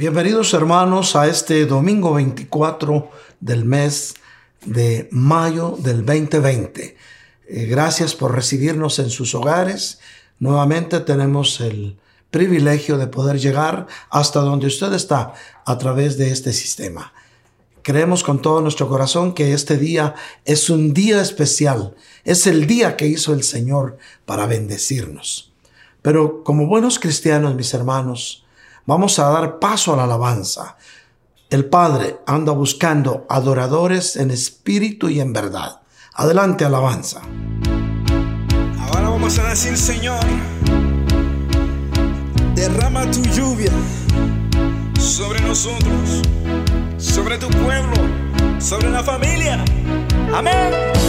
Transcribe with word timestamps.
Bienvenidos 0.00 0.54
hermanos 0.54 1.14
a 1.14 1.26
este 1.26 1.66
domingo 1.66 2.14
24 2.14 3.10
del 3.38 3.66
mes 3.66 4.14
de 4.64 5.10
mayo 5.10 5.76
del 5.78 6.06
2020. 6.06 6.96
Eh, 7.46 7.66
gracias 7.66 8.14
por 8.14 8.34
recibirnos 8.34 8.98
en 8.98 9.10
sus 9.10 9.34
hogares. 9.34 10.00
Nuevamente 10.38 11.00
tenemos 11.00 11.60
el 11.60 11.98
privilegio 12.30 12.96
de 12.96 13.08
poder 13.08 13.38
llegar 13.38 13.88
hasta 14.08 14.40
donde 14.40 14.68
usted 14.68 14.90
está 14.94 15.34
a 15.66 15.76
través 15.76 16.16
de 16.16 16.30
este 16.30 16.54
sistema. 16.54 17.12
Creemos 17.82 18.24
con 18.24 18.40
todo 18.40 18.62
nuestro 18.62 18.88
corazón 18.88 19.34
que 19.34 19.52
este 19.52 19.76
día 19.76 20.14
es 20.46 20.70
un 20.70 20.94
día 20.94 21.20
especial, 21.20 21.94
es 22.24 22.46
el 22.46 22.66
día 22.66 22.96
que 22.96 23.06
hizo 23.06 23.34
el 23.34 23.42
Señor 23.42 23.98
para 24.24 24.46
bendecirnos. 24.46 25.52
Pero 26.00 26.42
como 26.42 26.66
buenos 26.66 26.98
cristianos, 26.98 27.54
mis 27.54 27.74
hermanos, 27.74 28.46
vamos 28.86 29.18
a 29.18 29.30
dar 29.30 29.58
paso 29.58 29.92
a 29.92 29.96
la 29.96 30.04
alabanza. 30.04 30.76
El 31.50 31.64
Padre 31.64 32.20
anda 32.26 32.52
buscando 32.52 33.26
adoradores 33.28 34.16
en 34.16 34.30
espíritu 34.30 35.08
y 35.08 35.20
en 35.20 35.32
verdad. 35.32 35.80
Adelante, 36.14 36.64
alabanza. 36.64 37.22
Ahora 38.78 39.08
vamos 39.08 39.38
a 39.38 39.48
decir, 39.48 39.76
Señor, 39.76 40.24
derrama 42.54 43.10
tu 43.10 43.22
lluvia 43.22 43.72
sobre 44.98 45.40
nosotros, 45.40 46.22
sobre 46.98 47.38
tu 47.38 47.48
pueblo, 47.48 47.96
sobre 48.60 48.90
la 48.90 49.02
familia. 49.02 49.64
Amén. 50.32 50.99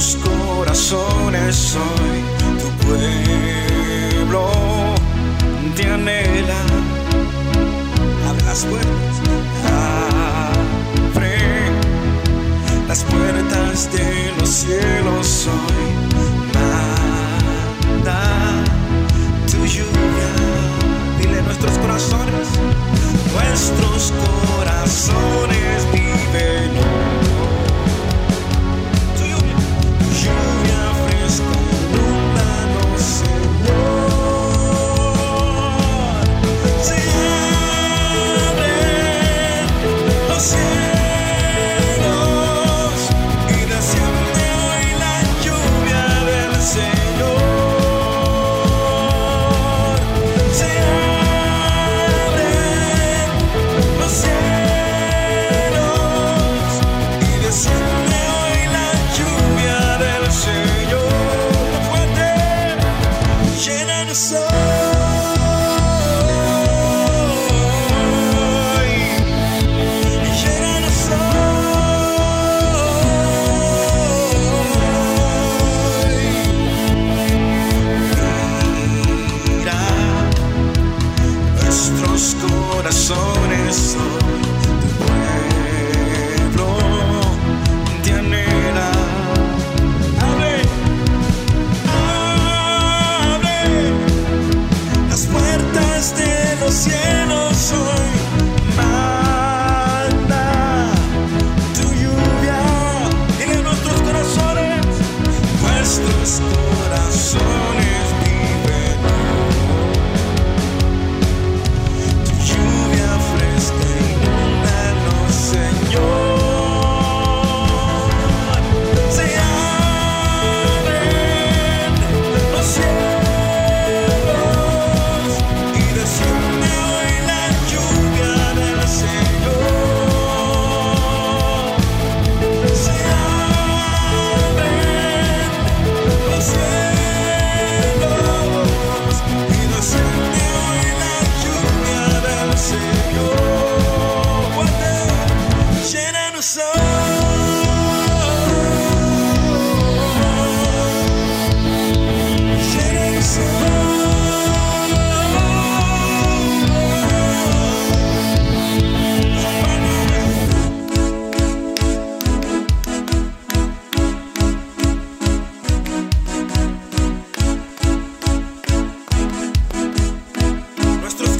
Nuestros 0.00 0.16
corazones 0.24 1.76
hoy 1.76 2.20
tu 2.58 2.86
pueblo. 2.86 4.48
Te 5.76 5.84
anhela 5.90 6.60
abre 8.26 8.44
las 8.46 8.64
puertas 8.64 9.20
abre 11.14 11.36
las 12.88 13.04
puertas 13.04 13.92
de 13.92 14.32
los 14.38 14.48
cielos 14.48 15.48
hoy 15.48 15.84
manda 16.54 18.20
tu 19.50 19.58
lluvia 19.66 20.32
dile 21.20 21.42
nuestros 21.42 21.78
corazones 21.78 22.48
nuestros 23.34 24.12
corazones 24.24 25.86
viven 25.92 27.19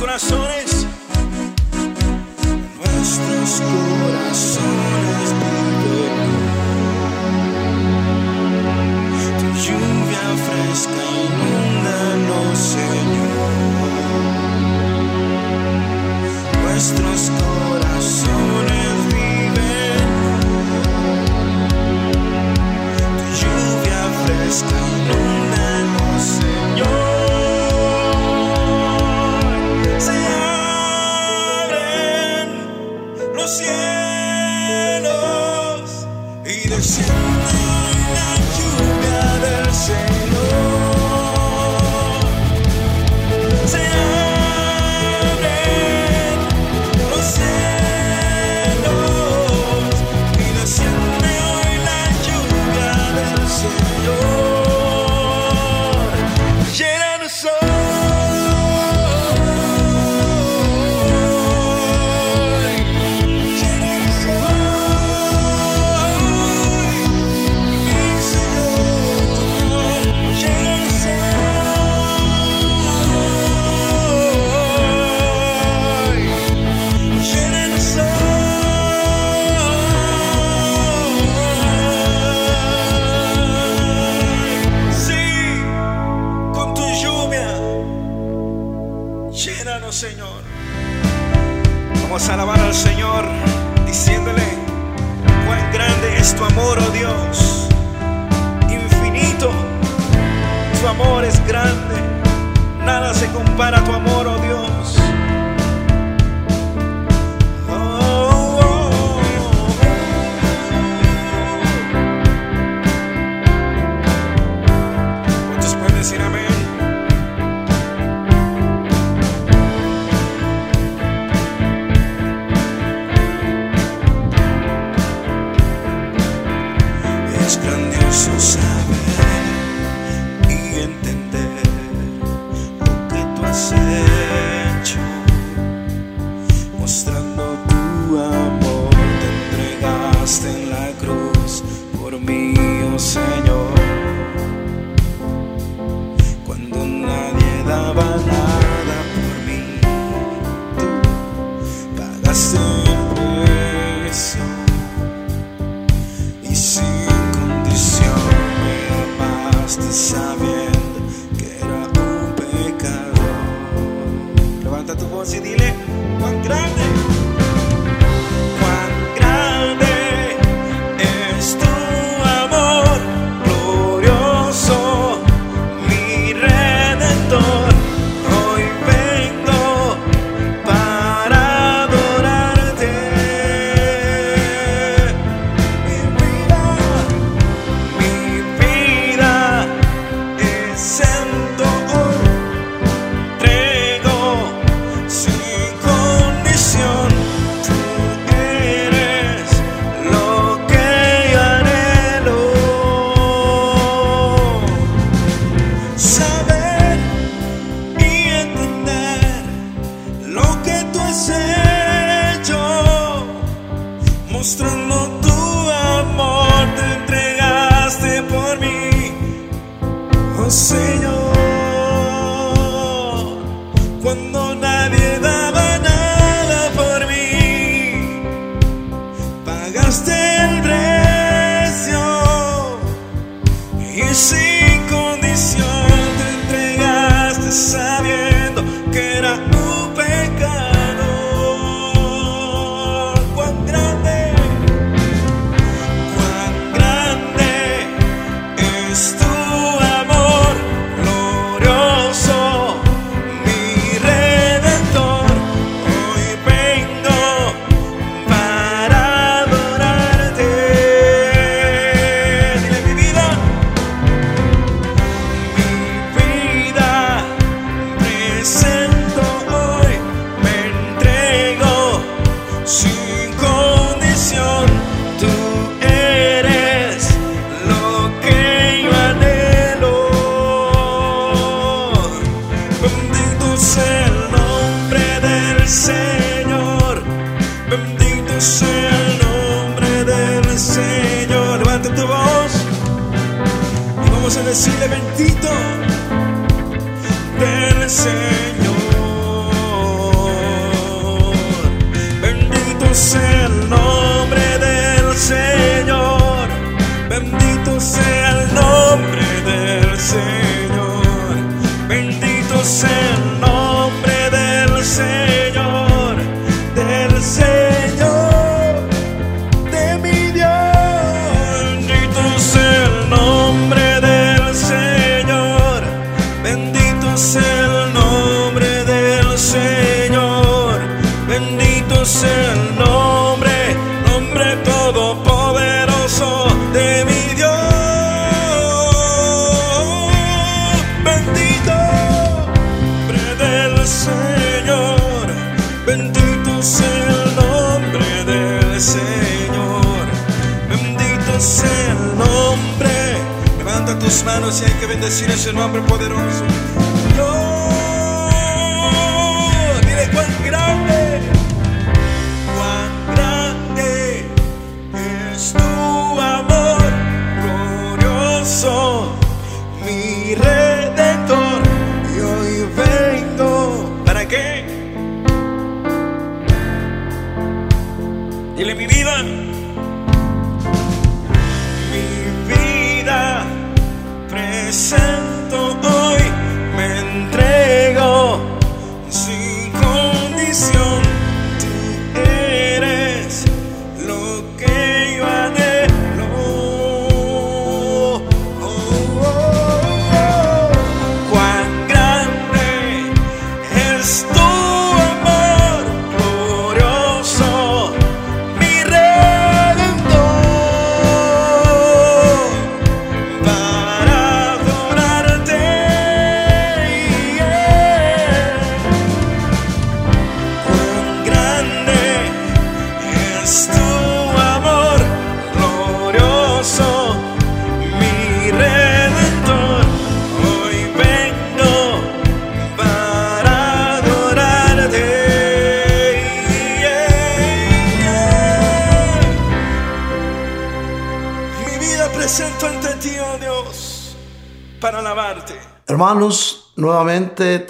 corazones, 0.00 0.86
nuestros 2.78 3.60
corazones 3.60 3.99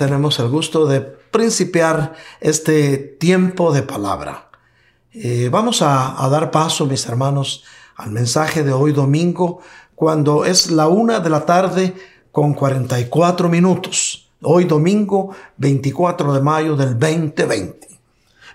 tenemos 0.00 0.38
el 0.38 0.48
gusto 0.48 0.86
de 0.86 1.02
principiar 1.02 2.14
este 2.40 2.96
tiempo 2.96 3.70
de 3.70 3.82
palabra. 3.82 4.48
Eh, 5.12 5.50
vamos 5.52 5.82
a, 5.82 6.24
a 6.24 6.26
dar 6.30 6.50
paso, 6.50 6.86
mis 6.86 7.04
hermanos, 7.04 7.64
al 7.96 8.10
mensaje 8.10 8.64
de 8.64 8.72
hoy 8.72 8.94
domingo, 8.94 9.60
cuando 9.94 10.46
es 10.46 10.70
la 10.70 10.88
una 10.88 11.20
de 11.20 11.28
la 11.28 11.44
tarde 11.44 11.94
con 12.32 12.54
44 12.54 13.50
minutos. 13.50 14.30
Hoy 14.40 14.64
domingo 14.64 15.34
24 15.58 16.32
de 16.32 16.40
mayo 16.40 16.76
del 16.76 16.98
2020. 16.98 17.86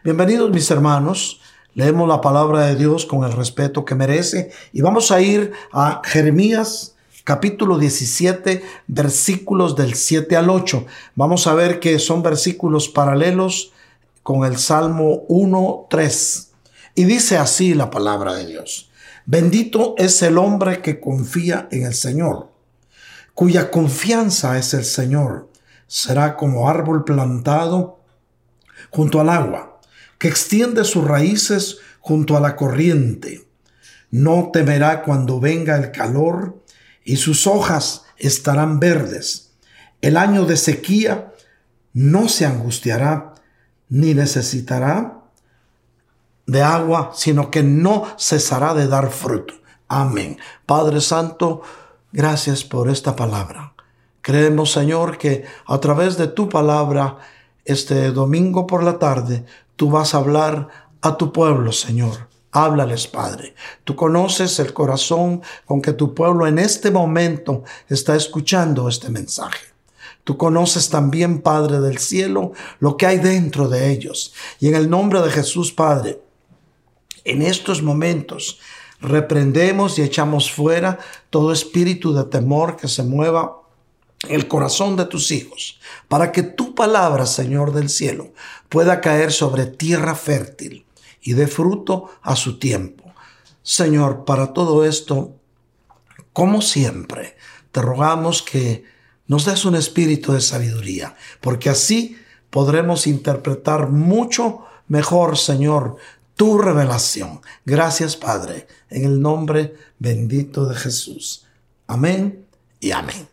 Bienvenidos 0.04 0.50
mis 0.50 0.72
hermanos. 0.72 1.42
Leemos 1.76 2.08
la 2.10 2.22
palabra 2.22 2.66
de 2.66 2.76
Dios 2.76 3.06
con 3.06 3.24
el 3.24 3.34
respeto 3.34 3.86
que 3.86 3.94
merece 3.94 4.52
y 4.74 4.82
vamos 4.82 5.12
a 5.12 5.22
ir 5.22 5.52
a 5.72 6.02
Jeremías 6.04 6.95
capítulo 7.26 7.80
17 7.80 8.64
versículos 8.88 9.76
del 9.76 9.96
7 9.96 10.38
al 10.38 10.50
8. 10.50 10.86
Vamos 11.16 11.48
a 11.48 11.56
ver 11.56 11.80
que 11.80 11.98
son 11.98 12.22
versículos 12.22 12.88
paralelos 12.88 13.74
con 14.22 14.46
el 14.46 14.58
Salmo 14.58 15.24
1, 15.28 15.88
3. 15.90 16.52
Y 16.94 17.04
dice 17.04 17.38
así 17.38 17.74
la 17.74 17.90
palabra 17.90 18.36
de 18.36 18.46
Dios. 18.46 18.92
Bendito 19.26 19.96
es 19.98 20.22
el 20.22 20.38
hombre 20.38 20.84
que 20.84 21.00
confía 21.00 21.68
en 21.72 21.88
el 21.88 21.96
Señor, 21.96 22.52
cuya 23.34 23.72
confianza 23.72 24.60
es 24.60 24.76
el 24.76 24.86
Señor. 24.86 25.50
Será 25.88 26.38
como 26.38 26.70
árbol 26.70 27.04
plantado 27.04 28.00
junto 28.92 29.20
al 29.20 29.30
agua 29.30 29.80
que 30.20 30.28
extiende 30.28 30.84
sus 30.84 31.04
raíces 31.04 31.80
junto 32.02 32.38
a 32.38 32.40
la 32.40 32.56
corriente. 32.56 33.48
No 34.12 34.52
temerá 34.54 35.02
cuando 35.02 35.40
venga 35.40 35.76
el 35.76 35.92
calor 35.92 36.64
y 37.06 37.16
sus 37.16 37.48
hojas 37.48 38.04
estarán 38.18 38.82
verdes. 38.82 39.54
El 40.02 40.18
año 40.18 40.46
de 40.46 40.58
sequía 40.58 41.32
no 41.94 42.28
se 42.28 42.46
angustiará 42.46 43.36
ni 43.88 44.14
necesitará 44.14 45.22
de 46.46 46.62
agua, 46.62 47.12
sino 47.16 47.50
que 47.50 47.64
no 47.64 48.06
cesará 48.20 48.74
de 48.74 48.88
dar 48.88 49.10
fruto. 49.12 49.54
Amén. 49.88 50.38
Padre 50.66 51.00
Santo, 51.00 51.62
gracias 52.12 52.66
por 52.66 52.90
esta 52.90 53.16
palabra. 53.16 53.74
Creemos, 54.20 54.74
Señor, 54.74 55.18
que 55.18 55.46
a 55.66 55.80
través 55.80 56.18
de 56.18 56.28
tu 56.28 56.50
palabra, 56.50 57.20
este 57.64 58.12
domingo 58.12 58.68
por 58.68 58.84
la 58.84 59.00
tarde, 59.00 59.46
Tú 59.76 59.90
vas 59.90 60.14
a 60.14 60.20
hablar 60.20 60.70
a 61.02 61.18
tu 61.18 61.34
pueblo, 61.34 61.72
Señor. 61.72 62.30
Háblales, 62.56 63.08
Padre. 63.08 63.54
Tú 63.84 63.98
conoces 63.98 64.60
el 64.60 64.72
corazón 64.72 65.42
con 65.66 65.82
que 65.82 65.92
tu 65.92 66.14
pueblo 66.14 66.48
en 66.48 66.58
este 66.58 66.90
momento 66.90 67.66
está 67.90 68.16
escuchando 68.16 68.88
este 68.88 69.10
mensaje. 69.10 69.66
Tú 70.24 70.38
conoces 70.38 70.90
también, 70.90 71.42
Padre 71.42 71.82
del 71.82 71.98
cielo, 71.98 72.54
lo 72.80 72.96
que 72.96 73.08
hay 73.08 73.18
dentro 73.18 73.68
de 73.68 73.92
ellos. 73.92 74.34
Y 74.62 74.70
en 74.70 74.76
el 74.76 74.90
nombre 74.90 75.22
de 75.22 75.32
Jesús, 75.32 75.74
Padre, 75.74 76.22
en 77.26 77.42
estos 77.42 77.82
momentos 77.82 78.60
reprendemos 79.02 80.00
y 80.00 80.04
echamos 80.04 80.50
fuera 80.50 81.00
todo 81.30 81.52
espíritu 81.52 82.14
de 82.14 82.24
temor 82.24 82.78
que 82.78 82.88
se 82.88 83.04
mueva 83.04 83.64
el 84.30 84.48
corazón 84.48 84.96
de 84.96 85.04
tus 85.04 85.30
hijos, 85.32 85.82
para 86.08 86.32
que 86.32 86.42
tu 86.42 86.74
palabra, 86.74 87.26
Señor 87.26 87.74
del 87.74 87.90
cielo, 87.90 88.32
pueda 88.70 89.02
caer 89.02 89.34
sobre 89.34 89.66
tierra 89.66 90.16
fértil 90.16 90.85
y 91.26 91.34
dé 91.34 91.48
fruto 91.48 92.12
a 92.22 92.38
su 92.38 92.60
tiempo. 92.60 93.04
Señor, 93.64 94.26
para 94.26 94.54
todo 94.54 94.86
esto, 94.86 95.36
como 96.32 96.62
siempre, 96.62 97.36
te 97.72 97.82
rogamos 97.82 98.44
que 98.44 98.86
nos 99.28 99.44
des 99.46 99.66
un 99.66 99.76
espíritu 99.76 100.34
de 100.34 100.40
sabiduría, 100.40 101.16
porque 101.42 101.72
así 101.72 102.16
podremos 102.52 103.08
interpretar 103.08 103.90
mucho 103.90 104.62
mejor, 104.88 105.36
Señor, 105.36 105.98
tu 106.36 106.60
revelación. 106.60 107.42
Gracias, 107.66 108.16
Padre, 108.16 108.68
en 108.92 109.06
el 109.06 109.20
nombre 109.20 109.74
bendito 109.98 110.66
de 110.68 110.76
Jesús. 110.76 111.48
Amén 111.88 112.46
y 112.80 112.92
amén. 112.92 113.28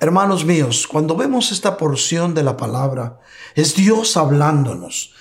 Hermanos 0.00 0.44
míos, 0.44 0.88
cuando 0.88 1.14
vemos 1.14 1.52
esta 1.52 1.76
porción 1.76 2.34
de 2.34 2.42
la 2.42 2.56
palabra, 2.56 3.20
es 3.54 3.76
Dios 3.76 4.16
hablándonos. 4.16 5.14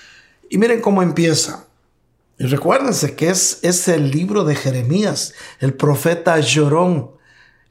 Y 0.50 0.58
miren 0.58 0.82
cómo 0.82 1.04
empieza. 1.04 1.68
Y 2.44 2.48
recuérdense 2.48 3.16
que 3.16 3.30
es, 3.30 3.60
es 3.62 3.88
el 3.88 4.12
libro 4.12 4.44
de 4.44 4.56
Jeremías, 4.56 5.34
el 5.62 5.76
profeta 5.76 6.38
Llorón. 6.42 7.12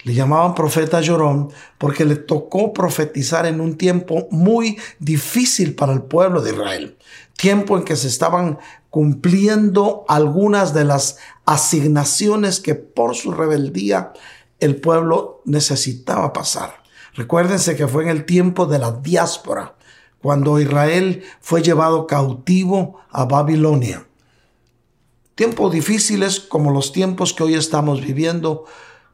Le 0.02 0.14
llamaban 0.14 0.54
profeta 0.54 1.02
Llorón 1.02 1.50
porque 1.76 2.06
le 2.06 2.16
tocó 2.16 2.72
profetizar 2.72 3.44
en 3.44 3.60
un 3.60 3.76
tiempo 3.76 4.28
muy 4.30 4.78
difícil 4.98 5.74
para 5.74 5.92
el 5.92 6.00
pueblo 6.00 6.40
de 6.40 6.52
Israel. 6.52 6.96
Tiempo 7.36 7.76
en 7.76 7.84
que 7.84 7.96
se 7.96 8.08
estaban 8.08 8.60
cumpliendo 8.88 10.06
algunas 10.08 10.72
de 10.72 10.84
las 10.84 11.18
asignaciones 11.44 12.58
que 12.58 12.74
por 12.74 13.14
su 13.14 13.30
rebeldía 13.30 14.14
el 14.58 14.76
pueblo 14.76 15.42
necesitaba 15.44 16.32
pasar. 16.32 16.82
Recuérdense 17.12 17.76
que 17.76 17.88
fue 17.88 18.04
en 18.04 18.08
el 18.08 18.24
tiempo 18.24 18.64
de 18.64 18.78
la 18.78 18.92
diáspora, 18.92 19.74
cuando 20.22 20.58
Israel 20.58 21.24
fue 21.42 21.60
llevado 21.60 22.06
cautivo 22.06 23.00
a 23.10 23.26
Babilonia. 23.26 24.06
Tiempos 25.34 25.72
difíciles 25.72 26.40
como 26.40 26.70
los 26.70 26.92
tiempos 26.92 27.32
que 27.32 27.42
hoy 27.42 27.54
estamos 27.54 28.02
viviendo, 28.02 28.66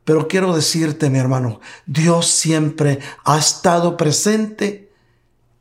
pero 0.04 0.26
quiero 0.26 0.54
decirte, 0.54 1.10
mi 1.10 1.18
hermano, 1.18 1.60
Dios 1.86 2.26
siempre 2.26 2.98
ha 3.24 3.38
estado 3.38 3.96
presente, 3.96 4.90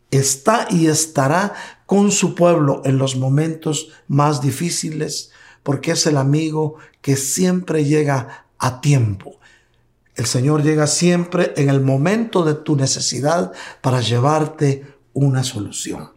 está 0.10 0.68
y 0.72 0.88
estará 0.88 1.54
con 1.86 2.12
su 2.12 2.34
pueblo 2.34 2.82
en 2.86 2.98
los 2.98 3.16
momentos 3.16 3.92
más 4.08 4.42
difíciles, 4.42 5.32
porque 5.62 5.92
es 5.92 6.08
el 6.08 6.18
amigo 6.18 6.76
que 7.02 7.18
siempre 7.18 7.86
llega 7.86 8.48
a 8.58 8.82
tiempo. 8.82 9.40
El 10.16 10.26
Señor 10.26 10.64
llega 10.64 10.88
siempre 10.88 11.54
en 11.56 11.70
el 11.70 11.82
momento 11.82 12.44
de 12.44 12.56
tu 12.56 12.76
necesidad 12.76 13.52
para 13.82 14.02
llevarte 14.02 14.88
una 15.14 15.44
solución. 15.44 16.14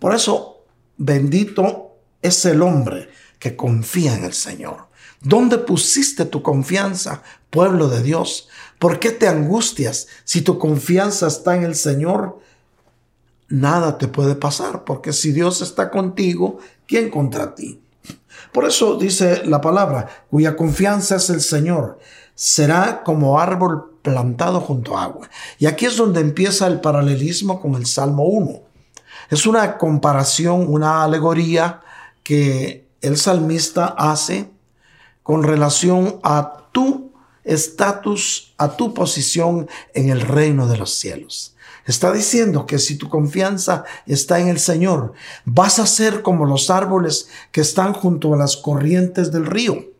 Por 0.00 0.14
eso, 0.14 0.64
bendito 0.96 1.92
es 2.20 2.44
el 2.46 2.60
hombre 2.62 3.08
que 3.44 3.56
confía 3.56 4.16
en 4.16 4.24
el 4.24 4.32
Señor. 4.32 4.86
¿Dónde 5.20 5.58
pusiste 5.58 6.24
tu 6.24 6.40
confianza, 6.40 7.22
pueblo 7.50 7.90
de 7.90 8.02
Dios? 8.02 8.48
¿Por 8.78 8.98
qué 8.98 9.10
te 9.10 9.28
angustias 9.28 10.06
si 10.24 10.40
tu 10.40 10.58
confianza 10.58 11.26
está 11.26 11.54
en 11.54 11.62
el 11.64 11.74
Señor? 11.74 12.40
Nada 13.50 13.98
te 13.98 14.08
puede 14.08 14.34
pasar, 14.34 14.84
porque 14.84 15.12
si 15.12 15.32
Dios 15.32 15.60
está 15.60 15.90
contigo, 15.90 16.56
¿quién 16.86 17.10
contra 17.10 17.54
ti? 17.54 17.82
Por 18.50 18.64
eso 18.64 18.96
dice 18.96 19.44
la 19.44 19.60
palabra, 19.60 20.24
cuya 20.30 20.56
confianza 20.56 21.16
es 21.16 21.28
el 21.28 21.42
Señor 21.42 21.98
será 22.34 23.02
como 23.04 23.38
árbol 23.38 23.98
plantado 24.00 24.58
junto 24.62 24.96
a 24.96 25.04
agua. 25.04 25.28
Y 25.58 25.66
aquí 25.66 25.84
es 25.84 25.98
donde 25.98 26.22
empieza 26.22 26.66
el 26.66 26.80
paralelismo 26.80 27.60
con 27.60 27.74
el 27.74 27.84
Salmo 27.84 28.24
1. 28.24 28.62
Es 29.28 29.44
una 29.44 29.76
comparación, 29.76 30.64
una 30.66 31.04
alegoría 31.04 31.82
que 32.22 32.83
el 33.04 33.18
salmista 33.18 33.86
hace 33.98 34.50
con 35.22 35.42
relación 35.42 36.20
a 36.22 36.68
tu 36.72 37.12
estatus, 37.44 38.54
a 38.56 38.76
tu 38.76 38.94
posición 38.94 39.68
en 39.92 40.08
el 40.08 40.22
reino 40.22 40.66
de 40.66 40.78
los 40.78 40.94
cielos. 40.94 41.54
Está 41.86 42.12
diciendo 42.12 42.64
que 42.64 42.78
si 42.78 42.96
tu 42.96 43.10
confianza 43.10 43.84
está 44.06 44.40
en 44.40 44.48
el 44.48 44.58
Señor, 44.58 45.12
vas 45.44 45.78
a 45.78 45.86
ser 45.86 46.22
como 46.22 46.46
los 46.46 46.70
árboles 46.70 47.28
que 47.52 47.60
están 47.60 47.92
junto 47.92 48.32
a 48.32 48.38
las 48.38 48.56
corrientes 48.56 49.30
del 49.30 49.44
río. 49.44 49.92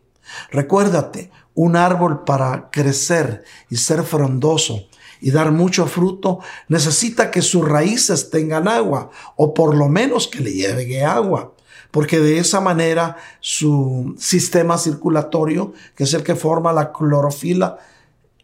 Recuérdate, 0.50 1.30
un 1.52 1.76
árbol 1.76 2.24
para 2.24 2.70
crecer 2.70 3.44
y 3.68 3.76
ser 3.76 4.02
frondoso 4.02 4.88
y 5.20 5.30
dar 5.30 5.52
mucho 5.52 5.86
fruto, 5.86 6.40
necesita 6.68 7.30
que 7.30 7.42
sus 7.42 7.66
raíces 7.66 8.30
tengan 8.30 8.66
agua 8.66 9.10
o 9.36 9.52
por 9.52 9.76
lo 9.76 9.88
menos 9.88 10.26
que 10.26 10.40
le 10.40 10.52
llegue 10.52 11.04
agua, 11.04 11.54
porque 11.94 12.18
de 12.18 12.38
esa 12.38 12.60
manera 12.60 13.18
su 13.38 14.16
sistema 14.18 14.78
circulatorio, 14.78 15.74
que 15.94 16.02
es 16.02 16.12
el 16.12 16.24
que 16.24 16.34
forma 16.34 16.72
la 16.72 16.92
clorofila, 16.92 17.78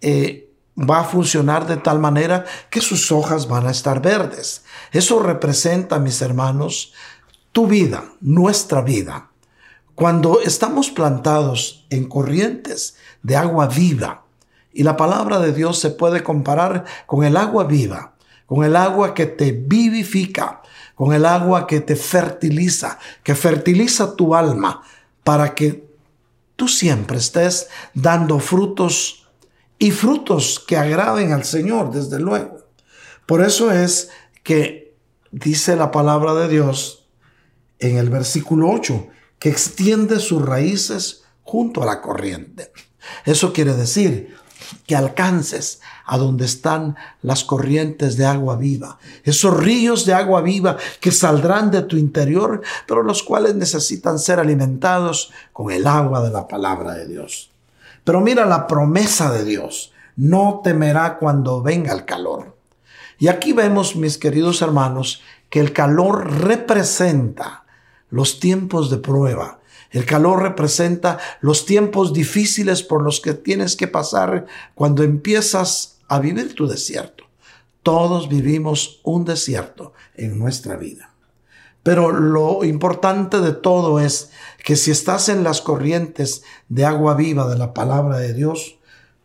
eh, 0.01 0.53
va 0.79 1.01
a 1.01 1.05
funcionar 1.05 1.67
de 1.67 1.77
tal 1.77 1.99
manera 1.99 2.45
que 2.71 2.81
sus 2.81 3.11
hojas 3.11 3.49
van 3.49 3.67
a 3.67 3.73
estar 3.73 4.01
verdes. 4.01 4.63
Eso 4.93 5.19
representa, 5.19 5.99
mis 5.99 6.23
hermanos, 6.23 6.93
tu 7.51 7.67
vida, 7.67 8.05
nuestra 8.21 8.83
vida. 8.83 9.31
Cuando 9.97 10.41
estamos 10.43 10.91
plantados 10.91 11.89
en 11.91 12.05
corrientes 12.05 12.99
de 13.25 13.35
agua 13.35 13.67
viva, 13.67 14.27
y 14.73 14.85
la 14.85 14.97
palabra 14.97 15.41
de 15.41 15.53
Dios 15.53 15.81
se 15.81 15.91
puede 15.91 16.23
comparar 16.23 16.85
con 17.05 17.25
el 17.25 17.37
agua 17.37 17.65
viva, 17.65 18.15
con 18.47 18.63
el 18.63 18.77
agua 18.77 19.13
que 19.13 19.27
te 19.27 19.51
vivifica, 19.51 20.63
con 21.01 21.15
el 21.15 21.25
agua 21.25 21.67
que 21.67 21.81
te 21.81 21.97
fertiliza, 21.97 22.99
que 23.23 23.35
fertiliza 23.35 24.17
tu 24.17 24.35
alma 24.35 24.83
para 25.25 25.55
que 25.55 25.89
tú 26.57 26.69
siempre 26.69 27.17
estés 27.17 27.69
dando 27.95 28.39
frutos 28.39 29.27
y 29.79 29.93
frutos 29.93 30.61
que 30.61 30.77
agraden 30.77 31.33
al 31.33 31.45
Señor, 31.45 31.91
desde 31.91 32.21
luego. 32.21 32.67
Por 33.25 33.43
eso 33.43 33.73
es 33.73 34.11
que 34.43 34.95
dice 35.31 35.75
la 35.75 35.91
palabra 35.91 36.35
de 36.35 36.49
Dios 36.49 37.09
en 37.79 37.97
el 37.97 38.11
versículo 38.11 38.69
8, 38.69 39.09
que 39.39 39.49
extiende 39.49 40.21
sus 40.21 40.45
raíces 40.45 41.23
junto 41.45 41.83
a 41.83 41.87
la 41.87 42.03
corriente. 42.03 42.73
Eso 43.25 43.55
quiere 43.55 43.73
decir 43.73 44.37
que 44.87 44.97
alcances 44.97 45.81
a 46.05 46.19
donde 46.19 46.45
están 46.45 46.97
las 47.23 47.45
corrientes 47.45 48.17
de 48.17 48.27
agua 48.27 48.57
viva, 48.57 48.99
esos 49.25 49.57
ríos 49.57 50.07
de 50.07 50.15
agua 50.15 50.41
viva 50.41 50.77
que 51.01 51.13
saldrán 51.13 51.71
de 51.71 51.83
tu 51.83 51.97
interior, 51.97 52.63
pero 52.87 53.03
los 53.03 53.23
cuales 53.23 53.55
necesitan 53.55 54.19
ser 54.19 54.41
alimentados 54.41 55.33
con 55.53 55.71
el 55.71 55.87
agua 55.87 56.23
de 56.23 56.31
la 56.31 56.49
palabra 56.49 56.95
de 56.95 57.07
Dios. 57.07 57.51
Pero 58.05 58.21
mira 58.21 58.47
la 58.47 58.67
promesa 58.67 59.31
de 59.33 59.45
Dios, 59.45 59.93
no 60.17 60.61
temerá 60.65 61.19
cuando 61.19 61.63
venga 61.63 61.93
el 61.93 62.05
calor. 62.05 62.57
Y 63.19 63.29
aquí 63.29 63.53
vemos, 63.53 63.97
mis 63.97 64.19
queridos 64.19 64.63
hermanos, 64.63 65.23
que 65.51 65.61
el 65.61 65.73
calor 65.73 66.43
representa 66.43 67.65
los 68.09 68.41
tiempos 68.41 68.91
de 68.91 68.99
prueba, 68.99 69.60
el 69.91 70.07
calor 70.07 70.43
representa 70.43 71.19
los 71.41 71.67
tiempos 71.67 72.13
difíciles 72.13 72.83
por 72.83 73.03
los 73.03 73.21
que 73.21 73.35
tienes 73.35 73.77
que 73.77 73.89
pasar 73.89 74.47
cuando 74.75 75.03
empiezas 75.03 75.99
a 76.09 76.21
vivir 76.21 76.55
tu 76.55 76.67
desierto. 76.67 77.25
Todos 77.83 78.29
vivimos 78.29 79.01
un 79.03 79.25
desierto 79.25 79.93
en 80.15 80.39
nuestra 80.39 80.77
vida. 80.77 81.11
Pero 81.83 82.13
lo 82.13 82.63
importante 82.65 83.41
de 83.41 83.53
todo 83.53 84.01
es 84.01 84.31
que 84.65 84.77
si 84.77 84.91
estás 84.91 85.29
en 85.29 85.43
las 85.43 85.61
corrientes 85.61 86.43
de 86.69 86.85
agua 86.85 87.15
viva 87.15 87.49
de 87.49 87.57
la 87.57 87.73
palabra 87.73 88.19
de 88.19 88.35
Dios, 88.35 88.77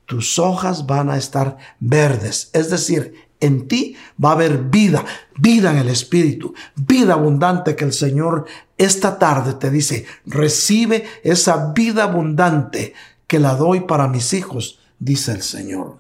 tus 0.06 0.40
hojas 0.40 0.86
van 0.86 1.10
a 1.10 1.18
estar 1.18 1.58
verdes, 1.80 2.50
es 2.54 2.70
decir, 2.70 3.25
en 3.40 3.68
ti 3.68 3.96
va 4.24 4.30
a 4.30 4.34
haber 4.34 4.58
vida, 4.58 5.04
vida 5.38 5.72
en 5.72 5.78
el 5.78 5.90
Espíritu, 5.90 6.54
vida 6.76 7.14
abundante 7.14 7.76
que 7.76 7.86
el 7.86 7.94
Señor 7.94 8.46
esta 8.78 9.20
tarde 9.20 9.54
te 9.54 9.70
dice, 9.70 10.06
recibe 10.26 11.06
esa 11.24 11.72
vida 11.74 12.04
abundante 12.04 12.94
que 13.28 13.40
la 13.40 13.56
doy 13.56 13.82
para 13.82 14.08
mis 14.08 14.34
hijos, 14.34 14.80
dice 15.00 15.32
el 15.32 15.42
Señor. 15.42 15.98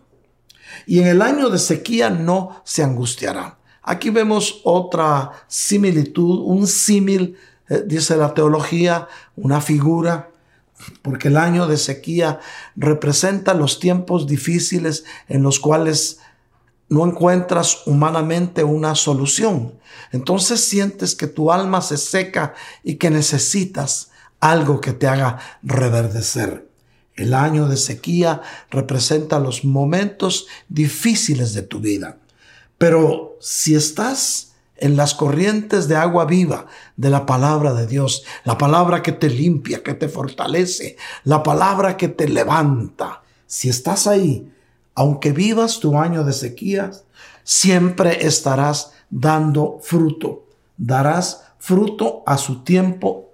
Y 0.85 0.99
en 0.99 1.07
el 1.07 1.21
año 1.21 1.49
de 1.49 1.59
sequía 1.59 2.09
no 2.09 2.61
se 2.63 2.83
angustiará. 2.83 3.57
Aquí 3.81 4.09
vemos 4.09 4.61
otra 4.63 5.31
similitud, 5.47 6.41
un 6.43 6.67
símil, 6.67 7.37
eh, 7.69 7.83
dice 7.85 8.17
la 8.17 8.33
teología, 8.33 9.07
una 9.35 9.61
figura, 9.61 10.31
porque 11.01 11.29
el 11.29 11.37
año 11.37 11.67
de 11.67 11.77
sequía 11.77 12.39
representa 12.75 13.53
los 13.53 13.79
tiempos 13.79 14.27
difíciles 14.27 15.05
en 15.27 15.43
los 15.43 15.59
cuales 15.59 16.19
no 16.89 17.05
encuentras 17.05 17.87
humanamente 17.87 18.63
una 18.63 18.95
solución. 18.95 19.79
Entonces 20.11 20.63
sientes 20.63 21.15
que 21.15 21.27
tu 21.27 21.51
alma 21.51 21.81
se 21.81 21.97
seca 21.97 22.53
y 22.83 22.95
que 22.95 23.09
necesitas 23.09 24.11
algo 24.39 24.81
que 24.81 24.93
te 24.93 25.07
haga 25.07 25.39
reverdecer. 25.63 26.69
El 27.15 27.33
año 27.33 27.67
de 27.67 27.77
sequía 27.77 28.41
representa 28.69 29.39
los 29.39 29.63
momentos 29.63 30.47
difíciles 30.67 31.53
de 31.53 31.61
tu 31.61 31.79
vida. 31.79 32.17
Pero 32.77 33.37
si 33.39 33.73
estás 33.73 34.53
en 34.77 34.97
las 34.97 35.13
corrientes 35.13 35.87
de 35.87 35.95
agua 35.95 36.25
viva 36.25 36.67
de 36.97 37.09
la 37.09 37.25
palabra 37.25 37.73
de 37.73 37.87
Dios, 37.87 38.23
la 38.43 38.57
palabra 38.57 39.01
que 39.01 39.13
te 39.13 39.29
limpia, 39.29 39.81
que 39.81 39.93
te 39.93 40.09
fortalece, 40.09 40.97
la 41.23 41.41
palabra 41.41 41.95
que 41.95 42.09
te 42.09 42.27
levanta, 42.27 43.23
si 43.47 43.69
estás 43.69 44.07
ahí, 44.07 44.51
aunque 44.95 45.33
vivas 45.33 45.79
tu 45.79 45.97
año 45.97 46.23
de 46.23 46.33
sequías, 46.33 47.03
siempre 47.43 48.25
estarás 48.25 48.93
dando 49.09 49.79
fruto. 49.81 50.45
Darás 50.77 51.43
fruto 51.59 52.23
a 52.25 52.37
su 52.37 52.63
tiempo 52.63 53.31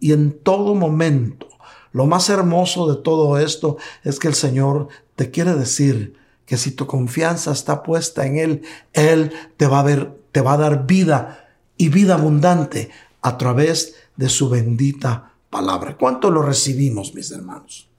y 0.00 0.12
en 0.12 0.32
todo 0.32 0.74
momento. 0.74 1.48
Lo 1.92 2.06
más 2.06 2.30
hermoso 2.30 2.92
de 2.92 3.02
todo 3.02 3.38
esto 3.38 3.76
es 4.02 4.18
que 4.18 4.28
el 4.28 4.34
Señor 4.34 4.88
te 5.14 5.30
quiere 5.30 5.54
decir 5.54 6.16
que 6.46 6.56
si 6.56 6.72
tu 6.72 6.86
confianza 6.86 7.52
está 7.52 7.82
puesta 7.82 8.26
en 8.26 8.36
Él, 8.36 8.62
Él 8.94 9.32
te 9.58 9.66
va 9.66 9.80
a 9.80 9.84
ver, 9.84 10.18
te 10.32 10.40
va 10.40 10.54
a 10.54 10.58
dar 10.58 10.86
vida 10.86 11.50
y 11.76 11.90
vida 11.90 12.14
abundante 12.14 12.90
a 13.20 13.36
través 13.36 13.96
de 14.16 14.28
su 14.28 14.48
bendita 14.48 15.34
palabra. 15.50 15.96
¿Cuánto 15.98 16.30
lo 16.30 16.42
recibimos, 16.42 17.14
mis 17.14 17.30
hermanos? 17.30 17.91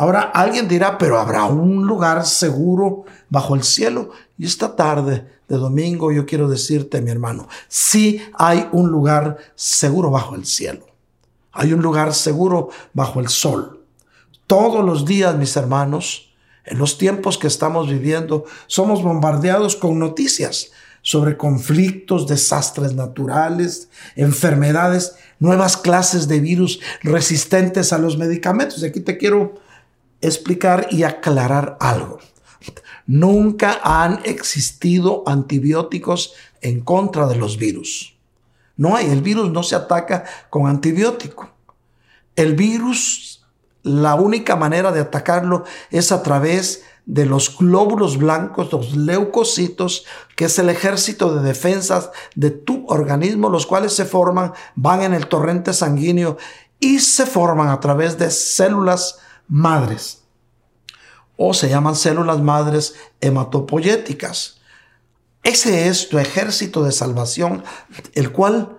Ahora 0.00 0.30
alguien 0.32 0.66
dirá, 0.66 0.96
pero 0.96 1.18
habrá 1.18 1.44
un 1.44 1.86
lugar 1.86 2.24
seguro 2.24 3.04
bajo 3.28 3.54
el 3.54 3.62
cielo. 3.62 4.12
Y 4.38 4.46
esta 4.46 4.74
tarde 4.74 5.26
de 5.46 5.56
domingo 5.58 6.10
yo 6.10 6.24
quiero 6.24 6.48
decirte, 6.48 7.02
mi 7.02 7.10
hermano, 7.10 7.46
sí 7.68 8.22
hay 8.32 8.66
un 8.72 8.90
lugar 8.90 9.36
seguro 9.56 10.10
bajo 10.10 10.36
el 10.36 10.46
cielo. 10.46 10.86
Hay 11.52 11.74
un 11.74 11.82
lugar 11.82 12.14
seguro 12.14 12.70
bajo 12.94 13.20
el 13.20 13.28
sol. 13.28 13.84
Todos 14.46 14.82
los 14.82 15.04
días, 15.04 15.36
mis 15.36 15.54
hermanos, 15.54 16.32
en 16.64 16.78
los 16.78 16.96
tiempos 16.96 17.36
que 17.36 17.48
estamos 17.48 17.90
viviendo, 17.90 18.46
somos 18.68 19.02
bombardeados 19.02 19.76
con 19.76 19.98
noticias 19.98 20.70
sobre 21.02 21.36
conflictos, 21.36 22.26
desastres 22.26 22.94
naturales, 22.94 23.90
enfermedades, 24.16 25.16
nuevas 25.40 25.76
clases 25.76 26.26
de 26.26 26.40
virus 26.40 26.80
resistentes 27.02 27.92
a 27.92 27.98
los 27.98 28.16
medicamentos. 28.16 28.82
Y 28.82 28.86
aquí 28.86 29.00
te 29.00 29.18
quiero 29.18 29.68
explicar 30.20 30.88
y 30.90 31.02
aclarar 31.02 31.76
algo. 31.80 32.18
Nunca 33.06 33.80
han 33.82 34.20
existido 34.24 35.24
antibióticos 35.26 36.34
en 36.60 36.80
contra 36.80 37.26
de 37.26 37.36
los 37.36 37.56
virus. 37.56 38.16
No 38.76 38.96
hay, 38.96 39.10
el 39.10 39.20
virus 39.20 39.50
no 39.50 39.62
se 39.62 39.76
ataca 39.76 40.24
con 40.48 40.66
antibiótico. 40.66 41.50
El 42.36 42.54
virus, 42.54 43.44
la 43.82 44.14
única 44.14 44.56
manera 44.56 44.92
de 44.92 45.00
atacarlo 45.00 45.64
es 45.90 46.12
a 46.12 46.22
través 46.22 46.84
de 47.06 47.26
los 47.26 47.58
glóbulos 47.58 48.18
blancos, 48.18 48.72
los 48.72 48.96
leucocitos, 48.96 50.04
que 50.36 50.44
es 50.44 50.58
el 50.58 50.70
ejército 50.70 51.34
de 51.34 51.42
defensas 51.42 52.10
de 52.36 52.50
tu 52.50 52.86
organismo, 52.88 53.48
los 53.48 53.66
cuales 53.66 53.94
se 53.94 54.04
forman, 54.04 54.52
van 54.76 55.02
en 55.02 55.14
el 55.14 55.26
torrente 55.26 55.72
sanguíneo 55.72 56.36
y 56.78 57.00
se 57.00 57.26
forman 57.26 57.68
a 57.68 57.80
través 57.80 58.16
de 58.16 58.30
células 58.30 59.18
madres 59.50 60.22
o 61.42 61.54
se 61.54 61.68
llaman 61.68 61.96
células 61.96 62.40
madres 62.40 62.94
hematopoyéticas. 63.20 64.60
Ese 65.42 65.88
es 65.88 66.10
tu 66.10 66.18
ejército 66.18 66.84
de 66.84 66.92
salvación, 66.92 67.64
el 68.12 68.30
cual 68.30 68.78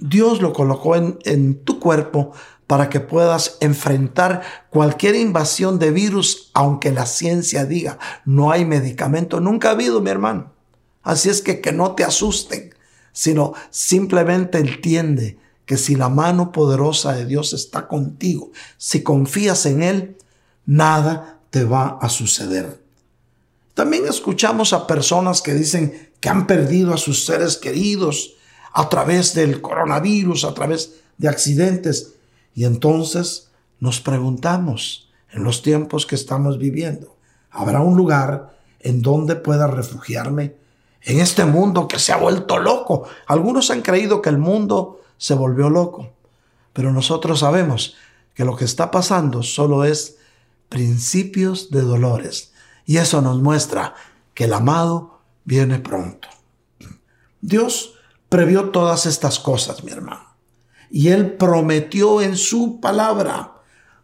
Dios 0.00 0.42
lo 0.42 0.52
colocó 0.52 0.96
en, 0.96 1.64
tu 1.64 1.78
cuerpo 1.78 2.32
para 2.66 2.88
que 2.88 2.98
puedas 2.98 3.56
enfrentar 3.60 4.42
cualquier 4.68 5.14
invasión 5.14 5.78
de 5.78 5.92
virus, 5.92 6.50
aunque 6.54 6.90
la 6.90 7.06
ciencia 7.06 7.66
diga 7.66 8.00
no 8.24 8.50
hay 8.50 8.64
medicamento. 8.64 9.38
Nunca 9.38 9.68
ha 9.68 9.72
habido, 9.72 10.00
mi 10.00 10.10
hermano. 10.10 10.52
Así 11.04 11.30
es 11.30 11.40
que 11.40 11.60
que 11.60 11.70
no 11.70 11.94
te 11.94 12.02
asusten, 12.02 12.74
sino 13.12 13.54
simplemente 13.70 14.58
entiende 14.58 15.38
que 15.72 15.78
si 15.78 15.94
la 15.94 16.10
mano 16.10 16.52
poderosa 16.52 17.14
de 17.14 17.24
Dios 17.24 17.54
está 17.54 17.88
contigo, 17.88 18.50
si 18.76 19.02
confías 19.02 19.64
en 19.64 19.82
Él, 19.82 20.18
nada 20.66 21.38
te 21.48 21.64
va 21.64 21.96
a 21.98 22.10
suceder. 22.10 22.78
También 23.72 24.04
escuchamos 24.06 24.74
a 24.74 24.86
personas 24.86 25.40
que 25.40 25.54
dicen 25.54 26.10
que 26.20 26.28
han 26.28 26.46
perdido 26.46 26.92
a 26.92 26.98
sus 26.98 27.24
seres 27.24 27.56
queridos 27.56 28.34
a 28.74 28.90
través 28.90 29.32
del 29.32 29.62
coronavirus, 29.62 30.44
a 30.44 30.52
través 30.52 30.96
de 31.16 31.30
accidentes. 31.30 32.16
Y 32.54 32.66
entonces 32.66 33.48
nos 33.80 34.02
preguntamos, 34.02 35.08
en 35.30 35.42
los 35.42 35.62
tiempos 35.62 36.04
que 36.04 36.16
estamos 36.16 36.58
viviendo, 36.58 37.16
¿habrá 37.50 37.80
un 37.80 37.96
lugar 37.96 38.58
en 38.80 39.00
donde 39.00 39.36
pueda 39.36 39.68
refugiarme? 39.68 40.54
En 41.00 41.18
este 41.18 41.46
mundo 41.46 41.88
que 41.88 41.98
se 41.98 42.12
ha 42.12 42.18
vuelto 42.18 42.58
loco. 42.58 43.04
Algunos 43.26 43.70
han 43.70 43.80
creído 43.80 44.20
que 44.20 44.28
el 44.28 44.36
mundo 44.36 44.98
se 45.22 45.34
volvió 45.34 45.70
loco, 45.70 46.10
pero 46.72 46.92
nosotros 46.92 47.38
sabemos 47.38 47.94
que 48.34 48.44
lo 48.44 48.56
que 48.56 48.64
está 48.64 48.90
pasando 48.90 49.44
solo 49.44 49.84
es 49.84 50.16
principios 50.68 51.70
de 51.70 51.82
dolores. 51.82 52.52
Y 52.86 52.96
eso 52.96 53.22
nos 53.22 53.40
muestra 53.40 53.94
que 54.34 54.44
el 54.44 54.52
amado 54.52 55.20
viene 55.44 55.78
pronto. 55.78 56.26
Dios 57.40 57.94
previó 58.28 58.70
todas 58.70 59.06
estas 59.06 59.38
cosas, 59.38 59.84
mi 59.84 59.92
hermano. 59.92 60.26
Y 60.90 61.10
Él 61.10 61.34
prometió 61.34 62.20
en 62.20 62.36
su 62.36 62.80
palabra 62.80 63.60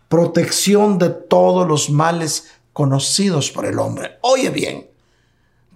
protección 0.09 0.99
de 0.99 1.11
todos 1.11 1.67
los 1.67 1.91
males 1.91 2.53
conocidos 2.73 3.51
por 3.51 3.67
el 3.67 3.81
hombre. 3.81 4.19
Oye 4.21 4.51
bien, 4.51 4.89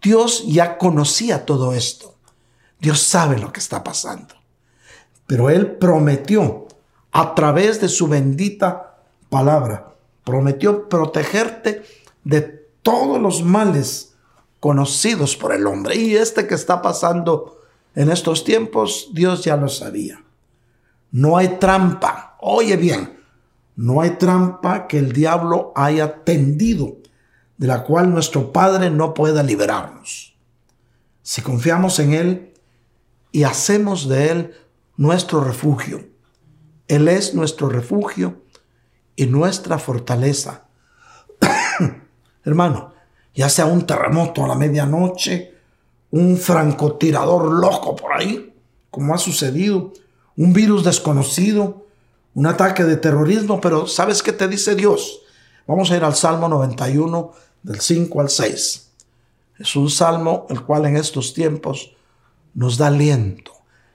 Dios 0.01 0.45
ya 0.47 0.79
conocía 0.79 1.45
todo 1.45 1.73
esto. 1.73 2.15
Dios 2.79 3.03
sabe 3.03 3.41
lo 3.41 3.53
que 3.53 3.59
está 3.59 3.83
pasando. 3.83 4.42
Pero 5.27 5.51
Él 5.51 5.73
prometió 5.77 6.67
a 7.13 7.35
través 7.35 7.81
de 7.81 7.89
su 7.89 8.09
bendita 8.09 8.97
palabra, 9.29 9.95
prometió 10.25 10.89
protegerte 10.89 11.83
de 12.25 12.41
todos 12.83 13.21
los 13.21 13.43
males 13.43 14.15
conocidos 14.61 15.37
por 15.37 15.53
el 15.55 15.67
hombre. 15.67 15.97
Y 15.97 16.17
este 16.17 16.47
que 16.47 16.55
está 16.55 16.83
pasando 16.83 17.61
en 17.95 18.11
estos 18.11 18.45
tiempos, 18.45 19.11
Dios 19.13 19.45
ya 19.45 19.57
lo 19.57 19.69
sabía. 19.69 20.23
No 21.11 21.37
hay 21.37 21.59
trampa. 21.59 22.37
Oye 22.41 22.77
bien, 22.77 23.21
no 23.77 24.01
hay 24.01 24.11
trampa 24.11 24.87
que 24.87 24.99
el 24.99 25.13
diablo 25.13 25.73
haya 25.75 26.25
tendido, 26.25 26.97
de 27.57 27.67
la 27.67 27.85
cual 27.85 28.11
nuestro 28.11 28.53
Padre 28.53 28.91
no 28.91 29.15
pueda 29.15 29.43
liberarnos. 29.43 30.35
Si 31.23 31.43
confiamos 31.43 31.99
en 31.99 32.15
Él 32.15 32.55
y 33.31 33.45
hacemos 33.45 34.09
de 34.09 34.31
Él 34.31 34.55
nuestro 34.97 35.43
refugio, 35.43 36.05
Él 36.89 37.09
es 37.09 37.35
nuestro 37.35 37.69
refugio 37.69 38.43
y 39.17 39.27
nuestra 39.27 39.79
fortaleza. 39.79 40.65
Hermano, 42.45 42.93
ya 43.35 43.49
sea 43.49 43.67
un 43.67 43.87
terremoto 43.87 44.45
a 44.45 44.49
la 44.49 44.55
medianoche, 44.55 45.55
un 46.11 46.37
francotirador 46.37 47.53
loco 47.53 47.97
por 47.97 48.13
ahí, 48.13 48.55
como 48.91 49.15
ha 49.15 49.19
sucedido, 49.19 49.93
un 50.37 50.53
virus 50.53 50.85
desconocido, 50.85 51.87
un 52.35 52.47
ataque 52.47 52.85
de 52.85 52.97
terrorismo, 52.97 53.61
pero 53.61 53.87
¿sabes 53.87 54.23
qué 54.23 54.33
te 54.33 54.49
dice 54.49 54.75
Dios? 54.75 55.21
Vamos 55.67 55.91
a 55.91 55.97
ir 55.97 56.05
al 56.05 56.15
Salmo 56.15 56.49
91 56.49 57.33
del 57.63 57.81
5 57.81 58.21
al 58.21 58.29
6. 58.29 58.91
Es 59.59 59.77
un 59.77 59.89
salmo 59.91 60.47
el 60.51 60.63
cual 60.63 60.87
en 60.87 60.97
estos 60.97 61.35
tiempos 61.35 61.95
nos 62.55 62.79
da 62.79 62.89
aliento. 62.89 63.52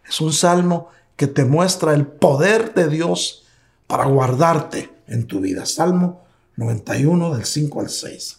Es 0.07 0.21
un 0.21 0.33
salmo 0.33 0.89
que 1.15 1.27
te 1.27 1.45
muestra 1.45 1.93
el 1.93 2.05
poder 2.05 2.73
de 2.73 2.87
Dios 2.87 3.45
para 3.87 4.05
guardarte 4.05 4.91
en 5.07 5.25
tu 5.25 5.39
vida. 5.39 5.65
Salmo 5.65 6.23
91 6.55 7.35
del 7.35 7.45
5 7.45 7.81
al 7.81 7.89
6. 7.89 8.37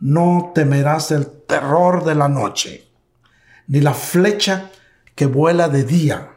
No 0.00 0.52
temerás 0.54 1.10
el 1.10 1.26
terror 1.26 2.04
de 2.04 2.14
la 2.14 2.28
noche, 2.28 2.88
ni 3.68 3.80
la 3.80 3.94
flecha 3.94 4.70
que 5.14 5.26
vuela 5.26 5.68
de 5.68 5.84
día 5.84 6.32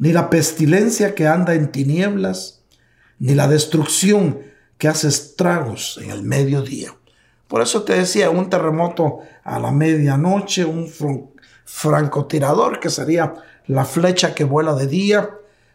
ni 0.00 0.14
la 0.14 0.30
pestilencia 0.30 1.14
que 1.14 1.26
anda 1.26 1.54
en 1.54 1.70
tinieblas, 1.70 2.62
ni 3.18 3.34
la 3.34 3.46
destrucción 3.46 4.38
que 4.78 4.88
hace 4.88 5.08
estragos 5.08 6.00
en 6.02 6.10
el 6.10 6.22
mediodía. 6.22 6.96
Por 7.48 7.60
eso 7.60 7.82
te 7.82 7.92
decía, 7.92 8.30
un 8.30 8.48
terremoto 8.48 9.18
a 9.44 9.58
la 9.58 9.70
medianoche, 9.70 10.64
un 10.64 10.90
francotirador 11.66 12.80
que 12.80 12.88
sería 12.88 13.34
la 13.70 13.84
flecha 13.84 14.34
que 14.34 14.44
vuela 14.44 14.74
de 14.74 14.86
día, 14.86 15.30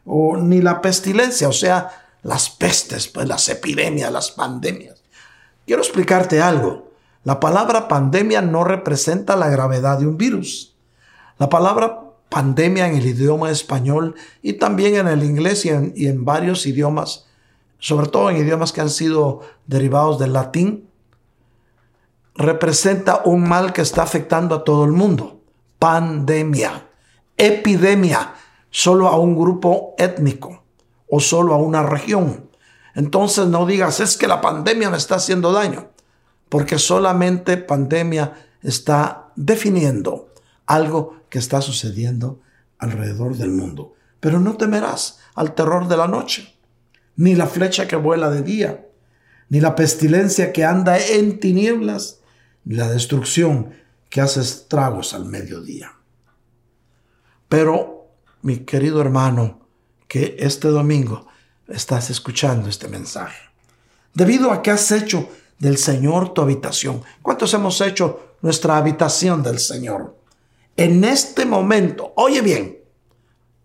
o 0.06 0.38
ni 0.38 0.62
la 0.62 0.82
pestilencia, 0.82 1.48
o 1.48 1.54
sea, 1.54 1.90
las 2.24 2.50
pestes, 2.50 3.08
pues 3.08 3.28
las 3.28 3.48
epidemias, 3.50 4.12
las 4.12 4.32
pandemias. 4.32 5.02
Quiero 5.66 5.82
explicarte 5.82 6.42
algo. 6.42 6.92
La 7.24 7.40
palabra 7.40 7.88
pandemia 7.88 8.42
no 8.42 8.64
representa 8.64 9.36
la 9.36 9.50
gravedad 9.50 9.98
de 9.98 10.08
un 10.08 10.18
virus. 10.18 10.76
La 11.38 11.50
palabra 11.50 12.02
pandemia 12.30 12.88
en 12.88 12.98
el 12.98 13.06
idioma 13.06 13.50
español 13.50 14.16
y 14.42 14.54
también 14.54 14.96
en 14.96 15.08
el 15.08 15.24
inglés 15.24 15.66
y 15.66 15.70
en, 15.70 16.26
varios 16.26 16.66
idiomas, 16.66 17.26
sobre 17.80 18.08
todo 18.08 18.30
en 18.30 18.38
idiomas 18.38 18.72
que 18.74 18.82
han 18.82 18.90
sido 18.90 19.42
derivados 19.66 20.20
del 20.20 20.34
latín, 20.34 20.90
representa 22.36 23.22
un 23.24 23.48
mal 23.48 23.72
que 23.72 23.82
está 23.82 24.04
afectando 24.04 24.54
a 24.54 24.64
todo 24.64 24.84
el 24.84 24.92
mundo. 24.92 25.40
Pandemia, 25.80 26.85
epidemia, 27.38 28.34
solo 28.70 29.08
a 29.08 29.20
un 29.20 29.36
grupo 29.36 29.96
étnico 29.98 30.64
o 31.10 31.20
solo 31.20 31.54
a 31.54 31.58
una 31.58 31.84
región. 31.84 32.50
Entonces 32.94 33.48
no 33.48 33.66
digas, 33.66 34.00
es 34.00 34.18
que 34.18 34.28
la 34.28 34.42
pandemia 34.42 34.90
me 34.90 34.98
está 34.98 35.16
haciendo 35.16 35.52
daño, 35.52 35.90
porque 36.50 36.80
solamente 36.80 37.58
pandemia 37.58 38.34
está 38.62 39.32
definiendo 39.36 40.34
algo 40.66 41.18
que 41.30 41.40
está 41.40 41.62
sucediendo 41.62 42.42
alrededor 42.80 43.36
del 43.36 43.52
mundo. 43.52 43.94
Pero 44.20 44.40
no 44.40 44.56
temerás 44.56 45.20
al 45.36 45.54
terror 45.54 45.88
de 45.88 45.98
la 45.98 46.08
noche, 46.08 46.56
ni 47.16 47.36
la 47.36 47.48
flecha 47.48 47.88
que 47.88 47.96
vuela 47.96 48.30
de 48.30 48.42
día, 48.42 48.86
ni 49.50 49.60
la 49.60 49.76
pestilencia 49.76 50.52
que 50.52 50.66
anda 50.66 50.98
en 50.98 51.40
tinieblas, 51.40 52.20
ni 52.64 52.76
la 52.76 52.90
destrucción 52.90 53.72
que 54.10 54.22
hace 54.22 54.42
estragos 54.42 55.14
al 55.14 55.26
mediodía. 55.26 55.94
Pero, 57.50 58.08
mi 58.42 58.60
querido 58.60 59.02
hermano, 59.02 59.68
que 60.08 60.36
este 60.40 60.68
domingo 60.68 61.28
estás 61.68 62.10
escuchando 62.10 62.70
este 62.70 62.88
mensaje, 62.88 63.50
debido 64.14 64.52
a 64.52 64.62
que 64.62 64.72
has 64.72 64.92
hecho 64.92 65.30
del 65.60 65.78
Señor 65.78 66.34
tu 66.34 66.42
habitación, 66.42 67.04
¿cuántos 67.22 67.54
hemos 67.54 67.82
hecho 67.82 68.36
nuestra 68.42 68.78
habitación 68.78 69.42
del 69.42 69.60
Señor? 69.60 70.16
en 70.78 71.04
este 71.04 71.46
momento, 71.46 72.14
oye 72.16 72.42
bien, 72.42 72.80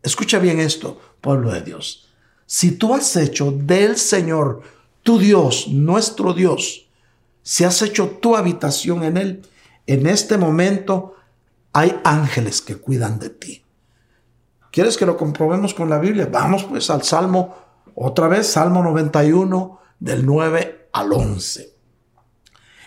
escucha 0.03 0.38
bien 0.38 0.61
esto, 0.61 1.01
pueblo 1.21 1.53
de 1.53 1.62
Dios. 1.62 2.09
Si 2.47 2.73
tú 2.73 2.95
has 2.95 3.16
hecho 3.16 3.53
del 3.53 3.97
Señor 3.97 4.62
tu 5.03 5.19
Dios, 5.19 5.69
nuestro 5.69 6.35
Dios, 6.35 6.88
si 7.43 7.64
has 7.64 7.83
hecho 7.83 8.19
tu 8.21 8.37
habitación 8.37 9.03
en 9.03 9.16
Él, 9.16 9.43
en 9.87 10.07
este 10.07 10.37
momento 10.37 11.16
hay 11.73 12.01
ángeles 12.05 12.61
que 12.61 12.77
cuidan 12.77 13.19
de 13.19 13.31
ti. 13.31 13.62
¿Quieres 14.71 14.97
que 14.97 15.07
lo 15.07 15.17
comprobemos 15.17 15.75
con 15.75 15.91
la 15.91 15.99
Biblia? 15.99 16.29
Vamos 16.31 16.65
pues 16.65 16.91
al 16.91 17.03
Salmo, 17.03 17.55
otra 17.95 18.29
vez, 18.29 18.47
Salmo 18.47 18.83
91, 18.83 19.81
del 19.99 20.25
9 20.25 20.89
al 20.93 21.13
11. 21.13 21.75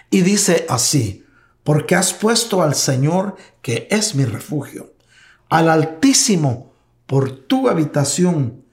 Y 0.09 0.21
dice 0.21 0.65
así, 0.69 1.25
porque 1.63 1.95
has 1.95 2.13
puesto 2.13 2.61
al 2.61 2.75
Señor, 2.75 3.35
que 3.61 3.87
es 3.89 4.15
mi 4.15 4.25
refugio, 4.25 4.93
al 5.49 5.69
Altísimo 5.69 6.73
por 7.05 7.31
tu 7.31 7.69
habitación. 7.69 8.63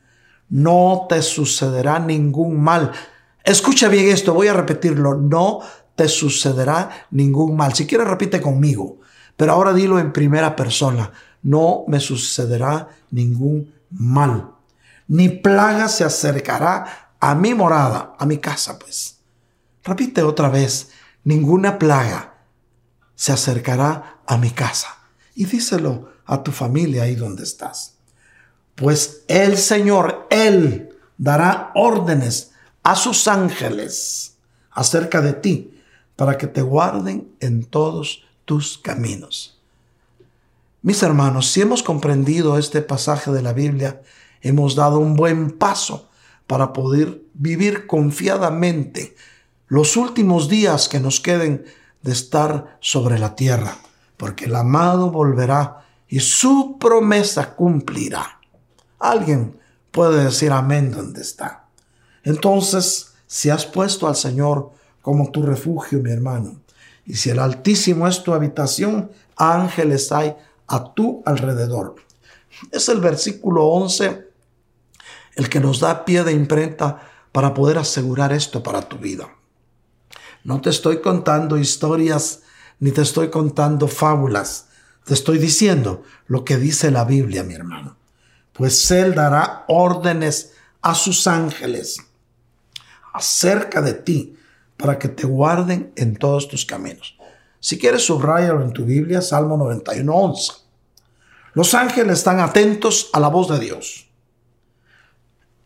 No 0.48 1.06
te 1.08 1.22
sucederá 1.22 1.98
ningún 1.98 2.60
mal. 2.60 2.92
Escucha 3.44 3.88
bien 3.88 4.08
esto, 4.08 4.34
voy 4.34 4.48
a 4.48 4.52
repetirlo. 4.52 5.14
No 5.14 5.60
te 5.94 6.08
sucederá 6.08 7.06
ningún 7.10 7.56
mal. 7.56 7.74
Si 7.74 7.86
quieres, 7.86 8.08
repite 8.08 8.40
conmigo, 8.40 8.98
pero 9.36 9.52
ahora 9.52 9.72
dilo 9.72 9.98
en 9.98 10.12
primera 10.12 10.56
persona. 10.56 11.12
No 11.42 11.84
me 11.88 12.00
sucederá 12.00 12.88
ningún 13.10 13.74
mal. 13.90 14.52
Ni 15.08 15.28
plaga 15.28 15.88
se 15.88 16.04
acercará 16.04 17.14
a 17.18 17.34
mi 17.34 17.54
morada, 17.54 18.14
a 18.18 18.26
mi 18.26 18.38
casa, 18.38 18.78
pues. 18.78 19.18
Repite 19.84 20.22
otra 20.22 20.48
vez, 20.48 20.90
ninguna 21.24 21.78
plaga 21.78 22.34
se 23.14 23.32
acercará 23.32 24.20
a 24.26 24.36
mi 24.36 24.50
casa. 24.50 24.88
Y 25.34 25.44
díselo 25.44 26.10
a 26.26 26.42
tu 26.42 26.52
familia 26.52 27.02
ahí 27.02 27.14
donde 27.14 27.42
estás. 27.42 27.96
Pues 28.74 29.24
el 29.28 29.58
Señor, 29.58 30.26
Él 30.30 30.96
dará 31.18 31.70
órdenes 31.74 32.52
a 32.82 32.96
sus 32.96 33.28
ángeles 33.28 34.36
acerca 34.70 35.20
de 35.20 35.34
ti 35.34 35.82
para 36.16 36.38
que 36.38 36.46
te 36.46 36.62
guarden 36.62 37.34
en 37.40 37.64
todos 37.64 38.24
tus 38.44 38.78
caminos. 38.78 39.59
Mis 40.82 41.02
hermanos, 41.02 41.50
si 41.50 41.60
hemos 41.60 41.82
comprendido 41.82 42.56
este 42.56 42.80
pasaje 42.80 43.30
de 43.30 43.42
la 43.42 43.52
Biblia, 43.52 44.00
hemos 44.40 44.74
dado 44.74 44.98
un 44.98 45.14
buen 45.14 45.50
paso 45.50 46.08
para 46.46 46.72
poder 46.72 47.22
vivir 47.34 47.86
confiadamente 47.86 49.14
los 49.68 49.98
últimos 49.98 50.48
días 50.48 50.88
que 50.88 50.98
nos 50.98 51.20
queden 51.20 51.66
de 52.00 52.12
estar 52.12 52.78
sobre 52.80 53.18
la 53.18 53.36
tierra, 53.36 53.76
porque 54.16 54.46
el 54.46 54.56
amado 54.56 55.10
volverá 55.10 55.84
y 56.08 56.20
su 56.20 56.78
promesa 56.78 57.54
cumplirá. 57.54 58.40
Alguien 58.98 59.60
puede 59.90 60.24
decir 60.24 60.50
amén 60.50 60.92
donde 60.92 61.20
está. 61.20 61.66
Entonces, 62.24 63.12
si 63.26 63.50
has 63.50 63.66
puesto 63.66 64.08
al 64.08 64.16
Señor 64.16 64.72
como 65.02 65.30
tu 65.30 65.42
refugio, 65.42 65.98
mi 65.98 66.10
hermano, 66.10 66.62
y 67.04 67.16
si 67.16 67.28
el 67.28 67.38
Altísimo 67.38 68.08
es 68.08 68.22
tu 68.22 68.32
habitación, 68.32 69.10
ángeles 69.36 70.10
hay 70.10 70.34
a 70.70 70.94
tu 70.94 71.22
alrededor. 71.26 71.96
Es 72.70 72.88
el 72.88 73.00
versículo 73.00 73.66
11 73.66 74.30
el 75.34 75.48
que 75.48 75.60
nos 75.60 75.80
da 75.80 76.04
pie 76.04 76.22
de 76.24 76.32
imprenta 76.32 77.10
para 77.32 77.54
poder 77.54 77.78
asegurar 77.78 78.32
esto 78.32 78.62
para 78.62 78.82
tu 78.82 78.96
vida. 78.96 79.28
No 80.44 80.60
te 80.60 80.70
estoy 80.70 81.00
contando 81.00 81.58
historias 81.58 82.42
ni 82.78 82.92
te 82.92 83.02
estoy 83.02 83.30
contando 83.30 83.88
fábulas. 83.88 84.68
Te 85.04 85.14
estoy 85.14 85.38
diciendo 85.38 86.02
lo 86.26 86.44
que 86.44 86.56
dice 86.56 86.90
la 86.90 87.04
Biblia, 87.04 87.42
mi 87.42 87.54
hermano. 87.54 87.96
Pues 88.52 88.90
Él 88.90 89.14
dará 89.14 89.64
órdenes 89.68 90.52
a 90.82 90.94
sus 90.94 91.26
ángeles 91.26 91.98
acerca 93.12 93.82
de 93.82 93.94
ti 93.94 94.36
para 94.76 94.98
que 94.98 95.08
te 95.08 95.26
guarden 95.26 95.92
en 95.96 96.16
todos 96.16 96.48
tus 96.48 96.64
caminos. 96.64 97.16
Si 97.58 97.78
quieres, 97.78 98.06
subrayalo 98.06 98.62
en 98.62 98.72
tu 98.72 98.84
Biblia, 98.84 99.20
Salmo 99.20 99.56
91, 99.56 100.12
11. 100.12 100.52
Los 101.52 101.74
ángeles 101.74 102.18
están 102.18 102.40
atentos 102.40 103.10
a 103.12 103.20
la 103.20 103.28
voz 103.28 103.48
de 103.48 103.58
Dios. 103.58 104.06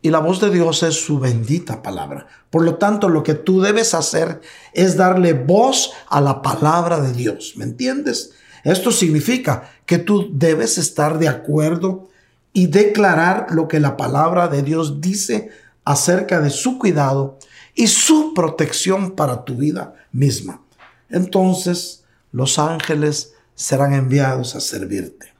y 0.02 0.10
la 0.10 0.18
voz 0.18 0.38
de 0.38 0.50
Dios 0.50 0.82
es 0.82 1.02
su 1.02 1.18
bendita 1.18 1.82
palabra. 1.82 2.26
Por 2.50 2.62
lo 2.62 2.74
tanto, 2.74 3.08
lo 3.08 3.22
que 3.22 3.32
tú 3.32 3.62
debes 3.62 3.94
hacer 3.94 4.42
es 4.74 4.98
darle 4.98 5.32
voz 5.32 5.92
a 6.10 6.20
la 6.20 6.42
palabra 6.42 7.00
de 7.00 7.14
Dios. 7.14 7.54
¿Me 7.56 7.64
entiendes? 7.64 8.32
Esto 8.64 8.92
significa 8.92 9.70
que 9.86 9.96
tú 9.96 10.28
debes 10.30 10.76
estar 10.76 11.18
de 11.18 11.28
acuerdo 11.28 12.10
y 12.52 12.66
declarar 12.66 13.46
lo 13.50 13.66
que 13.66 13.80
la 13.80 13.96
palabra 13.96 14.48
de 14.48 14.62
Dios 14.62 15.00
dice 15.00 15.48
acerca 15.86 16.42
de 16.42 16.50
su 16.50 16.78
cuidado 16.78 17.38
y 17.74 17.86
su 17.86 18.34
protección 18.34 19.12
para 19.12 19.46
tu 19.46 19.56
vida 19.56 19.94
misma. 20.12 20.60
Entonces, 21.08 22.04
los 22.30 22.58
ángeles 22.58 23.32
serán 23.54 23.94
enviados 23.94 24.54
a 24.54 24.60
servirte. 24.60 25.33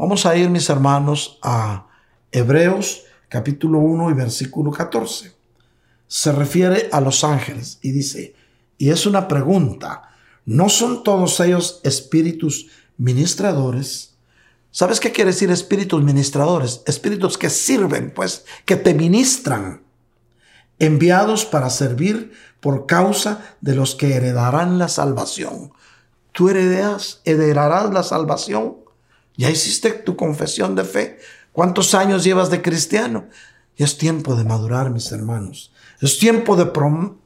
Vamos 0.00 0.24
a 0.24 0.34
ir, 0.34 0.48
mis 0.48 0.70
hermanos, 0.70 1.38
a 1.42 1.86
Hebreos 2.32 3.02
capítulo 3.28 3.80
1 3.80 4.08
y 4.08 4.14
versículo 4.14 4.70
14. 4.70 5.34
Se 6.06 6.32
refiere 6.32 6.88
a 6.90 7.02
los 7.02 7.22
ángeles 7.22 7.78
y 7.82 7.90
dice, 7.90 8.34
y 8.78 8.88
es 8.88 9.04
una 9.04 9.28
pregunta, 9.28 10.08
¿no 10.46 10.70
son 10.70 11.02
todos 11.02 11.38
ellos 11.40 11.82
espíritus 11.84 12.68
ministradores? 12.96 14.14
¿Sabes 14.70 15.00
qué 15.00 15.12
quiere 15.12 15.32
decir 15.32 15.50
espíritus 15.50 16.02
ministradores? 16.02 16.80
Espíritus 16.86 17.36
que 17.36 17.50
sirven, 17.50 18.10
pues, 18.16 18.46
que 18.64 18.76
te 18.76 18.94
ministran, 18.94 19.82
enviados 20.78 21.44
para 21.44 21.68
servir 21.68 22.32
por 22.60 22.86
causa 22.86 23.54
de 23.60 23.74
los 23.74 23.96
que 23.96 24.14
heredarán 24.14 24.78
la 24.78 24.88
salvación. 24.88 25.74
Tú 26.32 26.48
heredas, 26.48 27.20
heredarás 27.26 27.92
la 27.92 28.02
salvación. 28.02 28.79
Ya 29.40 29.48
hiciste 29.48 29.92
tu 29.92 30.16
confesión 30.16 30.74
de 30.74 30.84
fe. 30.84 31.18
¿Cuántos 31.52 31.94
años 31.94 32.24
llevas 32.24 32.50
de 32.50 32.60
cristiano? 32.60 33.24
Y 33.74 33.84
es 33.84 33.96
tiempo 33.96 34.36
de 34.36 34.44
madurar, 34.44 34.90
mis 34.90 35.10
hermanos. 35.12 35.72
Es 36.02 36.18
tiempo 36.18 36.56
de, 36.56 36.70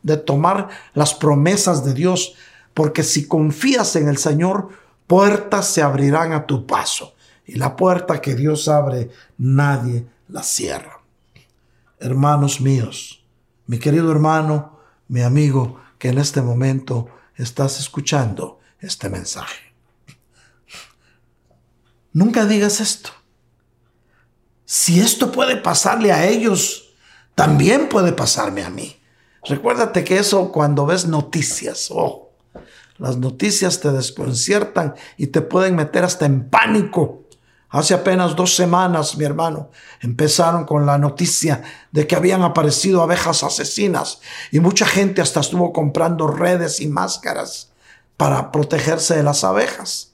de 0.05 0.17
tomar 0.17 0.69
las 0.93 1.13
promesas 1.13 1.85
de 1.85 1.93
Dios, 1.93 2.37
porque 2.73 3.03
si 3.03 3.27
confías 3.27 3.97
en 3.97 4.07
el 4.07 4.17
Señor, 4.19 4.69
puertas 5.09 5.67
se 5.67 5.83
abrirán 5.83 6.33
a 6.33 6.47
tu 6.47 6.69
paso. 6.69 7.17
Y 7.47 7.57
la 7.57 7.75
puerta 7.75 8.21
que 8.21 8.37
Dios 8.37 8.69
abre, 8.69 9.11
nadie 9.37 10.07
la 10.29 10.45
cierra. 10.45 11.03
Hermanos 11.99 12.61
míos, 12.61 13.25
mi 13.67 13.81
querido 13.81 14.13
hermano, 14.13 14.79
mi 15.09 15.23
amigo, 15.23 15.81
que 15.99 16.11
en 16.11 16.19
este 16.19 16.43
momento 16.43 17.09
estás 17.35 17.81
escuchando 17.81 18.61
este 18.79 19.09
mensaje. 19.09 19.64
Nunca 22.15 22.47
digas 22.47 22.81
esto. 22.81 23.11
Si 24.65 25.01
esto 25.01 25.33
puede 25.33 25.57
pasarle 25.57 26.13
a 26.13 26.27
ellos, 26.27 26.95
también 27.35 27.89
puede 27.89 28.13
pasarme 28.13 28.65
a 28.65 28.71
mí. 28.71 28.97
Recuérdate 29.43 30.05
que 30.05 30.19
eso 30.19 30.53
cuando 30.53 30.87
ves 30.87 31.07
noticias, 31.07 31.89
oh, 31.91 32.31
las 32.99 33.17
noticias 33.17 33.81
te 33.81 33.91
desconciertan 33.91 34.95
y 35.17 35.27
te 35.27 35.41
pueden 35.43 35.75
meter 35.75 36.05
hasta 36.05 36.25
en 36.25 36.49
pánico. 36.49 37.25
Hace 37.69 37.95
apenas 37.95 38.37
dos 38.37 38.55
semanas, 38.55 39.19
mi 39.19 39.25
hermano, 39.25 39.71
empezaron 40.01 40.65
con 40.65 40.87
la 40.87 40.97
noticia 40.97 41.65
de 41.91 42.07
que 42.07 42.15
habían 42.15 42.43
aparecido 42.43 43.03
abejas 43.03 43.43
asesinas 43.43 44.21
y 44.53 44.61
mucha 44.61 44.87
gente 44.87 45.21
hasta 45.21 45.41
estuvo 45.41 45.73
comprando 45.73 46.29
redes 46.29 46.79
y 46.79 46.87
máscaras 46.87 47.73
para 48.17 48.53
protegerse 48.53 49.17
de 49.17 49.25
las 49.25 49.43
abejas. 49.43 50.13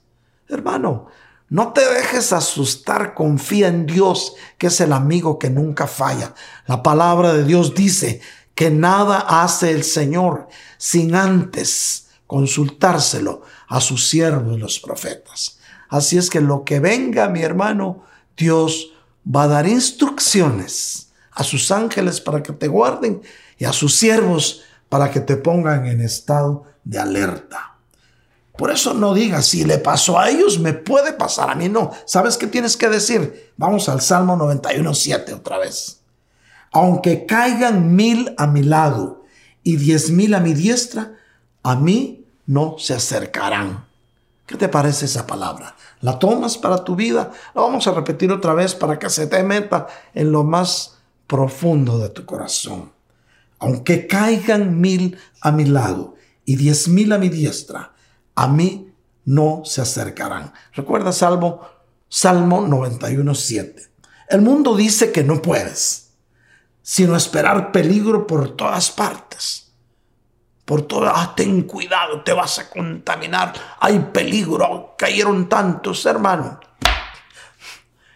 Hermano, 0.48 1.08
no 1.50 1.72
te 1.72 1.84
dejes 1.84 2.32
asustar, 2.32 3.12
confía 3.12 3.66
en 3.66 3.84
Dios, 3.84 4.34
que 4.56 4.68
es 4.68 4.80
el 4.80 4.92
amigo 4.92 5.36
que 5.36 5.50
nunca 5.50 5.88
falla. 5.88 6.32
La 6.66 6.80
palabra 6.80 7.32
de 7.32 7.44
Dios 7.44 7.74
dice 7.74 8.20
que 8.54 8.70
nada 8.70 9.18
hace 9.18 9.72
el 9.72 9.82
Señor 9.82 10.46
sin 10.78 11.16
antes 11.16 12.06
consultárselo 12.28 13.42
a 13.66 13.80
sus 13.80 14.08
siervos 14.08 14.60
los 14.60 14.78
profetas. 14.78 15.58
Así 15.88 16.16
es 16.16 16.30
que 16.30 16.40
lo 16.40 16.64
que 16.64 16.78
venga, 16.78 17.28
mi 17.28 17.42
hermano, 17.42 18.04
Dios 18.36 18.92
va 19.26 19.42
a 19.42 19.48
dar 19.48 19.66
instrucciones 19.66 21.10
a 21.32 21.42
sus 21.42 21.72
ángeles 21.72 22.20
para 22.20 22.44
que 22.44 22.52
te 22.52 22.68
guarden 22.68 23.22
y 23.58 23.64
a 23.64 23.72
sus 23.72 23.96
siervos 23.96 24.62
para 24.88 25.10
que 25.10 25.18
te 25.18 25.36
pongan 25.36 25.86
en 25.86 26.00
estado 26.00 26.64
de 26.84 27.00
alerta. 27.00 27.69
Por 28.60 28.70
eso 28.70 28.92
no 28.92 29.14
digas, 29.14 29.46
si 29.46 29.64
le 29.64 29.78
pasó 29.78 30.18
a 30.18 30.28
ellos, 30.28 30.58
me 30.58 30.74
puede 30.74 31.14
pasar 31.14 31.48
a 31.48 31.54
mí. 31.54 31.70
No, 31.70 31.92
¿sabes 32.04 32.36
qué 32.36 32.46
tienes 32.46 32.76
que 32.76 32.90
decir? 32.90 33.54
Vamos 33.56 33.88
al 33.88 34.02
Salmo 34.02 34.36
91.7 34.36 35.32
otra 35.32 35.56
vez. 35.56 36.02
Aunque 36.70 37.24
caigan 37.24 37.96
mil 37.96 38.34
a 38.36 38.46
mi 38.46 38.62
lado 38.62 39.24
y 39.62 39.78
diez 39.78 40.10
mil 40.10 40.34
a 40.34 40.40
mi 40.40 40.52
diestra, 40.52 41.14
a 41.62 41.74
mí 41.74 42.26
no 42.44 42.76
se 42.78 42.92
acercarán. 42.92 43.86
¿Qué 44.44 44.56
te 44.56 44.68
parece 44.68 45.06
esa 45.06 45.26
palabra? 45.26 45.74
¿La 46.02 46.18
tomas 46.18 46.58
para 46.58 46.84
tu 46.84 46.94
vida? 46.94 47.30
La 47.54 47.62
vamos 47.62 47.86
a 47.86 47.92
repetir 47.92 48.30
otra 48.30 48.52
vez 48.52 48.74
para 48.74 48.98
que 48.98 49.08
se 49.08 49.26
te 49.26 49.42
meta 49.42 49.86
en 50.12 50.32
lo 50.32 50.44
más 50.44 50.98
profundo 51.26 51.98
de 51.98 52.10
tu 52.10 52.26
corazón. 52.26 52.92
Aunque 53.58 54.06
caigan 54.06 54.78
mil 54.82 55.16
a 55.40 55.50
mi 55.50 55.64
lado 55.64 56.16
y 56.44 56.56
diez 56.56 56.88
mil 56.88 57.10
a 57.12 57.16
mi 57.16 57.30
diestra, 57.30 57.94
a 58.40 58.48
mí 58.48 58.90
no 59.26 59.62
se 59.66 59.82
acercarán. 59.82 60.54
Recuerda 60.72 61.12
Salmo, 61.12 61.60
Salmo 62.08 62.62
91, 62.62 63.34
7. 63.34 63.82
El 64.30 64.40
mundo 64.40 64.74
dice 64.74 65.12
que 65.12 65.22
no 65.22 65.42
puedes, 65.42 66.14
sino 66.80 67.16
esperar 67.16 67.70
peligro 67.70 68.26
por 68.26 68.56
todas 68.56 68.90
partes. 68.92 69.74
Por 70.64 70.82
todas, 70.82 71.12
ah, 71.14 71.34
ten 71.36 71.64
cuidado, 71.64 72.22
te 72.22 72.32
vas 72.32 72.58
a 72.60 72.70
contaminar, 72.70 73.52
hay 73.78 73.98
peligro, 74.10 74.94
cayeron 74.96 75.46
tantos, 75.46 76.06
hermanos. 76.06 76.56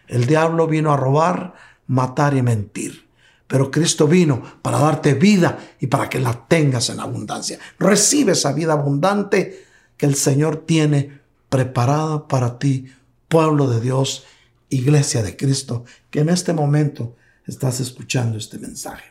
El 0.07 0.25
diablo 0.25 0.65
vino 0.65 0.91
a 0.91 0.97
robar, 0.97 1.53
matar 1.85 2.33
y 2.33 2.41
mentir. 2.41 3.07
Pero 3.45 3.69
Cristo 3.69 4.07
vino 4.07 4.41
para 4.63 4.79
darte 4.79 5.13
vida 5.13 5.59
y 5.79 5.85
para 5.85 6.09
que 6.09 6.19
la 6.19 6.47
tengas 6.47 6.89
en 6.89 6.99
abundancia. 6.99 7.59
Recibe 7.77 8.31
esa 8.31 8.53
vida 8.53 8.73
abundante 8.73 9.64
que 9.97 10.05
el 10.05 10.15
Señor 10.15 10.65
tiene 10.65 11.19
preparada 11.49 12.27
para 12.27 12.59
ti, 12.59 12.91
pueblo 13.27 13.69
de 13.69 13.81
Dios, 13.81 14.25
iglesia 14.69 15.23
de 15.23 15.37
Cristo, 15.37 15.85
que 16.09 16.19
en 16.19 16.29
este 16.29 16.53
momento 16.53 17.15
estás 17.45 17.79
escuchando 17.79 18.37
este 18.37 18.57
mensaje. 18.57 19.05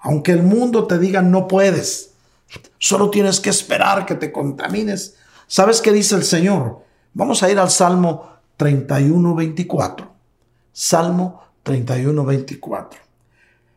Aunque 0.00 0.32
el 0.32 0.42
mundo 0.42 0.86
te 0.86 0.98
diga 0.98 1.22
no 1.22 1.48
puedes, 1.48 2.12
solo 2.78 3.10
tienes 3.10 3.40
que 3.40 3.50
esperar 3.50 4.06
que 4.06 4.14
te 4.14 4.32
contamines. 4.32 5.16
¿Sabes 5.46 5.80
qué 5.80 5.92
dice 5.92 6.14
el 6.14 6.24
Señor? 6.24 6.84
Vamos 7.12 7.42
a 7.42 7.50
ir 7.50 7.58
al 7.58 7.70
Salmo 7.70 8.30
31, 8.56 9.34
24. 9.34 10.12
Salmo 10.72 11.42
31, 11.62 12.24
24. 12.24 13.00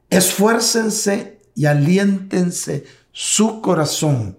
Esfuércense 0.10 1.40
y 1.56 1.66
aliéntense 1.66 2.86
su 3.12 3.62
corazón, 3.62 4.38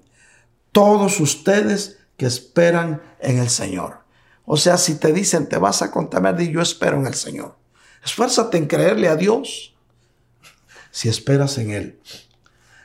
todos 0.72 1.20
ustedes 1.20 1.98
que 2.16 2.26
esperan 2.26 3.02
en 3.20 3.38
el 3.38 3.48
Señor. 3.48 4.00
O 4.44 4.56
sea, 4.56 4.76
si 4.76 4.96
te 4.96 5.12
dicen 5.12 5.48
te 5.48 5.58
vas 5.58 5.82
a 5.82 5.90
contaminar, 5.90 6.36
di 6.36 6.50
yo 6.50 6.60
espero 6.60 6.98
en 6.98 7.06
el 7.06 7.14
Señor. 7.14 7.56
Esfuérzate 8.04 8.58
en 8.58 8.66
creerle 8.66 9.08
a 9.08 9.16
Dios 9.16 9.74
si 10.90 11.08
esperas 11.08 11.58
en 11.58 11.70
Él. 11.70 12.00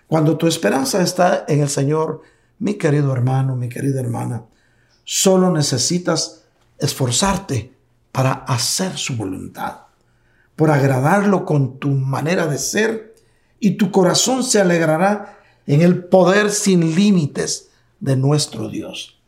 Cuando 0.07 0.37
tu 0.37 0.47
esperanza 0.47 1.01
está 1.01 1.45
en 1.47 1.61
el 1.61 1.69
Señor, 1.69 2.21
mi 2.57 2.75
querido 2.75 3.13
hermano, 3.13 3.55
mi 3.55 3.69
querida 3.69 3.99
hermana, 3.99 4.45
solo 5.03 5.51
necesitas 5.51 6.45
esforzarte 6.79 7.73
para 8.11 8.31
hacer 8.31 8.97
su 8.97 9.15
voluntad, 9.15 9.81
por 10.55 10.71
agradarlo 10.71 11.45
con 11.45 11.77
tu 11.77 11.89
manera 11.89 12.47
de 12.47 12.57
ser 12.57 13.15
y 13.59 13.71
tu 13.71 13.91
corazón 13.91 14.43
se 14.43 14.59
alegrará 14.59 15.37
en 15.67 15.81
el 15.81 16.05
poder 16.05 16.49
sin 16.49 16.95
límites 16.95 17.69
de 17.99 18.15
nuestro 18.15 18.69
Dios. 18.69 19.18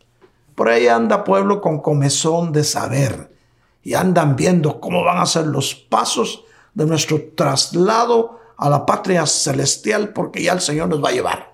Por 0.55 0.69
ahí 0.69 0.87
anda 0.87 1.23
pueblo 1.23 1.61
con 1.61 1.81
comezón 1.81 2.51
de 2.51 2.63
saber 2.63 3.35
y 3.83 3.93
andan 3.93 4.35
viendo 4.35 4.79
cómo 4.79 5.03
van 5.03 5.17
a 5.17 5.25
ser 5.25 5.47
los 5.47 5.75
pasos 5.75 6.43
de 6.73 6.85
nuestro 6.85 7.19
traslado 7.35 8.39
a 8.57 8.69
la 8.69 8.85
patria 8.85 9.25
celestial 9.25 10.13
porque 10.13 10.43
ya 10.43 10.53
el 10.53 10.61
Señor 10.61 10.89
nos 10.89 11.03
va 11.03 11.09
a 11.09 11.13
llevar. 11.13 11.51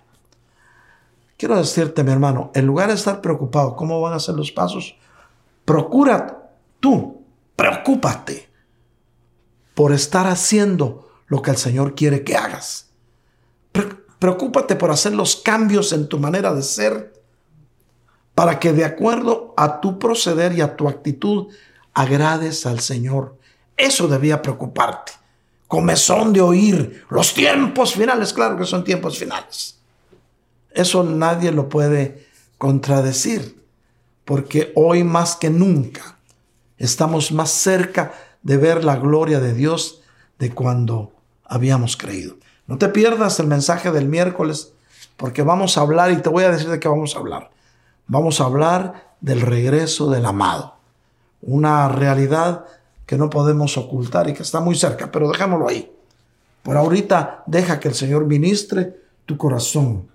Quiero 1.38 1.56
decirte, 1.56 2.04
mi 2.04 2.12
hermano, 2.12 2.52
en 2.54 2.66
lugar 2.66 2.90
de 2.90 2.96
estar 2.96 3.22
preocupado 3.22 3.76
cómo 3.76 4.02
van 4.02 4.14
a 4.14 4.20
ser 4.20 4.36
los 4.36 4.52
pasos, 4.52 4.98
procura 5.64 6.52
tú, 6.80 7.22
preocúpate 7.56 8.50
por 9.76 9.94
estar 9.94 10.28
haciendo 10.28 11.08
lo 11.28 11.42
que 11.42 11.52
el 11.52 11.58
Señor 11.58 11.94
quiere 11.94 12.24
que 12.24 12.36
hagas. 12.36 12.90
Preocúpate 14.20 14.76
por 14.76 14.90
hacer 14.90 15.14
los 15.14 15.36
cambios 15.36 15.94
en 15.94 16.10
tu 16.10 16.18
manera 16.18 16.54
de 16.54 16.64
ser 16.64 17.14
para 18.38 18.60
que 18.60 18.72
de 18.72 18.86
acuerdo 18.86 19.56
a 19.58 19.82
tu 19.82 19.98
proceder 19.98 20.54
y 20.54 20.62
a 20.62 20.76
tu 20.76 20.88
actitud 20.88 21.48
agrades 21.96 22.68
al 22.68 22.82
Señor. 22.82 23.36
Eso 23.76 24.08
debía 24.08 24.44
preocuparte. 24.44 25.14
comezón 25.68 26.34
de 26.34 26.42
oír 26.42 27.04
los 27.10 27.34
tiempos 27.34 27.96
finales. 27.96 28.34
Claro 28.34 28.56
que 28.56 28.66
son 28.66 28.84
tiempos 28.84 29.18
finales. 29.18 29.80
Eso 30.70 31.04
nadie 31.04 31.52
lo 31.52 31.68
puede 31.68 32.28
contradecir, 32.60 33.60
porque 34.24 34.72
hoy 34.76 35.04
más 35.04 35.36
que 35.36 35.50
nunca 35.50 36.20
estamos 36.78 37.32
más 37.32 37.50
cerca 37.50 38.14
de 38.44 38.58
ver 38.58 38.84
la 38.84 38.98
gloria 38.98 39.40
de 39.40 39.56
Dios 39.56 40.04
de 40.38 40.54
cuando 40.54 41.12
habíamos 41.44 41.98
creído. 41.98 42.36
No 42.68 42.78
te 42.78 42.90
pierdas 42.90 43.40
el 43.40 43.48
mensaje 43.48 43.90
del 43.90 44.08
miércoles, 44.08 44.74
porque 45.16 45.42
vamos 45.42 45.76
a 45.76 45.82
hablar, 45.82 46.12
y 46.12 46.18
te 46.18 46.30
voy 46.30 46.44
a 46.44 46.52
decir 46.52 46.70
de 46.70 46.80
qué 46.80 46.88
vamos 46.88 47.16
a 47.16 47.18
hablar. 47.18 47.57
Vamos 48.08 48.40
a 48.40 48.46
hablar 48.46 49.16
del 49.20 49.42
regreso 49.42 50.10
del 50.10 50.26
amado, 50.26 50.76
una 51.42 51.90
realidad 51.90 52.66
que 53.06 53.18
no 53.18 53.30
podemos 53.30 53.78
ocultar 53.78 54.30
y 54.30 54.34
que 54.34 54.44
está 54.44 54.60
muy 54.60 54.76
cerca, 54.76 55.12
pero 55.12 55.30
dejémoslo 55.30 55.68
ahí. 55.68 55.92
Por 56.64 56.78
ahorita 56.78 57.44
deja 57.48 57.80
que 57.80 57.90
el 57.90 57.96
Señor 57.96 58.26
ministre 58.26 59.02
tu 59.26 59.38
corazón. 59.38 60.10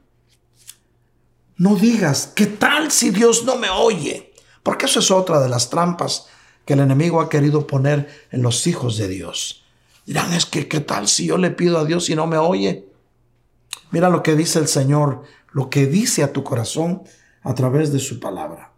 No 1.57 1.77
digas, 1.77 2.33
¿qué 2.35 2.47
tal 2.47 2.91
si 2.91 3.11
Dios 3.11 3.45
no 3.45 3.57
me 3.57 3.71
oye? 3.71 4.33
Porque 4.63 4.87
eso 4.87 5.01
es 5.01 5.11
otra 5.11 5.41
de 5.41 5.49
las 5.49 5.71
trampas 5.71 6.27
que 6.65 6.75
el 6.75 6.81
enemigo 6.81 7.21
ha 7.21 7.29
querido 7.29 7.67
poner 7.67 8.09
en 8.31 8.43
los 8.43 8.67
hijos 8.67 8.97
de 8.97 9.09
Dios. 9.09 9.65
Dirán, 10.07 10.33
es 10.33 10.47
que, 10.47 10.69
¿qué 10.69 10.81
tal 10.81 11.09
si 11.09 11.27
yo 11.27 11.37
le 11.39 11.51
pido 11.51 11.79
a 11.79 11.85
Dios 11.85 12.09
y 12.11 12.15
no 12.15 12.27
me 12.27 12.39
oye? 12.39 12.89
Mira 13.91 14.09
lo 14.09 14.23
que 14.23 14.35
dice 14.35 14.59
el 14.59 14.69
Señor, 14.69 15.23
lo 15.53 15.69
que 15.69 15.87
dice 15.87 16.23
a 16.23 16.33
tu 16.33 16.43
corazón 16.43 17.03
a 17.43 17.55
través 17.55 17.93
de 17.93 17.99
su 17.99 18.21
palabra. 18.21 18.73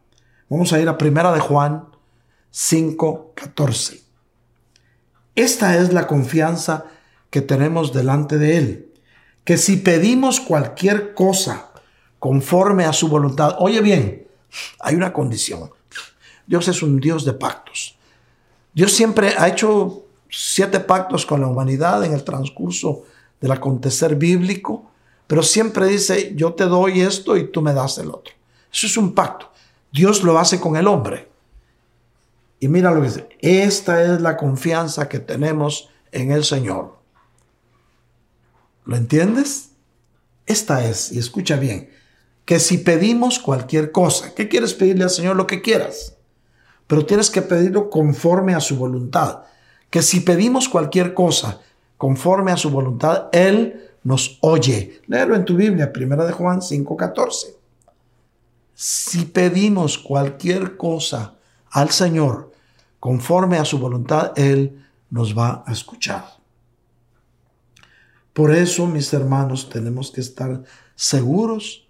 Vamos 0.48 0.72
a 0.72 0.80
ir 0.80 0.88
a 0.88 0.98
primera 0.98 1.32
de 1.32 1.40
Juan 1.40 1.86
5, 2.50 3.32
14. 3.34 4.02
Esta 5.34 5.76
es 5.78 5.92
la 5.92 6.06
confianza 6.06 6.86
que 7.30 7.40
tenemos 7.40 7.92
delante 7.92 8.38
de 8.38 8.56
Él, 8.58 8.92
que 9.42 9.56
si 9.56 9.78
pedimos 9.78 10.40
cualquier 10.40 11.14
cosa 11.14 11.72
conforme 12.18 12.84
a 12.84 12.92
su 12.92 13.08
voluntad, 13.08 13.56
oye 13.58 13.80
bien, 13.80 14.26
hay 14.80 14.94
una 14.94 15.12
condición. 15.12 15.70
Dios 16.46 16.68
es 16.68 16.82
un 16.82 17.00
Dios 17.00 17.24
de 17.24 17.32
pactos. 17.32 17.96
Dios 18.72 18.92
siempre 18.92 19.34
ha 19.36 19.48
hecho 19.48 20.04
siete 20.30 20.80
pactos 20.80 21.26
con 21.26 21.40
la 21.40 21.46
humanidad 21.46 22.04
en 22.04 22.12
el 22.12 22.24
transcurso 22.24 23.04
del 23.40 23.52
acontecer 23.52 24.16
bíblico, 24.16 24.90
pero 25.26 25.42
siempre 25.42 25.86
dice, 25.86 26.32
yo 26.34 26.54
te 26.54 26.64
doy 26.64 27.00
esto 27.00 27.36
y 27.36 27.50
tú 27.50 27.62
me 27.62 27.74
das 27.74 27.98
el 27.98 28.10
otro. 28.10 28.32
Eso 28.74 28.88
es 28.88 28.96
un 28.96 29.14
pacto. 29.14 29.52
Dios 29.92 30.24
lo 30.24 30.36
hace 30.38 30.58
con 30.58 30.76
el 30.76 30.88
hombre. 30.88 31.28
Y 32.58 32.66
mira 32.66 32.90
lo 32.90 33.00
que 33.00 33.08
dice, 33.08 33.28
esta 33.40 34.02
es 34.02 34.20
la 34.20 34.36
confianza 34.36 35.08
que 35.08 35.20
tenemos 35.20 35.90
en 36.10 36.32
el 36.32 36.44
Señor. 36.44 36.98
¿Lo 38.84 38.96
entiendes? 38.96 39.70
Esta 40.46 40.84
es, 40.84 41.12
y 41.12 41.18
escucha 41.18 41.56
bien, 41.56 41.90
que 42.44 42.58
si 42.58 42.78
pedimos 42.78 43.38
cualquier 43.38 43.92
cosa, 43.92 44.34
¿qué 44.34 44.48
quieres 44.48 44.74
pedirle 44.74 45.04
al 45.04 45.10
Señor? 45.10 45.36
Lo 45.36 45.46
que 45.46 45.62
quieras. 45.62 46.16
Pero 46.86 47.06
tienes 47.06 47.30
que 47.30 47.42
pedirlo 47.42 47.90
conforme 47.90 48.54
a 48.54 48.60
su 48.60 48.76
voluntad. 48.76 49.44
Que 49.88 50.02
si 50.02 50.20
pedimos 50.20 50.68
cualquier 50.68 51.14
cosa 51.14 51.60
conforme 51.96 52.50
a 52.50 52.56
su 52.56 52.70
voluntad, 52.70 53.28
Él 53.32 53.90
nos 54.02 54.38
oye. 54.42 55.00
Léelo 55.06 55.36
en 55.36 55.44
tu 55.44 55.56
Biblia, 55.56 55.92
primera 55.92 56.26
de 56.26 56.32
Juan 56.32 56.60
5:14. 56.60 57.63
Si 58.74 59.24
pedimos 59.26 59.98
cualquier 59.98 60.76
cosa 60.76 61.36
al 61.70 61.90
Señor 61.90 62.52
conforme 62.98 63.58
a 63.58 63.64
su 63.64 63.78
voluntad, 63.78 64.32
Él 64.36 64.84
nos 65.10 65.36
va 65.36 65.62
a 65.66 65.72
escuchar. 65.72 66.24
Por 68.32 68.52
eso, 68.52 68.86
mis 68.86 69.12
hermanos, 69.12 69.68
tenemos 69.68 70.10
que 70.10 70.20
estar 70.20 70.62
seguros 70.96 71.86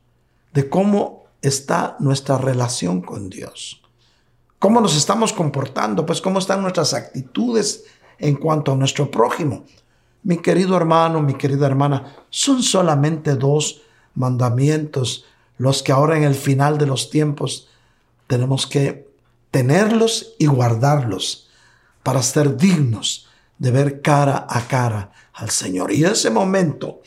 de 0.53 0.68
cómo 0.68 1.25
está 1.40 1.97
nuestra 2.01 2.37
relación 2.37 3.01
con 3.01 3.31
Dios. 3.31 3.83
¿Cómo 4.59 4.81
nos 4.81 4.97
estamos 4.97 5.33
comportando? 5.33 6.05
Pues 6.05 6.20
cómo 6.20 6.38
están 6.38 6.62
nuestras 6.62 6.94
actitudes 6.94 7.85
en 8.18 8.37
cuanto 8.37 8.73
a 8.73 8.77
nuestro 8.77 9.11
prójimo. 9.11 9.64
Mi 10.23 10.38
querido 10.38 10.77
hermano, 10.77 11.20
mi 11.20 11.35
querida 11.35 11.66
hermana, 11.66 12.14
son 12.31 12.62
solamente 12.62 13.37
dos 13.37 13.83
mandamientos 14.14 15.25
los 15.56 15.82
que 15.82 15.92
ahora 15.92 16.16
en 16.16 16.24
el 16.24 16.34
final 16.34 16.78
de 16.78 16.86
los 16.86 17.10
tiempos 17.10 17.68
tenemos 18.26 18.66
que 18.66 19.08
tenerlos 19.50 20.34
y 20.38 20.46
guardarlos 20.46 21.48
para 22.02 22.22
ser 22.22 22.56
dignos 22.56 23.28
de 23.58 23.70
ver 23.70 24.02
cara 24.02 24.46
a 24.48 24.66
cara 24.66 25.12
al 25.32 25.50
Señor. 25.50 25.92
Y 25.92 26.04
ese 26.04 26.30
momento 26.30 27.02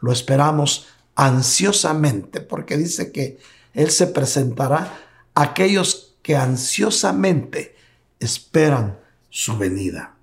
lo 0.00 0.12
esperamos 0.12 0.88
ansiosamente, 1.14 2.40
porque 2.40 2.76
dice 2.76 3.12
que 3.12 3.38
Él 3.74 3.90
se 3.90 4.06
presentará 4.06 4.98
a 5.34 5.42
aquellos 5.42 6.14
que 6.22 6.36
ansiosamente 6.36 7.76
esperan 8.18 8.98
su 9.28 9.56
venida. 9.56 10.14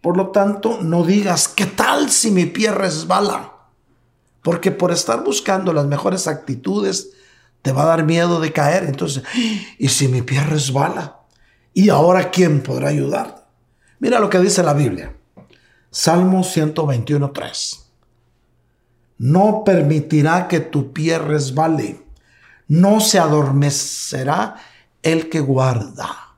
Por 0.00 0.16
lo 0.16 0.30
tanto, 0.30 0.80
no 0.82 1.04
digas, 1.04 1.48
¿qué 1.48 1.66
tal 1.66 2.10
si 2.10 2.30
mi 2.30 2.46
pie 2.46 2.72
resbala? 2.72 3.51
Porque 4.42 4.70
por 4.70 4.90
estar 4.90 5.24
buscando 5.24 5.72
las 5.72 5.86
mejores 5.86 6.26
actitudes, 6.26 7.12
te 7.62 7.72
va 7.72 7.84
a 7.84 7.86
dar 7.86 8.04
miedo 8.04 8.40
de 8.40 8.52
caer. 8.52 8.84
Entonces, 8.84 9.22
¿y 9.78 9.88
si 9.88 10.08
mi 10.08 10.22
pie 10.22 10.42
resbala? 10.42 11.20
¿Y 11.72 11.88
ahora 11.88 12.30
quién 12.30 12.62
podrá 12.62 12.88
ayudar? 12.88 13.48
Mira 14.00 14.18
lo 14.18 14.28
que 14.28 14.40
dice 14.40 14.62
la 14.62 14.74
Biblia. 14.74 15.16
Salmo 15.90 16.40
121.3. 16.40 17.80
No 19.18 19.62
permitirá 19.64 20.48
que 20.48 20.60
tu 20.60 20.92
pie 20.92 21.18
resbale. 21.18 22.02
No 22.66 23.00
se 23.00 23.18
adormecerá 23.18 24.56
el 25.02 25.28
que 25.28 25.40
guarda. 25.40 26.36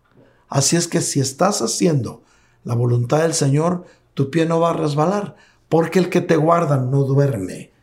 Así 0.49 0.77
es 0.77 0.87
que 0.89 1.01
si 1.01 1.21
estás 1.21 1.63
haciendo 1.63 2.23
la 2.65 2.75
voluntad 2.75 3.21
del 3.21 3.35
Señor, 3.35 3.87
tu 4.15 4.31
pie 4.31 4.47
no 4.47 4.61
va 4.61 4.71
a 4.71 4.75
resbalar, 4.75 5.37
porque 5.69 5.99
el 5.99 6.09
que 6.11 6.21
te 6.21 6.37
guarda 6.37 6.77
no 6.77 7.05
duerme. 7.05 7.74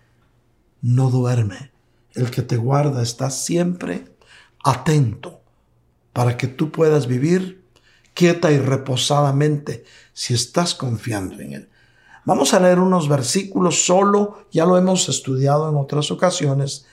No 0.81 1.09
duerme 1.09 1.71
el 2.13 2.31
que 2.31 2.41
te 2.41 2.57
guarda 2.57 3.01
está 3.01 3.29
siempre 3.29 4.05
atento 4.63 5.41
para 6.13 6.37
que 6.37 6.47
tú 6.47 6.71
puedas 6.71 7.07
vivir 7.07 7.63
quieta 8.13 8.51
y 8.51 8.57
reposadamente 8.57 9.85
si 10.13 10.33
estás 10.33 10.75
confiando 10.75 11.39
en 11.39 11.53
Él. 11.53 11.69
Vamos 12.25 12.53
a 12.53 12.59
leer 12.59 12.79
unos 12.79 13.09
versículos 13.09 13.85
solo, 13.85 14.45
ya 14.51 14.65
lo 14.65 14.77
hemos 14.77 15.09
estudiado 15.09 15.69
en 15.69 15.77
otras 15.77 16.11
ocasiones, 16.11 16.85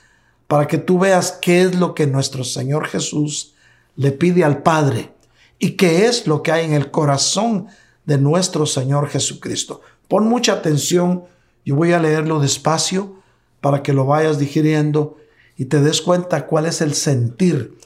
para 0.47 0.65
que 0.67 0.79
tú 0.79 0.97
veas 0.97 1.37
qué 1.41 1.61
es 1.61 1.75
lo 1.75 1.93
que 1.93 2.07
nuestro 2.07 2.43
Señor 2.43 2.87
Jesús 2.87 3.53
le 3.95 4.11
pide 4.11 4.43
al 4.43 4.63
Padre 4.63 5.13
y 5.59 5.71
qué 5.71 6.07
es 6.07 6.25
lo 6.25 6.41
que 6.41 6.51
hay 6.51 6.65
en 6.65 6.73
el 6.73 6.89
corazón 6.89 7.67
de 8.05 8.17
nuestro 8.17 8.65
Señor 8.65 9.09
Jesucristo. 9.09 9.81
Pon 10.07 10.27
mucha 10.27 10.53
atención, 10.53 11.25
yo 11.63 11.75
voy 11.75 11.91
a 11.91 11.99
leerlo 11.99 12.39
despacio 12.39 13.18
para 13.61 13.83
que 13.83 13.93
lo 13.93 14.05
vayas 14.05 14.39
digiriendo 14.39 15.17
y 15.57 15.65
te 15.65 15.81
des 15.81 16.01
cuenta 16.01 16.45
cuál 16.47 16.65
es 16.65 16.81
el 16.81 16.93
sentir 16.93 17.77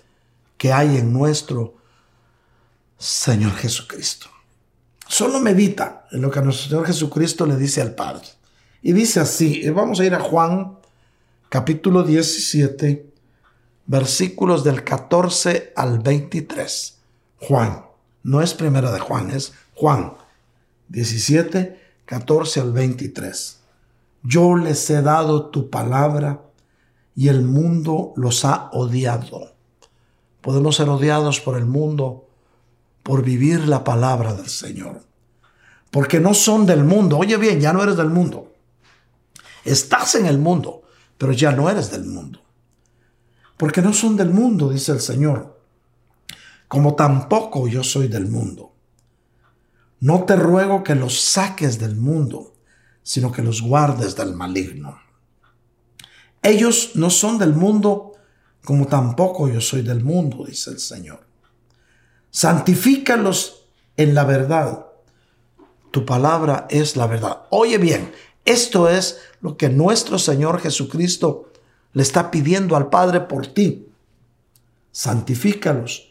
que 0.57 0.71
hay 0.71 0.97
en 0.97 1.11
nuestro 1.11 1.75
Señor 2.97 3.53
Jesucristo. 3.53 4.27
Solo 5.07 5.39
medita 5.39 6.07
en 6.11 6.21
lo 6.21 6.31
que 6.31 6.41
nuestro 6.41 6.69
Señor 6.69 6.85
Jesucristo 6.85 7.45
le 7.45 7.57
dice 7.57 7.81
al 7.81 7.95
Padre. 7.95 8.27
Y 8.81 8.93
dice 8.93 9.19
así, 9.19 9.67
vamos 9.69 9.99
a 9.99 10.05
ir 10.05 10.13
a 10.13 10.19
Juan 10.19 10.77
capítulo 11.49 12.03
17, 12.03 13.11
versículos 13.85 14.63
del 14.63 14.83
14 14.83 15.73
al 15.75 15.99
23. 15.99 16.97
Juan, 17.39 17.85
no 18.23 18.41
es 18.41 18.53
primera 18.53 18.91
de 18.91 18.99
Juan, 18.99 19.31
es 19.31 19.53
Juan 19.75 20.13
17, 20.89 21.79
14 22.05 22.59
al 22.59 22.71
23 22.71 23.62
yo 24.23 24.55
les 24.55 24.89
he 24.89 25.01
dado 25.01 25.49
tu 25.49 25.69
palabra 25.69 26.41
y 27.15 27.27
el 27.27 27.43
mundo 27.43 28.13
los 28.15 28.45
ha 28.45 28.69
odiado. 28.71 29.53
Podemos 30.41 30.77
ser 30.77 30.89
odiados 30.89 31.39
por 31.41 31.57
el 31.57 31.65
mundo 31.65 32.27
por 33.03 33.21
vivir 33.21 33.67
la 33.67 33.83
palabra 33.83 34.33
del 34.33 34.49
Señor. 34.49 35.03
Porque 35.91 36.19
no 36.19 36.33
son 36.33 36.65
del 36.65 36.83
mundo. 36.85 37.17
Oye 37.17 37.37
bien, 37.37 37.59
ya 37.59 37.73
no 37.73 37.83
eres 37.83 37.97
del 37.97 38.09
mundo. 38.09 38.53
Estás 39.65 40.15
en 40.15 40.25
el 40.25 40.39
mundo, 40.39 40.81
pero 41.17 41.33
ya 41.33 41.51
no 41.51 41.69
eres 41.69 41.91
del 41.91 42.05
mundo. 42.05 42.39
Porque 43.57 43.81
no 43.81 43.93
son 43.93 44.17
del 44.17 44.29
mundo, 44.29 44.69
dice 44.69 44.91
el 44.93 44.99
Señor, 44.99 45.59
como 46.67 46.95
tampoco 46.95 47.67
yo 47.67 47.83
soy 47.83 48.07
del 48.07 48.27
mundo. 48.27 48.73
No 49.99 50.23
te 50.23 50.35
ruego 50.35 50.83
que 50.83 50.95
los 50.95 51.21
saques 51.21 51.77
del 51.79 51.95
mundo 51.95 52.52
sino 53.03 53.31
que 53.31 53.41
los 53.41 53.61
guardes 53.61 54.15
del 54.15 54.33
maligno. 54.33 54.99
Ellos 56.41 56.91
no 56.95 57.09
son 57.09 57.37
del 57.37 57.53
mundo, 57.53 58.13
como 58.63 58.87
tampoco 58.87 59.47
yo 59.47 59.61
soy 59.61 59.81
del 59.81 60.03
mundo, 60.03 60.45
dice 60.45 60.71
el 60.71 60.79
Señor. 60.79 61.25
Santifícalos 62.31 63.65
en 63.97 64.15
la 64.15 64.23
verdad. 64.23 64.87
tu 65.91 66.07
palabra 66.07 66.65
es 66.71 66.95
la 66.95 67.05
verdad. 67.05 67.43
Oye 67.51 67.77
bien, 67.77 68.11
esto 68.45 68.89
es 68.89 69.19
lo 69.41 69.57
que 69.57 69.69
nuestro 69.69 70.17
Señor 70.17 70.59
Jesucristo 70.59 71.51
le 71.93 72.01
está 72.01 72.31
pidiendo 72.31 72.75
al 72.75 72.89
Padre 72.89 73.21
por 73.21 73.45
ti. 73.45 73.87
Santifícalos 74.91 76.09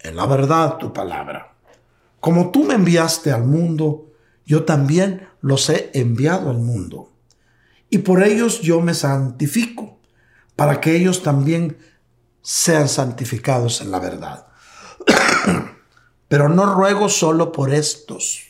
en 0.00 0.16
la 0.16 0.26
verdad 0.26 0.76
tu 0.76 0.92
palabra. 0.92 1.54
Como 2.20 2.50
tú 2.50 2.64
me 2.64 2.74
enviaste 2.74 3.32
al 3.32 3.44
mundo, 3.44 4.12
yo 4.44 4.64
también 4.64 5.28
los 5.42 5.68
he 5.68 5.90
enviado 5.92 6.50
al 6.50 6.58
mundo. 6.58 7.12
Y 7.90 7.98
por 7.98 8.22
ellos 8.22 8.62
yo 8.62 8.80
me 8.80 8.94
santifico, 8.94 9.98
para 10.56 10.80
que 10.80 10.96
ellos 10.96 11.22
también 11.22 11.76
sean 12.40 12.88
santificados 12.88 13.82
en 13.82 13.90
la 13.90 13.98
verdad. 13.98 14.46
Pero 16.28 16.48
no 16.48 16.74
ruego 16.74 17.10
solo 17.10 17.52
por 17.52 17.74
estos, 17.74 18.44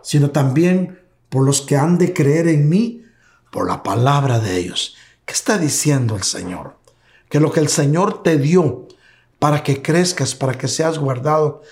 sino 0.00 0.30
también 0.30 1.00
por 1.28 1.44
los 1.44 1.60
que 1.60 1.76
han 1.76 1.98
de 1.98 2.14
creer 2.14 2.48
en 2.48 2.68
mí 2.68 3.02
por 3.50 3.68
la 3.68 3.82
palabra 3.82 4.38
de 4.38 4.56
ellos. 4.56 4.96
¿Qué 5.24 5.34
está 5.34 5.58
diciendo 5.58 6.16
el 6.16 6.22
Señor? 6.22 6.76
Que 7.28 7.40
lo 7.40 7.52
que 7.52 7.60
el 7.60 7.68
Señor 7.68 8.22
te 8.22 8.38
dio 8.38 8.86
para 9.38 9.62
que 9.62 9.82
crezcas, 9.82 10.34
para 10.34 10.56
que 10.56 10.68
seas 10.68 10.98
guardado, 10.98 11.62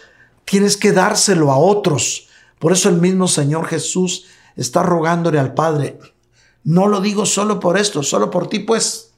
tienes 0.45 0.77
que 0.77 0.93
dárselo 0.93 1.51
a 1.51 1.57
otros. 1.57 2.29
Por 2.65 2.73
eso 2.73 2.89
el 2.89 2.97
mismo 2.97 3.29
Señor 3.29 3.67
Jesús 3.67 4.25
está 4.57 4.83
rogándole 4.83 5.39
al 5.39 5.53
Padre, 5.53 5.99
no 6.63 6.89
lo 6.89 7.03
digo 7.03 7.27
solo 7.27 7.61
por 7.61 7.77
esto, 7.77 8.03
solo 8.03 8.31
por 8.31 8.49
ti 8.49 8.61
pues, 8.61 9.13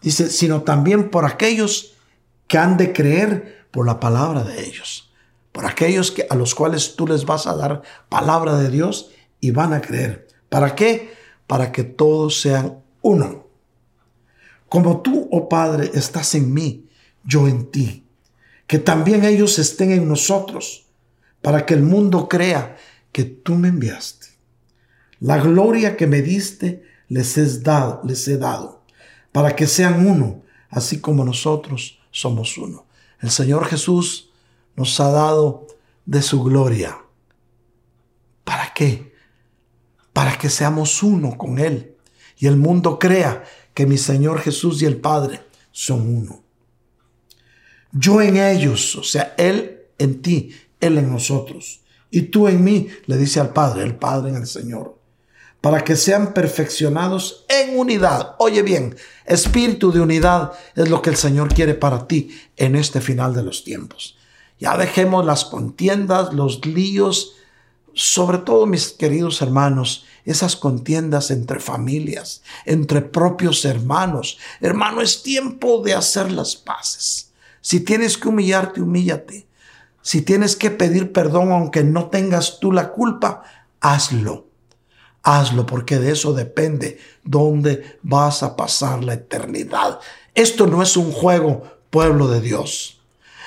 dice, 0.00 0.30
sino 0.30 0.62
también 0.62 1.10
por 1.10 1.26
aquellos 1.26 1.92
que 2.46 2.56
han 2.56 2.78
de 2.78 2.94
creer 2.94 3.66
por 3.72 3.84
la 3.84 4.00
palabra 4.00 4.42
de 4.42 4.64
ellos, 4.64 5.12
por 5.52 5.66
aquellos 5.66 6.10
que, 6.10 6.26
a 6.30 6.34
los 6.34 6.54
cuales 6.54 6.96
tú 6.96 7.06
les 7.06 7.26
vas 7.26 7.46
a 7.46 7.54
dar 7.54 7.82
palabra 8.08 8.56
de 8.56 8.70
Dios 8.70 9.10
y 9.38 9.50
van 9.50 9.74
a 9.74 9.82
creer. 9.82 10.26
¿Para 10.48 10.74
qué? 10.74 11.12
Para 11.46 11.72
que 11.72 11.84
todos 11.84 12.40
sean 12.40 12.82
uno. 13.02 13.48
Como 14.70 15.02
tú, 15.02 15.28
oh 15.30 15.46
Padre, 15.50 15.90
estás 15.92 16.34
en 16.34 16.54
mí, 16.54 16.88
yo 17.22 17.48
en 17.48 17.70
ti, 17.70 18.06
que 18.66 18.78
también 18.78 19.26
ellos 19.26 19.58
estén 19.58 19.92
en 19.92 20.08
nosotros, 20.08 20.87
para 21.48 21.64
que 21.64 21.72
el 21.72 21.82
mundo 21.82 22.28
crea 22.28 22.76
que 23.10 23.24
tú 23.24 23.54
me 23.54 23.68
enviaste. 23.68 24.26
La 25.18 25.38
gloria 25.38 25.96
que 25.96 26.06
me 26.06 26.20
diste 26.20 26.82
les, 27.08 27.38
es 27.38 27.62
dado, 27.62 28.02
les 28.04 28.28
he 28.28 28.36
dado, 28.36 28.84
para 29.32 29.56
que 29.56 29.66
sean 29.66 30.06
uno, 30.06 30.42
así 30.68 31.00
como 31.00 31.24
nosotros 31.24 32.00
somos 32.10 32.58
uno. 32.58 32.84
El 33.22 33.30
Señor 33.30 33.64
Jesús 33.64 34.28
nos 34.76 35.00
ha 35.00 35.10
dado 35.10 35.66
de 36.04 36.20
su 36.20 36.44
gloria. 36.44 36.98
¿Para 38.44 38.74
qué? 38.74 39.14
Para 40.12 40.36
que 40.36 40.50
seamos 40.50 41.02
uno 41.02 41.38
con 41.38 41.58
Él 41.58 41.96
y 42.36 42.46
el 42.46 42.58
mundo 42.58 42.98
crea 42.98 43.42
que 43.72 43.86
mi 43.86 43.96
Señor 43.96 44.40
Jesús 44.40 44.82
y 44.82 44.84
el 44.84 44.98
Padre 44.98 45.40
son 45.72 46.14
uno. 46.14 46.44
Yo 47.92 48.20
en 48.20 48.36
ellos, 48.36 48.96
o 48.96 49.02
sea, 49.02 49.34
Él 49.38 49.76
en 49.96 50.20
ti, 50.20 50.50
Él 50.80 50.98
en 50.98 51.10
nosotros, 51.10 51.80
y 52.10 52.22
tú 52.22 52.48
en 52.48 52.64
mí, 52.64 52.88
le 53.06 53.16
dice 53.16 53.40
al 53.40 53.52
Padre, 53.52 53.82
el 53.82 53.96
Padre 53.96 54.30
en 54.30 54.36
el 54.36 54.46
Señor 54.46 54.98
para 55.60 55.82
que 55.82 55.96
sean 55.96 56.32
perfeccionados 56.34 57.44
en 57.48 57.78
unidad. 57.78 58.36
Oye 58.38 58.62
bien, 58.62 58.96
espíritu 59.26 59.90
de 59.90 60.00
unidad 60.00 60.52
es 60.74 60.88
lo 60.88 61.02
que 61.02 61.10
el 61.10 61.16
Señor 61.16 61.52
quiere 61.52 61.74
para 61.74 62.06
ti 62.06 62.30
en 62.56 62.76
este 62.76 63.00
final 63.00 63.34
de 63.34 63.42
los 63.42 63.64
tiempos. 63.64 64.16
Ya 64.60 64.76
dejemos 64.76 65.24
las 65.24 65.44
contiendas, 65.44 66.32
los 66.32 66.64
líos, 66.64 67.34
sobre 67.92 68.38
todo 68.38 68.66
mis 68.66 68.90
queridos 68.90 69.42
hermanos, 69.42 70.04
esas 70.24 70.56
contiendas 70.56 71.30
entre 71.30 71.58
familias, 71.58 72.42
entre 72.64 73.02
propios 73.02 73.64
hermanos. 73.64 74.38
Hermano, 74.60 75.00
es 75.00 75.22
tiempo 75.22 75.82
de 75.82 75.94
hacer 75.94 76.30
las 76.30 76.54
paces. 76.54 77.32
Si 77.60 77.80
tienes 77.80 78.16
que 78.16 78.28
humillarte, 78.28 78.80
humíllate. 78.80 79.47
Si 80.02 80.22
tienes 80.22 80.56
que 80.56 80.70
pedir 80.70 81.12
perdón 81.12 81.52
aunque 81.52 81.84
no 81.84 82.08
tengas 82.08 82.60
tú 82.60 82.72
la 82.72 82.92
culpa, 82.92 83.42
hazlo 83.80 84.48
hazlo 85.28 85.66
porque 85.66 85.98
de 85.98 86.12
eso 86.12 86.32
depende 86.32 86.98
dónde 87.22 87.98
vas 88.02 88.42
a 88.42 88.56
pasar 88.56 89.04
la 89.04 89.14
eternidad. 89.14 90.00
Esto 90.34 90.66
no 90.66 90.82
es 90.82 90.96
un 90.96 91.12
juego, 91.12 91.64
pueblo 91.90 92.28
de 92.28 92.40
Dios. 92.40 93.00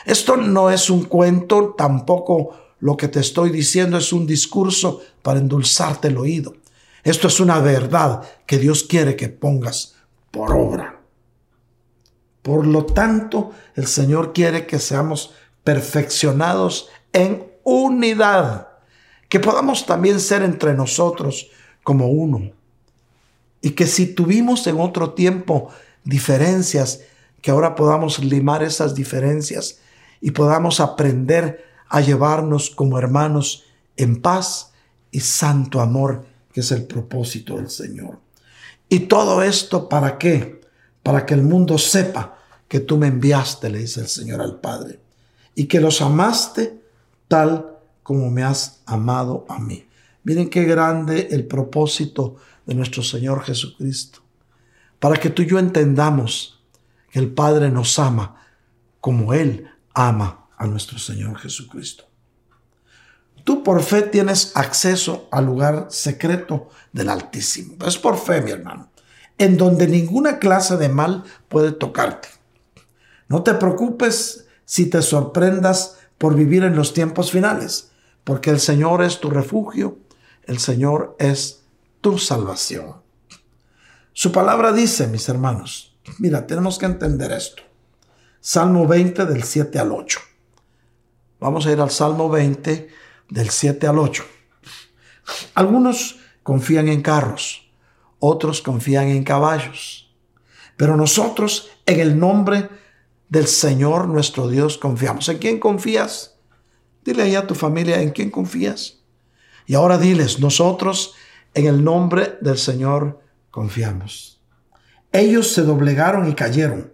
Esto 0.05 0.37
no 0.37 0.69
es 0.69 0.89
un 0.89 1.05
cuento, 1.05 1.73
tampoco 1.77 2.55
lo 2.79 2.97
que 2.97 3.07
te 3.07 3.19
estoy 3.19 3.49
diciendo 3.49 3.97
es 3.97 4.13
un 4.13 4.25
discurso 4.25 5.01
para 5.21 5.39
endulzarte 5.39 6.07
el 6.07 6.17
oído. 6.17 6.55
Esto 7.03 7.27
es 7.27 7.39
una 7.39 7.59
verdad 7.59 8.21
que 8.45 8.57
Dios 8.57 8.83
quiere 8.83 9.15
que 9.15 9.29
pongas 9.29 9.95
por 10.29 10.51
obra. 10.53 10.99
Por 12.41 12.65
lo 12.65 12.85
tanto, 12.85 13.51
el 13.75 13.85
Señor 13.85 14.33
quiere 14.33 14.65
que 14.65 14.79
seamos 14.79 15.33
perfeccionados 15.63 16.89
en 17.13 17.45
unidad, 17.63 18.69
que 19.29 19.39
podamos 19.39 19.85
también 19.85 20.19
ser 20.19 20.43
entre 20.43 20.73
nosotros 20.73 21.49
como 21.83 22.09
uno. 22.09 22.51
Y 23.61 23.71
que 23.71 23.87
si 23.87 24.07
tuvimos 24.07 24.65
en 24.67 24.79
otro 24.79 25.13
tiempo 25.13 25.69
diferencias, 26.03 27.01
que 27.41 27.51
ahora 27.51 27.75
podamos 27.75 28.19
limar 28.19 28.63
esas 28.63 28.95
diferencias 28.95 29.79
y 30.19 30.31
podamos 30.31 30.79
aprender 30.79 31.65
a 31.89 32.01
llevarnos 32.01 32.69
como 32.69 32.97
hermanos 32.97 33.65
en 33.97 34.21
paz 34.21 34.71
y 35.11 35.19
santo 35.19 35.81
amor, 35.81 36.25
que 36.53 36.61
es 36.61 36.71
el 36.71 36.85
propósito 36.85 37.57
del 37.57 37.69
Señor. 37.69 38.19
Y 38.89 39.01
todo 39.01 39.41
esto 39.41 39.89
para 39.89 40.17
qué? 40.17 40.61
Para 41.03 41.25
que 41.25 41.33
el 41.33 41.43
mundo 41.43 41.77
sepa 41.77 42.37
que 42.67 42.79
tú 42.79 42.97
me 42.97 43.07
enviaste, 43.07 43.69
le 43.69 43.79
dice 43.79 44.01
el 44.01 44.07
Señor 44.07 44.41
al 44.41 44.59
Padre, 44.61 44.99
y 45.55 45.65
que 45.65 45.79
los 45.79 46.01
amaste 46.01 46.81
tal 47.27 47.77
como 48.03 48.29
me 48.29 48.43
has 48.43 48.81
amado 48.85 49.45
a 49.47 49.59
mí. 49.59 49.87
Miren 50.23 50.49
qué 50.49 50.65
grande 50.65 51.29
el 51.31 51.45
propósito 51.45 52.35
de 52.65 52.75
nuestro 52.75 53.03
Señor 53.03 53.43
Jesucristo. 53.43 54.19
Para 54.99 55.17
que 55.17 55.29
tú 55.29 55.41
y 55.41 55.47
yo 55.47 55.57
entendamos 55.57 56.61
que 57.09 57.19
el 57.19 57.33
Padre 57.33 57.69
nos 57.69 57.97
ama 57.99 58.35
como 58.99 59.33
Él 59.33 59.67
ama 59.93 60.47
a 60.57 60.67
nuestro 60.67 60.99
Señor 60.99 61.37
Jesucristo. 61.37 62.05
Tú 63.43 63.63
por 63.63 63.81
fe 63.81 64.03
tienes 64.03 64.51
acceso 64.55 65.27
al 65.31 65.45
lugar 65.45 65.87
secreto 65.89 66.69
del 66.93 67.09
Altísimo. 67.09 67.75
Es 67.85 67.97
por 67.97 68.17
fe, 68.17 68.41
mi 68.41 68.51
hermano, 68.51 68.89
en 69.37 69.57
donde 69.57 69.87
ninguna 69.87 70.37
clase 70.37 70.77
de 70.77 70.89
mal 70.89 71.23
puede 71.49 71.71
tocarte. 71.71 72.29
No 73.27 73.41
te 73.41 73.55
preocupes 73.55 74.45
si 74.71 74.85
te 74.85 75.01
sorprendas 75.01 75.97
por 76.17 76.33
vivir 76.33 76.63
en 76.63 76.77
los 76.77 76.93
tiempos 76.93 77.29
finales, 77.29 77.91
porque 78.23 78.51
el 78.51 78.61
Señor 78.61 79.03
es 79.03 79.19
tu 79.19 79.29
refugio 79.29 79.97
el 80.45 80.59
Señor 80.59 81.15
es 81.19 81.63
tu 82.01 82.17
salvación. 82.17 82.95
Su 84.13 84.31
palabra 84.31 84.71
dice, 84.71 85.07
mis 85.07 85.27
hermanos, 85.29 85.95
mira, 86.19 86.47
tenemos 86.47 86.77
que 86.77 86.85
entender 86.85 87.31
esto. 87.31 87.63
Salmo 88.39 88.87
20 88.87 89.25
del 89.25 89.43
7 89.43 89.77
al 89.79 89.91
8. 89.91 90.19
Vamos 91.39 91.65
a 91.65 91.71
ir 91.71 91.79
al 91.79 91.91
Salmo 91.91 92.29
20 92.29 92.89
del 93.29 93.49
7 93.49 93.87
al 93.87 93.99
8. 93.99 94.23
Algunos 95.53 96.19
confían 96.43 96.87
en 96.87 97.01
carros, 97.01 97.69
otros 98.19 98.61
confían 98.61 99.09
en 99.09 99.23
caballos, 99.23 100.13
pero 100.75 100.97
nosotros 100.97 101.69
en 101.85 101.99
el 101.99 102.19
nombre 102.19 102.67
del 103.31 103.47
Señor 103.47 104.09
nuestro 104.09 104.49
Dios 104.49 104.77
confiamos. 104.77 105.29
¿En 105.29 105.37
quién 105.37 105.57
confías? 105.57 106.35
Dile 107.05 107.23
ahí 107.23 107.35
a 107.35 107.47
tu 107.47 107.55
familia, 107.55 108.01
¿en 108.01 108.11
quién 108.11 108.29
confías? 108.29 108.99
Y 109.65 109.73
ahora 109.73 109.97
diles, 109.97 110.41
nosotros 110.41 111.15
en 111.53 111.65
el 111.65 111.81
nombre 111.81 112.37
del 112.41 112.57
Señor 112.57 113.21
confiamos. 113.49 114.41
Ellos 115.13 115.53
se 115.53 115.61
doblegaron 115.61 116.29
y 116.29 116.35
cayeron, 116.35 116.91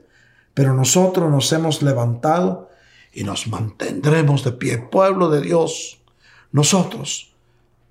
pero 0.54 0.76
nosotros 0.76 1.32
nos 1.32 1.52
hemos 1.54 1.82
levantado 1.82 2.70
y 3.12 3.24
nos 3.24 3.48
mantendremos 3.48 4.44
de 4.44 4.52
pie. 4.52 4.78
Pueblo 4.78 5.30
de 5.30 5.42
Dios, 5.42 6.02
nosotros, 6.52 7.34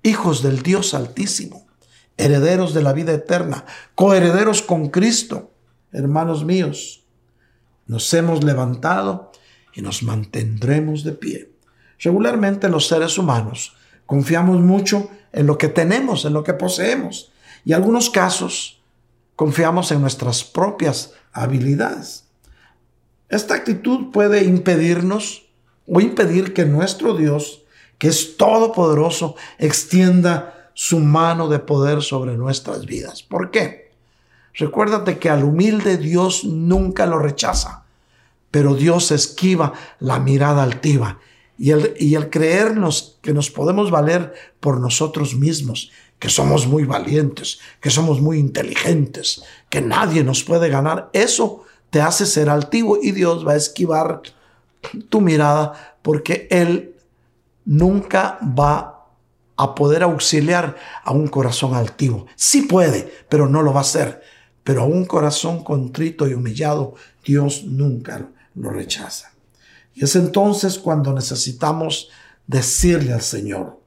hijos 0.03 0.41
del 0.41 0.63
Dios 0.63 0.93
Altísimo, 0.93 1.67
herederos 2.15 2.73
de 2.73 2.81
la 2.81 2.93
vida 2.93 3.11
eterna, 3.11 3.65
coherederos 3.93 4.61
con 4.61 4.87
Cristo, 4.87 5.51
hermanos 5.91 6.45
míos, 6.45 7.03
nos 7.87 8.13
hemos 8.13 8.43
levantado 8.43 9.31
y 9.73 9.81
nos 9.81 10.03
mantendremos 10.03 11.03
de 11.03 11.13
pie. 11.13 11.51
Regularmente 11.99 12.69
los 12.69 12.87
seres 12.87 13.17
humanos 13.17 13.77
Confiamos 14.07 14.61
mucho 14.61 15.11
en 15.33 15.45
lo 15.45 15.59
que 15.59 15.67
tenemos, 15.67 16.25
en 16.25 16.33
lo 16.33 16.43
que 16.43 16.53
poseemos. 16.53 17.31
Y 17.63 17.73
en 17.73 17.75
algunos 17.75 18.09
casos 18.09 18.81
confiamos 19.35 19.91
en 19.91 20.01
nuestras 20.01 20.43
propias 20.43 21.13
habilidades. 21.33 22.23
Esta 23.29 23.53
actitud 23.53 24.11
puede 24.11 24.45
impedirnos 24.45 25.45
o 25.85 25.99
impedir 25.99 26.53
que 26.53 26.65
nuestro 26.65 27.15
Dios, 27.15 27.63
que 27.97 28.07
es 28.07 28.37
todopoderoso, 28.37 29.35
extienda 29.59 30.71
su 30.73 30.99
mano 30.99 31.49
de 31.49 31.59
poder 31.59 32.01
sobre 32.01 32.37
nuestras 32.37 32.85
vidas. 32.85 33.21
¿Por 33.21 33.51
qué? 33.51 33.86
Recuérdate 34.57 35.19
que 35.19 35.29
al 35.29 35.43
humilde 35.43 35.97
Dios 35.97 36.43
nunca 36.43 37.05
lo 37.05 37.19
rechaza, 37.19 37.85
pero 38.51 38.73
Dios 38.73 39.11
esquiva 39.11 39.73
la 39.99 40.19
mirada 40.19 40.63
altiva 40.63 41.19
y 41.57 41.71
el, 41.71 41.93
y 41.99 42.15
el 42.15 42.29
creernos 42.29 43.17
que 43.21 43.33
nos 43.33 43.51
podemos 43.51 43.91
valer 43.91 44.33
por 44.59 44.79
nosotros 44.79 45.35
mismos, 45.35 45.91
que 46.19 46.29
somos 46.29 46.67
muy 46.67 46.85
valientes, 46.85 47.59
que 47.79 47.91
somos 47.91 48.19
muy 48.19 48.39
inteligentes, 48.39 49.43
que 49.69 49.81
nadie 49.81 50.23
nos 50.23 50.43
puede 50.43 50.69
ganar, 50.69 51.09
eso 51.13 51.63
te 51.91 52.01
hace 52.01 52.25
ser 52.25 52.49
altivo 52.49 52.97
y 53.01 53.11
Dios 53.11 53.47
va 53.47 53.53
a 53.53 53.57
esquivar 53.57 54.21
tu 55.09 55.21
mirada 55.21 55.97
porque 56.01 56.47
Él 56.49 56.95
nunca 57.65 58.39
va 58.41 59.05
a 59.57 59.75
poder 59.75 60.03
auxiliar 60.03 60.77
a 61.03 61.11
un 61.11 61.27
corazón 61.27 61.73
altivo. 61.73 62.27
Sí 62.35 62.63
puede, 62.63 63.11
pero 63.29 63.47
no 63.47 63.61
lo 63.61 63.73
va 63.73 63.79
a 63.79 63.81
hacer. 63.81 64.21
Pero 64.67 64.81
a 64.81 64.85
un 64.85 65.05
corazón 65.05 65.63
contrito 65.63 66.27
y 66.27 66.33
humillado, 66.33 66.95
Dios 67.23 67.63
nunca 67.63 68.27
lo 68.53 68.69
rechaza. 68.69 69.31
Y 69.93 70.03
es 70.03 70.17
entonces 70.17 70.77
cuando 70.77 71.13
necesitamos 71.13 72.09
decirle 72.47 73.13
al 73.13 73.21
Señor, 73.21 73.79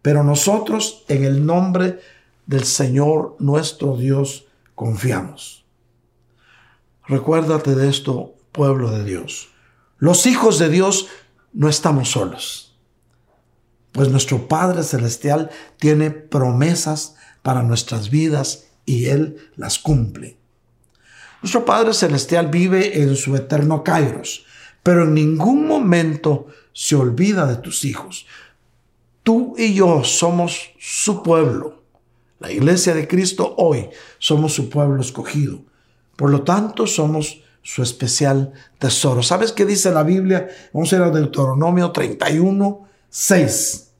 pero 0.00 0.22
nosotros 0.22 1.02
en 1.08 1.24
el 1.24 1.44
nombre 1.44 1.98
del 2.46 2.62
Señor 2.62 3.34
nuestro 3.40 3.96
Dios 3.96 4.46
confiamos. 4.76 5.64
Recuérdate 7.08 7.74
de 7.74 7.88
esto, 7.88 8.36
pueblo 8.52 8.92
de 8.92 9.02
Dios. 9.02 9.48
Los 9.98 10.24
hijos 10.26 10.60
de 10.60 10.68
Dios 10.68 11.08
no 11.52 11.68
estamos 11.68 12.12
solos, 12.12 12.78
pues 13.90 14.08
nuestro 14.08 14.46
Padre 14.46 14.84
Celestial 14.84 15.50
tiene 15.78 16.12
promesas 16.12 17.16
para 17.42 17.64
nuestras 17.64 18.10
vidas 18.10 18.67
y 18.88 19.06
Él 19.06 19.36
las 19.56 19.78
cumple. 19.78 20.38
Nuestro 21.42 21.64
Padre 21.64 21.92
Celestial 21.92 22.48
vive 22.48 23.02
en 23.02 23.14
su 23.16 23.36
eterno 23.36 23.84
Kairos, 23.84 24.46
pero 24.82 25.04
en 25.04 25.12
ningún 25.12 25.68
momento 25.68 26.46
se 26.72 26.96
olvida 26.96 27.46
de 27.46 27.56
tus 27.56 27.84
hijos. 27.84 28.26
Tú 29.22 29.54
y 29.58 29.74
yo 29.74 30.02
somos 30.04 30.70
su 30.78 31.22
pueblo. 31.22 31.82
La 32.38 32.50
iglesia 32.50 32.94
de 32.94 33.06
Cristo 33.06 33.54
hoy 33.58 33.90
somos 34.18 34.54
su 34.54 34.70
pueblo 34.70 35.02
escogido. 35.02 35.60
Por 36.16 36.30
lo 36.30 36.42
tanto, 36.42 36.86
somos 36.86 37.42
su 37.62 37.82
especial 37.82 38.54
tesoro. 38.78 39.22
¿Sabes 39.22 39.52
qué 39.52 39.66
dice 39.66 39.90
la 39.90 40.02
Biblia? 40.04 40.48
Vamos 40.72 40.90
a 40.92 40.96
ir 40.96 41.02
a 41.02 41.10
Deuteronomio 41.10 41.92
31, 41.92 42.88
6. 43.10 43.90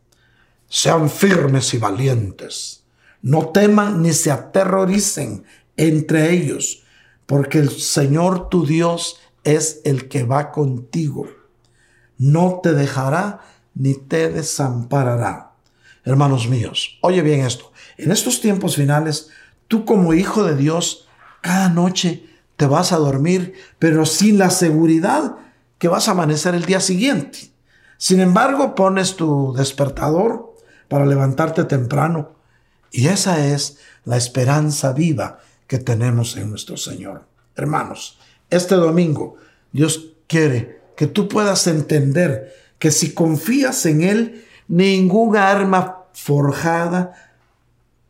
Sean 0.66 1.11
firmes 1.11 1.74
y 1.74 1.78
valientes. 1.78 2.77
No 3.22 3.48
teman 3.48 4.02
ni 4.02 4.12
se 4.12 4.30
aterroricen 4.30 5.44
entre 5.76 6.32
ellos, 6.32 6.84
porque 7.26 7.58
el 7.58 7.70
Señor 7.70 8.48
tu 8.48 8.66
Dios 8.66 9.20
es 9.44 9.80
el 9.84 10.08
que 10.08 10.24
va 10.24 10.50
contigo. 10.50 11.26
No 12.16 12.60
te 12.62 12.74
dejará 12.74 13.40
ni 13.74 13.94
te 13.94 14.30
desamparará. 14.30 15.52
Hermanos 16.04 16.48
míos, 16.48 16.98
oye 17.00 17.22
bien 17.22 17.40
esto. 17.40 17.72
En 17.96 18.12
estos 18.12 18.40
tiempos 18.40 18.76
finales, 18.76 19.30
tú 19.68 19.84
como 19.84 20.14
hijo 20.14 20.44
de 20.44 20.56
Dios, 20.56 21.08
cada 21.40 21.68
noche 21.68 22.26
te 22.56 22.66
vas 22.66 22.92
a 22.92 22.96
dormir, 22.96 23.54
pero 23.78 24.04
sin 24.06 24.38
la 24.38 24.50
seguridad 24.50 25.36
que 25.78 25.88
vas 25.88 26.08
a 26.08 26.12
amanecer 26.12 26.54
el 26.54 26.64
día 26.64 26.80
siguiente. 26.80 27.52
Sin 27.98 28.20
embargo, 28.20 28.74
pones 28.74 29.16
tu 29.16 29.52
despertador 29.56 30.54
para 30.88 31.06
levantarte 31.06 31.64
temprano 31.64 32.38
y 32.91 33.09
esa 33.09 33.47
es 33.47 33.78
la 34.05 34.16
esperanza 34.16 34.93
viva 34.93 35.41
que 35.66 35.78
tenemos 35.78 36.36
en 36.36 36.51
nuestro 36.51 36.76
Señor. 36.76 37.26
Hermanos, 37.57 38.18
este 38.51 38.74
domingo 38.74 39.36
Dios 39.72 40.12
quiere 40.26 40.80
que 40.97 41.07
tú 41.07 41.28
puedas 41.28 41.66
entender 41.66 42.55
que 42.78 42.91
si 42.91 43.12
confías 43.12 43.84
en 43.86 44.03
Él, 44.03 44.45
ninguna 44.68 45.51
arma 45.51 46.05
forjada 46.12 47.12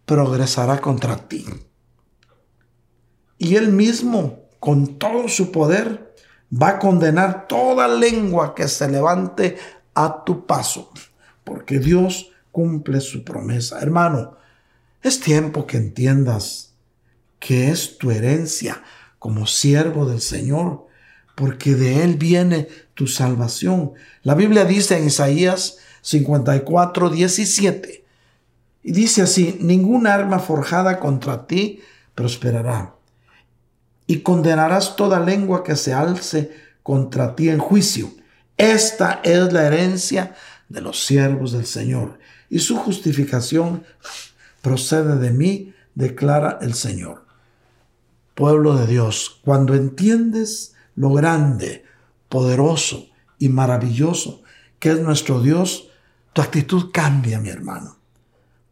progresará 0.06 0.80
contra 0.80 1.16
ti 1.28 1.44
y 3.38 3.54
él 3.54 3.72
mismo, 3.72 4.40
con 4.58 4.98
todo 4.98 5.28
su 5.28 5.52
poder, 5.52 6.14
va 6.50 6.70
a 6.70 6.78
condenar 6.78 7.46
toda 7.46 7.86
lengua 7.86 8.54
que 8.54 8.66
se 8.66 8.88
levante 8.88 9.56
a 9.94 10.24
tu 10.24 10.44
paso, 10.44 10.90
porque 11.44 11.78
Dios 11.78 12.32
cumple 12.50 13.00
su 13.00 13.24
promesa. 13.24 13.80
Hermano, 13.80 14.36
es 15.02 15.20
tiempo 15.20 15.66
que 15.66 15.76
entiendas 15.76 16.74
que 17.38 17.70
es 17.70 17.98
tu 17.98 18.10
herencia 18.10 18.82
como 19.18 19.46
siervo 19.46 20.06
del 20.06 20.20
Señor, 20.20 20.86
porque 21.34 21.74
de 21.74 22.02
Él 22.02 22.16
viene 22.16 22.68
tu 22.94 23.06
salvación. 23.06 23.92
La 24.22 24.34
Biblia 24.34 24.64
dice 24.64 24.98
en 24.98 25.06
Isaías 25.06 25.78
54, 26.02 27.10
17, 27.10 28.04
y 28.82 28.92
dice 28.92 29.22
así, 29.22 29.58
ningún 29.60 30.06
arma 30.06 30.38
forjada 30.38 30.98
contra 30.98 31.46
ti 31.46 31.80
prosperará 32.14 32.94
y 34.06 34.20
condenarás 34.20 34.96
toda 34.96 35.20
lengua 35.20 35.62
que 35.62 35.76
se 35.76 35.92
alce 35.92 36.50
contra 36.82 37.36
ti 37.36 37.50
en 37.50 37.58
juicio. 37.58 38.10
Esta 38.56 39.20
es 39.22 39.52
la 39.52 39.66
herencia 39.66 40.34
de 40.68 40.80
los 40.80 41.04
siervos 41.04 41.52
del 41.52 41.66
Señor, 41.66 42.18
y 42.50 42.58
su 42.58 42.76
justificación 42.76 43.84
procede 44.62 45.16
de 45.16 45.30
mí, 45.30 45.74
declara 45.94 46.58
el 46.60 46.74
Señor. 46.74 47.24
Pueblo 48.34 48.76
de 48.76 48.86
Dios, 48.86 49.40
cuando 49.44 49.74
entiendes 49.74 50.74
lo 50.94 51.12
grande, 51.12 51.84
poderoso 52.28 53.06
y 53.38 53.48
maravilloso 53.48 54.42
que 54.78 54.90
es 54.90 55.00
nuestro 55.00 55.40
Dios, 55.40 55.88
tu 56.32 56.42
actitud 56.42 56.90
cambia, 56.92 57.40
mi 57.40 57.48
hermano. 57.48 57.96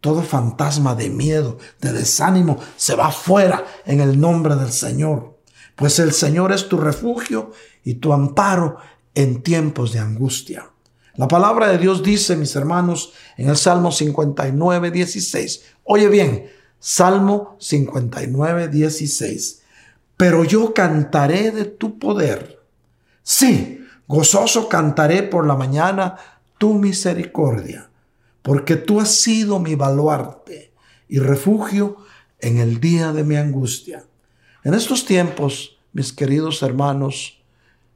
Todo 0.00 0.22
fantasma 0.22 0.94
de 0.94 1.10
miedo, 1.10 1.58
de 1.80 1.92
desánimo, 1.92 2.58
se 2.76 2.94
va 2.94 3.10
fuera 3.10 3.64
en 3.84 4.00
el 4.00 4.20
nombre 4.20 4.54
del 4.54 4.70
Señor. 4.70 5.40
Pues 5.74 5.98
el 5.98 6.12
Señor 6.12 6.52
es 6.52 6.68
tu 6.68 6.78
refugio 6.78 7.50
y 7.82 7.94
tu 7.94 8.12
amparo 8.12 8.76
en 9.14 9.42
tiempos 9.42 9.92
de 9.92 9.98
angustia. 9.98 10.70
La 11.16 11.28
palabra 11.28 11.68
de 11.68 11.78
Dios 11.78 12.02
dice, 12.02 12.36
mis 12.36 12.54
hermanos, 12.56 13.12
en 13.36 13.48
el 13.48 13.56
Salmo 13.56 13.90
59, 13.90 14.90
16. 14.90 15.64
Oye 15.84 16.08
bien, 16.08 16.50
Salmo 16.78 17.56
59, 17.58 18.68
16. 18.68 19.62
Pero 20.16 20.44
yo 20.44 20.74
cantaré 20.74 21.50
de 21.50 21.64
tu 21.64 21.98
poder. 21.98 22.60
Sí, 23.22 23.84
gozoso 24.06 24.68
cantaré 24.68 25.22
por 25.22 25.46
la 25.46 25.56
mañana 25.56 26.16
tu 26.58 26.74
misericordia 26.74 27.90
porque 28.46 28.76
tú 28.76 29.00
has 29.00 29.10
sido 29.10 29.58
mi 29.58 29.74
baluarte 29.74 30.72
y 31.08 31.18
refugio 31.18 31.96
en 32.38 32.58
el 32.58 32.78
día 32.78 33.12
de 33.12 33.24
mi 33.24 33.34
angustia. 33.34 34.04
En 34.62 34.72
estos 34.72 35.04
tiempos, 35.04 35.80
mis 35.92 36.12
queridos 36.12 36.62
hermanos, 36.62 37.42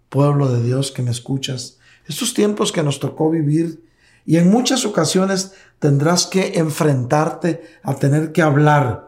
pueblo 0.09 0.51
de 0.53 0.65
Dios 0.65 0.91
que 0.91 1.03
me 1.03 1.13
escuchas, 1.13 1.79
estos 2.11 2.35
tiempos 2.35 2.73
que 2.73 2.83
nos 2.83 2.99
tocó 2.99 3.31
vivir 3.31 3.85
y 4.27 4.37
en 4.37 4.51
muchas 4.51 4.85
ocasiones 4.85 5.53
tendrás 5.79 6.27
que 6.27 6.59
enfrentarte 6.59 7.63
a 7.85 7.95
tener 7.95 8.33
que 8.33 8.43
hablar. 8.43 9.07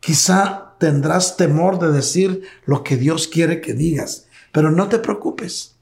Quizá 0.00 0.74
tendrás 0.78 1.36
temor 1.36 1.78
de 1.78 1.92
decir 1.92 2.42
lo 2.64 2.82
que 2.82 2.96
Dios 2.96 3.28
quiere 3.28 3.60
que 3.60 3.72
digas, 3.72 4.26
pero 4.50 4.72
no 4.72 4.88
te 4.88 4.98
preocupes. 4.98 5.76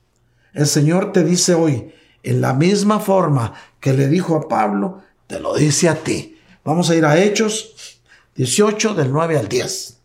El 0.53 0.67
Señor 0.67 1.13
te 1.13 1.25
dice 1.25 1.55
hoy, 1.55 1.95
en 2.23 2.43
la 2.43 2.53
misma 2.53 3.01
forma 3.01 3.55
que 3.81 3.95
le 3.95 4.07
dijo 4.09 4.37
a 4.37 4.47
Pablo, 4.47 5.01
te 5.27 5.41
lo 5.41 5.55
dice 5.55 5.89
a 5.89 5.95
ti. 5.95 6.39
Vamos 6.65 6.91
a 6.91 6.97
ir 6.97 7.07
a 7.07 7.19
Hechos 7.19 8.03
18 8.35 8.93
del 8.93 9.11
9 9.11 9.39
al 9.39 9.49
10. 9.49 9.97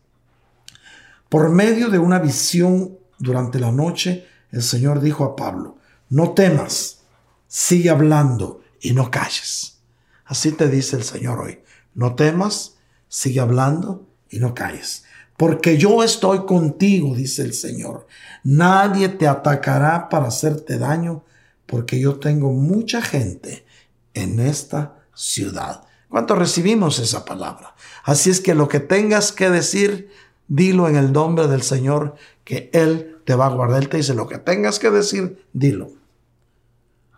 Por 1.27 1.49
medio 1.49 1.89
de 1.89 1.99
una 1.99 2.19
visión 2.19 2.97
durante 3.19 3.59
la 3.59 3.73
noche, 3.73 4.25
el 4.51 4.63
Señor 4.63 5.01
dijo 5.01 5.25
a 5.25 5.35
Pablo, 5.35 5.77
no 6.09 6.31
temas, 6.31 6.99
sigue 7.47 7.89
hablando 7.89 8.61
y 8.81 8.93
no 8.93 9.11
calles. 9.11 9.79
Así 10.25 10.51
te 10.51 10.69
dice 10.69 10.95
el 10.95 11.03
Señor 11.03 11.39
hoy, 11.39 11.59
no 11.93 12.15
temas, 12.15 12.75
sigue 13.07 13.39
hablando 13.39 14.07
y 14.29 14.39
no 14.39 14.53
calles. 14.53 15.03
Porque 15.37 15.77
yo 15.77 16.03
estoy 16.03 16.45
contigo, 16.45 17.15
dice 17.15 17.41
el 17.41 17.53
Señor. 17.53 18.07
Nadie 18.43 19.09
te 19.09 19.27
atacará 19.27 20.09
para 20.09 20.27
hacerte 20.27 20.77
daño, 20.77 21.23
porque 21.65 21.99
yo 21.99 22.19
tengo 22.19 22.51
mucha 22.51 23.01
gente 23.01 23.65
en 24.13 24.39
esta 24.39 24.95
ciudad. 25.15 25.83
¿Cuánto 26.09 26.35
recibimos 26.35 26.99
esa 26.99 27.25
palabra? 27.25 27.75
Así 28.03 28.29
es 28.29 28.39
que 28.39 28.53
lo 28.53 28.67
que 28.67 28.79
tengas 28.79 29.31
que 29.31 29.49
decir, 29.49 30.11
dilo 30.47 30.87
en 30.87 30.95
el 30.95 31.11
nombre 31.11 31.47
del 31.47 31.63
Señor, 31.63 32.15
que 32.43 32.69
Él 32.73 33.17
te 33.25 33.35
va 33.35 33.47
a 33.47 33.49
guardar. 33.49 33.81
Él 33.81 33.89
te 33.89 33.97
dice, 33.97 34.13
lo 34.13 34.27
que 34.27 34.37
tengas 34.37 34.79
que 34.79 34.89
decir, 34.89 35.45
dilo. 35.53 35.91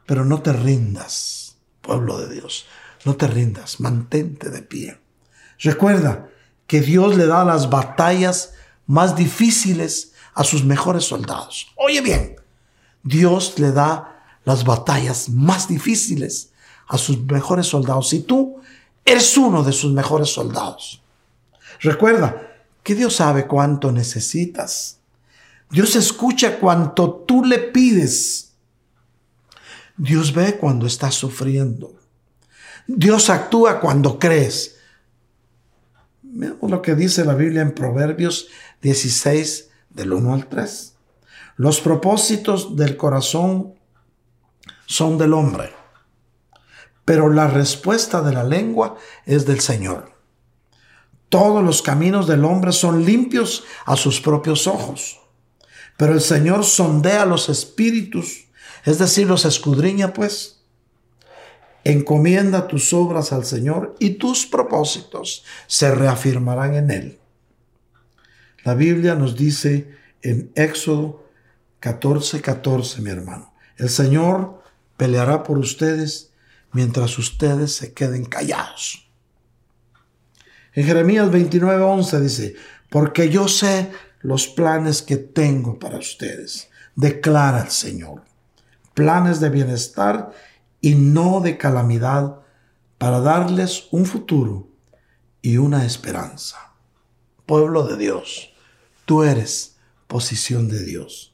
Pero 0.06 0.26
no 0.26 0.42
te 0.42 0.54
rindas, 0.54 1.58
pueblo 1.82 2.20
de 2.20 2.34
Dios. 2.34 2.66
No 3.06 3.16
te 3.16 3.28
rindas, 3.28 3.80
mantente 3.80 4.50
de 4.50 4.62
pie. 4.62 5.00
Recuerda 5.60 6.30
que 6.68 6.82
Dios 6.82 7.16
le 7.16 7.28
da 7.28 7.44
las 7.46 7.70
batallas 7.70 8.54
más 8.88 9.16
difíciles 9.16 10.14
a 10.34 10.44
sus 10.44 10.64
mejores 10.64 11.06
soldados. 11.06 11.72
Oye 11.76 12.02
bien, 12.02 12.36
Dios 13.04 13.58
le 13.60 13.72
da 13.72 14.24
las 14.44 14.64
batallas 14.64 15.30
más 15.30 15.68
difíciles 15.68 16.52
a 16.88 16.98
sus 16.98 17.20
mejores 17.24 17.68
soldados. 17.68 18.14
Y 18.14 18.22
tú 18.22 18.60
eres 19.04 19.38
uno 19.38 19.64
de 19.64 19.72
sus 19.72 19.92
mejores 19.94 20.30
soldados. 20.30 21.02
Recuerda 21.80 22.55
que 22.86 22.94
Dios 22.94 23.16
sabe 23.16 23.48
cuánto 23.48 23.92
necesitas. 23.92 25.00
Dios 25.72 25.96
escucha 25.96 26.60
cuanto 26.60 27.12
tú 27.28 27.44
le 27.44 27.58
pides. 27.58 28.54
Dios 29.98 30.36
ve 30.36 30.58
cuando 30.58 30.86
estás 30.86 31.16
sufriendo. 31.16 31.96
Dios 32.86 33.32
actúa 33.32 33.80
cuando 33.80 34.20
crees. 34.20 34.78
Veamos 36.22 36.70
lo 36.70 36.84
que 36.84 36.94
dice 36.94 37.26
la 37.26 37.34
Biblia 37.34 37.64
en 37.64 37.74
Proverbios 37.74 38.50
16, 38.84 39.72
del 39.90 40.14
1 40.14 40.36
al 40.36 40.46
3. 40.48 40.94
Los 41.58 41.82
propósitos 41.82 42.76
del 42.76 42.98
corazón 42.98 43.74
son 44.86 45.18
del 45.18 45.34
hombre, 45.34 45.72
pero 47.04 47.32
la 47.32 47.48
respuesta 47.48 48.22
de 48.22 48.34
la 48.34 48.44
lengua 48.44 48.96
es 49.26 49.48
del 49.48 49.60
Señor. 49.60 50.15
Todos 51.30 51.64
los 51.64 51.82
caminos 51.82 52.28
del 52.28 52.46
hombre 52.46 52.72
son 52.72 53.06
limpios 53.06 53.64
a 53.86 53.96
sus 53.96 54.22
propios 54.22 54.68
ojos, 54.68 55.20
pero 55.98 56.14
el 56.14 56.22
Señor 56.22 56.64
sondea 56.64 57.26
los 57.26 57.50
espíritus, 57.50 58.46
es 58.84 59.00
decir, 59.00 59.28
los 59.28 59.46
escudriña 59.46 60.14
pues. 60.14 60.62
Encomienda 61.84 62.68
tus 62.68 62.94
obras 62.94 63.32
al 63.32 63.46
Señor 63.46 63.96
y 64.00 64.12
tus 64.12 64.46
propósitos 64.46 65.44
se 65.68 65.94
reafirmarán 65.94 66.74
en 66.74 66.92
Él. 66.92 67.20
La 68.64 68.74
Biblia 68.74 69.14
nos 69.14 69.36
dice 69.36 69.96
en 70.24 70.52
Éxodo 70.56 71.24
14, 71.80 72.42
14, 72.42 73.02
mi 73.02 73.12
hermano, 73.12 73.54
el 73.78 73.90
Señor 73.90 74.64
peleará 74.98 75.44
por 75.44 75.60
ustedes 75.60 76.32
mientras 76.72 77.20
ustedes 77.20 77.76
se 77.76 77.94
queden 77.94 78.26
callados. 78.26 79.05
En 80.76 80.86
Jeremías 80.86 81.32
29, 81.32 81.82
11 81.82 82.22
dice, 82.22 82.56
porque 82.90 83.30
yo 83.30 83.48
sé 83.48 83.92
los 84.20 84.48
planes 84.48 85.02
que 85.02 85.16
tengo 85.16 85.80
para 85.80 85.98
ustedes, 85.98 86.70
declara 86.96 87.62
el 87.62 87.72
Señor, 87.72 88.24
planes 88.94 89.40
de 89.40 89.50
bienestar 89.50 90.32
y 90.82 90.96
no 90.96 91.40
de 91.40 91.58
calamidad 91.58 92.40
para 92.98 93.22
darles 93.22 93.88
un 93.92 94.06
futuro 94.06 94.68
y 95.42 95.58
una 95.58 95.86
esperanza. 95.86 96.74
Pueblo 97.46 97.88
de 97.88 97.96
Dios, 97.96 98.54
tú 99.06 99.24
eres 99.24 99.78
posición 100.08 100.68
de 100.68 100.84
Dios. 100.84 101.34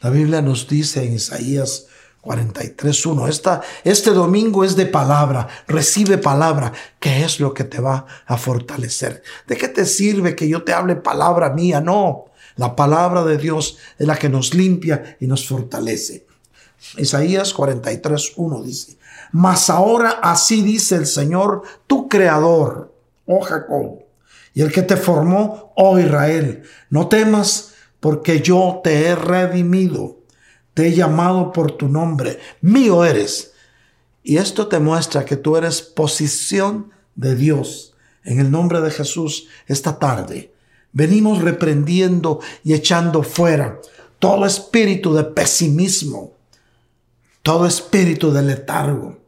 La 0.00 0.10
Biblia 0.10 0.42
nos 0.42 0.68
dice 0.68 1.04
en 1.04 1.14
Isaías 1.14 1.86
43.1, 2.22 3.28
Esta, 3.28 3.62
este 3.82 4.10
domingo 4.10 4.62
es 4.62 4.76
de 4.76 4.86
palabra, 4.86 5.48
recibe 5.66 6.18
palabra, 6.18 6.72
que 7.00 7.24
es 7.24 7.40
lo 7.40 7.52
que 7.52 7.64
te 7.64 7.80
va 7.80 8.06
a 8.26 8.36
fortalecer. 8.36 9.22
¿De 9.48 9.56
qué 9.56 9.68
te 9.68 9.84
sirve 9.84 10.36
que 10.36 10.48
yo 10.48 10.62
te 10.62 10.72
hable 10.72 10.94
palabra 10.94 11.50
mía? 11.50 11.80
No, 11.80 12.26
la 12.56 12.76
palabra 12.76 13.24
de 13.24 13.38
Dios 13.38 13.76
es 13.98 14.06
la 14.06 14.16
que 14.16 14.28
nos 14.28 14.54
limpia 14.54 15.16
y 15.18 15.26
nos 15.26 15.48
fortalece. 15.48 16.26
Isaías 16.96 17.52
43, 17.54 18.32
1 18.36 18.62
dice, 18.62 18.98
mas 19.32 19.68
ahora 19.68 20.20
así 20.22 20.62
dice 20.62 20.96
el 20.96 21.06
Señor, 21.06 21.62
tu 21.86 22.08
creador, 22.08 22.94
oh 23.26 23.40
Jacob, 23.40 24.00
y 24.54 24.62
el 24.62 24.70
que 24.70 24.82
te 24.82 24.96
formó, 24.96 25.72
oh 25.76 25.98
Israel, 25.98 26.62
no 26.90 27.08
temas 27.08 27.74
porque 27.98 28.42
yo 28.42 28.80
te 28.84 29.06
he 29.06 29.14
redimido, 29.14 30.21
te 30.74 30.86
he 30.86 30.94
llamado 30.94 31.52
por 31.52 31.72
tu 31.72 31.88
nombre, 31.88 32.38
mío 32.60 33.04
eres. 33.04 33.52
Y 34.22 34.36
esto 34.36 34.68
te 34.68 34.78
muestra 34.78 35.24
que 35.24 35.36
tú 35.36 35.56
eres 35.56 35.82
posición 35.82 36.90
de 37.14 37.34
Dios. 37.34 37.94
En 38.24 38.38
el 38.38 38.50
nombre 38.50 38.80
de 38.80 38.90
Jesús, 38.90 39.48
esta 39.66 39.98
tarde, 39.98 40.52
venimos 40.92 41.42
reprendiendo 41.42 42.40
y 42.62 42.74
echando 42.74 43.22
fuera 43.22 43.80
todo 44.18 44.46
espíritu 44.46 45.12
de 45.14 45.24
pesimismo, 45.24 46.34
todo 47.42 47.66
espíritu 47.66 48.30
de 48.30 48.42
letargo, 48.42 49.18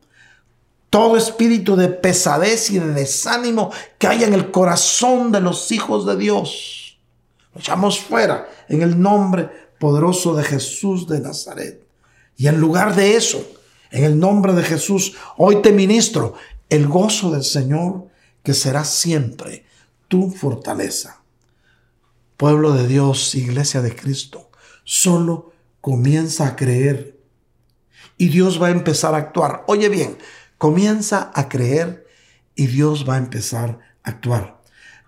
todo 0.88 1.16
espíritu 1.16 1.74
de 1.74 1.88
pesadez 1.88 2.70
y 2.70 2.78
de 2.78 2.92
desánimo 2.92 3.72
que 3.98 4.06
haya 4.06 4.28
en 4.28 4.34
el 4.34 4.52
corazón 4.52 5.32
de 5.32 5.40
los 5.40 5.72
hijos 5.72 6.06
de 6.06 6.16
Dios. 6.16 6.96
Lo 7.52 7.60
echamos 7.60 7.98
fuera 7.98 8.48
en 8.68 8.82
el 8.82 9.00
nombre 9.00 9.63
poderoso 9.78 10.34
de 10.34 10.44
Jesús 10.44 11.06
de 11.08 11.20
Nazaret. 11.20 11.84
Y 12.36 12.48
en 12.48 12.60
lugar 12.60 12.94
de 12.94 13.16
eso, 13.16 13.46
en 13.90 14.04
el 14.04 14.18
nombre 14.18 14.52
de 14.54 14.62
Jesús, 14.62 15.14
hoy 15.36 15.62
te 15.62 15.72
ministro 15.72 16.34
el 16.68 16.88
gozo 16.88 17.30
del 17.30 17.44
Señor 17.44 18.08
que 18.42 18.54
será 18.54 18.84
siempre 18.84 19.64
tu 20.08 20.30
fortaleza. 20.30 21.22
Pueblo 22.36 22.72
de 22.72 22.88
Dios, 22.88 23.34
iglesia 23.34 23.80
de 23.80 23.94
Cristo, 23.94 24.50
solo 24.84 25.52
comienza 25.80 26.46
a 26.46 26.56
creer 26.56 27.18
y 28.18 28.28
Dios 28.28 28.60
va 28.60 28.68
a 28.68 28.70
empezar 28.70 29.14
a 29.14 29.18
actuar. 29.18 29.64
Oye 29.66 29.88
bien, 29.88 30.18
comienza 30.58 31.30
a 31.34 31.48
creer 31.48 32.06
y 32.54 32.66
Dios 32.66 33.08
va 33.08 33.14
a 33.14 33.18
empezar 33.18 33.78
a 34.02 34.10
actuar. 34.10 34.53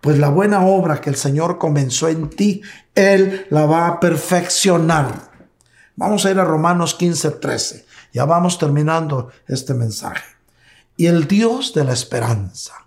Pues 0.07 0.21
la 0.21 0.29
buena 0.29 0.65
obra 0.65 1.01
que 1.01 1.11
el 1.11 1.17
Señor 1.17 1.59
comenzó 1.59 2.07
en 2.07 2.31
ti, 2.31 2.63
Él 2.95 3.45
la 3.51 3.67
va 3.67 3.89
a 3.89 3.99
perfeccionar. 3.99 5.33
Vamos 5.97 6.25
a 6.25 6.31
ir 6.31 6.39
a 6.39 6.45
Romanos 6.45 6.95
15, 6.95 7.33
13. 7.33 7.87
Ya 8.13 8.25
vamos 8.25 8.57
terminando 8.57 9.33
este 9.49 9.75
mensaje. 9.75 10.23
Y 10.97 11.07
el 11.07 11.27
Dios 11.27 11.75
de 11.75 11.83
la 11.83 11.93
esperanza. 11.93 12.87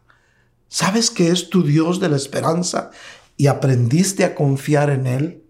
¿Sabes 0.69 1.11
que 1.11 1.29
es 1.29 1.49
tu 1.49 1.63
Dios 1.63 1.99
de 1.99 2.07
la 2.07 2.15
esperanza? 2.15 2.89
Y 3.35 3.47
aprendiste 3.47 4.23
a 4.23 4.33
confiar 4.33 4.89
en 4.89 5.05
Él 5.05 5.43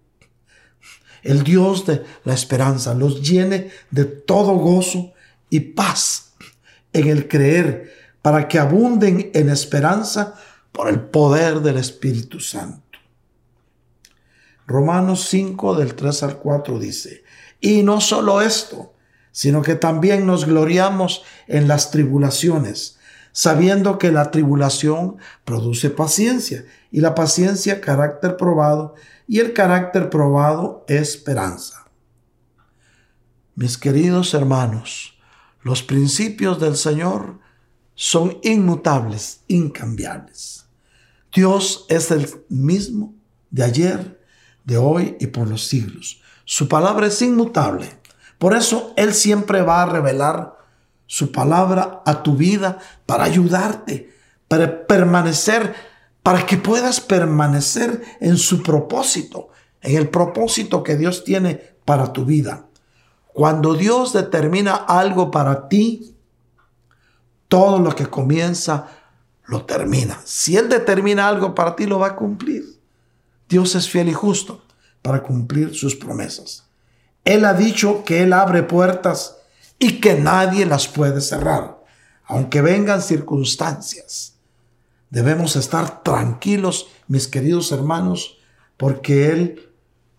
el 1.21 1.43
Dios 1.43 1.85
de 1.85 2.03
la 2.23 2.33
esperanza, 2.33 2.95
los 2.95 3.21
llene 3.21 3.69
de 3.91 4.05
todo 4.05 4.55
gozo 4.55 5.13
y 5.51 5.59
paz 5.59 6.33
en 6.93 7.09
el 7.09 7.27
creer, 7.27 7.93
para 8.23 8.47
que 8.47 8.57
abunden 8.57 9.29
en 9.35 9.49
esperanza 9.49 10.33
por 10.71 10.87
el 10.87 10.99
poder 10.99 11.61
del 11.61 11.77
Espíritu 11.77 12.39
Santo. 12.39 12.99
Romanos 14.67 15.25
5 15.29 15.75
del 15.75 15.95
3 15.95 16.23
al 16.23 16.37
4 16.37 16.79
dice, 16.79 17.23
y 17.59 17.81
no 17.83 18.01
solo 18.01 18.41
esto, 18.41 18.93
sino 19.31 19.61
que 19.61 19.75
también 19.75 20.25
nos 20.25 20.45
gloriamos 20.45 21.23
en 21.47 21.67
las 21.67 21.91
tribulaciones, 21.91 22.99
sabiendo 23.31 23.97
que 23.97 24.11
la 24.11 24.31
tribulación 24.31 25.17
produce 25.45 25.89
paciencia 25.89 26.65
y 26.91 27.01
la 27.01 27.15
paciencia 27.15 27.81
carácter 27.81 28.37
probado 28.37 28.95
y 29.27 29.39
el 29.39 29.53
carácter 29.53 30.09
probado 30.09 30.85
esperanza. 30.87 31.85
Mis 33.55 33.77
queridos 33.77 34.33
hermanos, 34.33 35.19
los 35.61 35.83
principios 35.83 36.59
del 36.59 36.75
Señor 36.75 37.39
son 37.93 38.39
inmutables, 38.43 39.41
incambiables. 39.47 40.58
Dios 41.33 41.85
es 41.89 42.11
el 42.11 42.27
mismo 42.49 43.13
de 43.49 43.63
ayer, 43.63 44.19
de 44.63 44.77
hoy 44.77 45.17
y 45.19 45.27
por 45.27 45.47
los 45.47 45.65
siglos. 45.67 46.21
Su 46.45 46.67
palabra 46.67 47.07
es 47.07 47.21
inmutable. 47.21 47.97
Por 48.37 48.55
eso 48.55 48.93
Él 48.95 49.13
siempre 49.13 49.61
va 49.61 49.83
a 49.83 49.85
revelar 49.85 50.57
su 51.05 51.31
palabra 51.31 52.01
a 52.05 52.23
tu 52.23 52.35
vida 52.35 52.79
para 53.05 53.25
ayudarte, 53.25 54.13
para 54.47 54.87
permanecer 54.87 55.75
para 56.23 56.45
que 56.45 56.57
puedas 56.57 57.01
permanecer 57.01 58.03
en 58.19 58.37
su 58.37 58.61
propósito, 58.61 59.49
en 59.81 59.97
el 59.97 60.09
propósito 60.09 60.83
que 60.83 60.97
Dios 60.97 61.23
tiene 61.23 61.55
para 61.85 62.13
tu 62.13 62.25
vida. 62.25 62.65
Cuando 63.33 63.73
Dios 63.73 64.13
determina 64.13 64.75
algo 64.75 65.31
para 65.31 65.67
ti, 65.69 66.15
todo 67.47 67.79
lo 67.79 67.95
que 67.95 68.05
comienza 68.05 68.87
lo 69.49 69.65
termina. 69.65 70.21
Si 70.25 70.55
Él 70.55 70.69
determina 70.69 71.27
algo 71.27 71.55
para 71.55 71.75
ti, 71.75 71.87
lo 71.87 71.97
va 71.97 72.07
a 72.07 72.15
cumplir. 72.15 72.79
Dios 73.49 73.73
es 73.73 73.89
fiel 73.89 74.07
y 74.09 74.13
justo 74.13 74.63
para 75.01 75.23
cumplir 75.23 75.73
sus 75.73 75.95
promesas. 75.95 76.65
Él 77.25 77.45
ha 77.45 77.55
dicho 77.55 78.03
que 78.05 78.21
Él 78.21 78.33
abre 78.33 78.61
puertas 78.61 79.37
y 79.79 79.99
que 79.99 80.13
nadie 80.15 80.67
las 80.67 80.87
puede 80.87 81.19
cerrar, 81.19 81.83
aunque 82.25 82.61
vengan 82.61 83.01
circunstancias. 83.01 84.35
Debemos 85.09 85.55
estar 85.55 86.03
tranquilos, 86.03 86.87
mis 87.07 87.27
queridos 87.27 87.71
hermanos, 87.71 88.37
porque 88.77 89.31
Él 89.31 89.69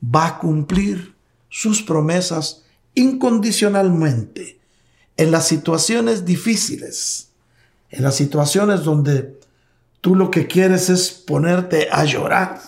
va 0.03 0.27
a 0.27 0.39
cumplir 0.39 1.15
sus 1.49 1.83
promesas 1.83 2.65
incondicionalmente. 2.95 4.59
en 5.17 5.31
las 5.31 5.47
situaciones 5.49 6.25
difíciles, 6.25 7.30
en 7.91 8.03
las 8.03 8.15
situaciones 8.15 8.85
donde 8.85 9.39
tú 10.01 10.15
lo 10.15 10.31
que 10.31 10.47
quieres 10.47 10.89
es 10.89 11.11
ponerte 11.11 11.89
a 11.91 12.05
llorar, 12.05 12.61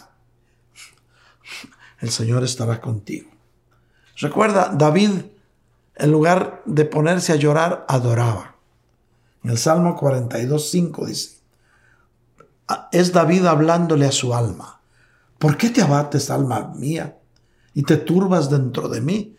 el 2.01 2.11
Señor 2.11 2.43
estará 2.43 2.81
contigo. 2.81 3.31
Recuerda, 4.17 4.73
David, 4.75 5.11
en 5.95 6.11
lugar 6.11 6.63
de 6.67 6.85
ponerse 6.85 7.33
a 7.33 7.37
llorar, 7.37 7.87
adoraba. 7.89 8.57
En 9.45 9.51
el 9.51 9.59
Salmo 9.59 9.97
42, 9.97 10.71
5 10.71 11.07
dice, 11.07 11.39
es 12.91 13.13
David 13.13 13.47
hablándole 13.47 14.07
a 14.07 14.13
su 14.13 14.35
alma. 14.35 14.81
¿Por 15.39 15.57
qué 15.57 15.71
te 15.71 15.83
abates, 15.83 16.31
alma 16.31 16.73
mía, 16.77 17.19
y 17.75 17.83
te 17.83 17.97
turbas 17.97 18.51
dentro 18.51 18.89
de 18.89 19.01
mí? 19.01 19.37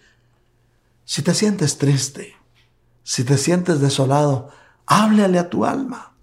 Si 1.06 1.22
te 1.22 1.34
sientes 1.34 1.78
triste, 1.78 2.36
si 3.04 3.24
te 3.24 3.38
sientes 3.38 3.80
desolado, 3.80 4.50
háblale 4.86 5.40
a 5.40 5.50
tu 5.50 5.66
alma 5.66 6.14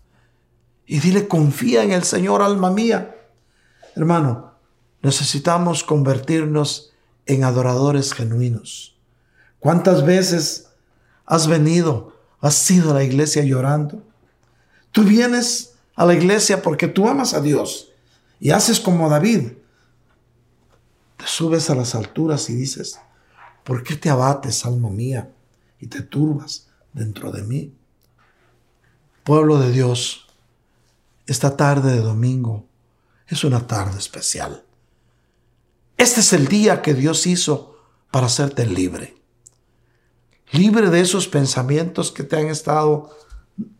y 0.86 0.98
dile, 0.98 1.28
confía 1.28 1.84
en 1.84 1.92
el 1.92 2.02
Señor, 2.02 2.42
alma 2.42 2.70
mía. 2.70 3.16
Hermano, 3.94 4.54
necesitamos 5.02 5.84
convertirnos 5.84 6.92
en 7.26 7.44
adoradores 7.44 8.12
genuinos. 8.12 8.98
¿Cuántas 9.60 10.04
veces 10.04 10.70
has 11.26 11.46
venido, 11.46 12.16
has 12.40 12.68
ido 12.70 12.90
a 12.90 12.94
la 12.94 13.04
iglesia 13.04 13.44
llorando? 13.44 14.02
Tú 14.90 15.04
vienes 15.04 15.74
a 15.94 16.04
la 16.06 16.14
iglesia 16.14 16.60
porque 16.60 16.88
tú 16.88 17.08
amas 17.08 17.34
a 17.34 17.40
Dios 17.40 17.92
y 18.40 18.50
haces 18.50 18.80
como 18.80 19.08
David. 19.08 19.52
Te 21.18 21.26
subes 21.26 21.70
a 21.70 21.74
las 21.74 21.94
alturas 21.94 22.50
y 22.50 22.54
dices, 22.54 22.98
¿por 23.62 23.84
qué 23.84 23.94
te 23.94 24.10
abates, 24.10 24.64
alma 24.64 24.90
mía, 24.90 25.30
y 25.78 25.86
te 25.86 26.02
turbas 26.02 26.66
dentro 26.92 27.30
de 27.30 27.42
mí? 27.42 27.74
Pueblo 29.30 29.60
de 29.60 29.70
Dios, 29.70 30.26
esta 31.24 31.56
tarde 31.56 31.92
de 31.92 32.00
domingo 32.00 32.66
es 33.28 33.44
una 33.44 33.68
tarde 33.68 33.96
especial. 33.96 34.64
Este 35.96 36.18
es 36.18 36.32
el 36.32 36.48
día 36.48 36.82
que 36.82 36.94
Dios 36.94 37.28
hizo 37.28 37.76
para 38.10 38.26
hacerte 38.26 38.66
libre. 38.66 39.14
Libre 40.50 40.90
de 40.90 41.00
esos 41.00 41.28
pensamientos 41.28 42.10
que 42.10 42.24
te 42.24 42.38
han 42.38 42.48
estado 42.48 43.16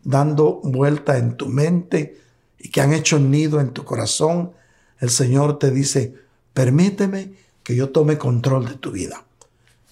dando 0.05 0.61
vuelta 0.63 1.17
en 1.17 1.35
tu 1.35 1.49
mente 1.49 2.21
y 2.57 2.69
que 2.69 2.79
han 2.79 2.93
hecho 2.93 3.19
nido 3.19 3.59
en 3.59 3.73
tu 3.73 3.83
corazón. 3.83 4.53
El 5.01 5.09
Señor 5.09 5.59
te 5.59 5.69
dice, 5.69 6.15
permíteme 6.53 7.33
que 7.61 7.75
yo 7.75 7.89
tome 7.89 8.17
control 8.17 8.69
de 8.69 8.75
tu 8.75 8.91
vida. 8.91 9.25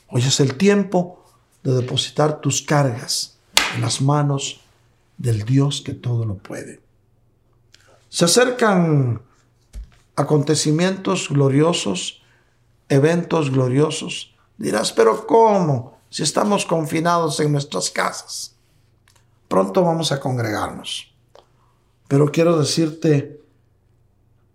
Hoy 0.07 0.21
es 0.21 0.39
el 0.39 0.55
tiempo 0.55 1.25
de 1.63 1.73
depositar 1.73 2.39
tus 2.39 2.61
cargas 2.61 3.35
en 3.75 3.81
las 3.81 3.99
manos 3.99 4.61
del 5.19 5.43
Dios 5.43 5.81
que 5.81 5.93
todo 5.93 6.25
lo 6.25 6.37
puede. 6.37 6.81
Se 8.07 8.25
acercan 8.25 9.21
acontecimientos 10.15 11.29
gloriosos, 11.29 12.23
eventos 12.87 13.51
gloriosos. 13.51 14.35
Dirás, 14.57 14.91
pero 14.91 15.27
¿cómo? 15.27 15.99
Si 16.09 16.23
estamos 16.23 16.65
confinados 16.65 17.39
en 17.39 17.51
nuestras 17.51 17.91
casas. 17.91 18.55
Pronto 19.47 19.83
vamos 19.83 20.11
a 20.11 20.19
congregarnos. 20.19 21.13
Pero 22.07 22.31
quiero 22.31 22.57
decirte 22.57 23.41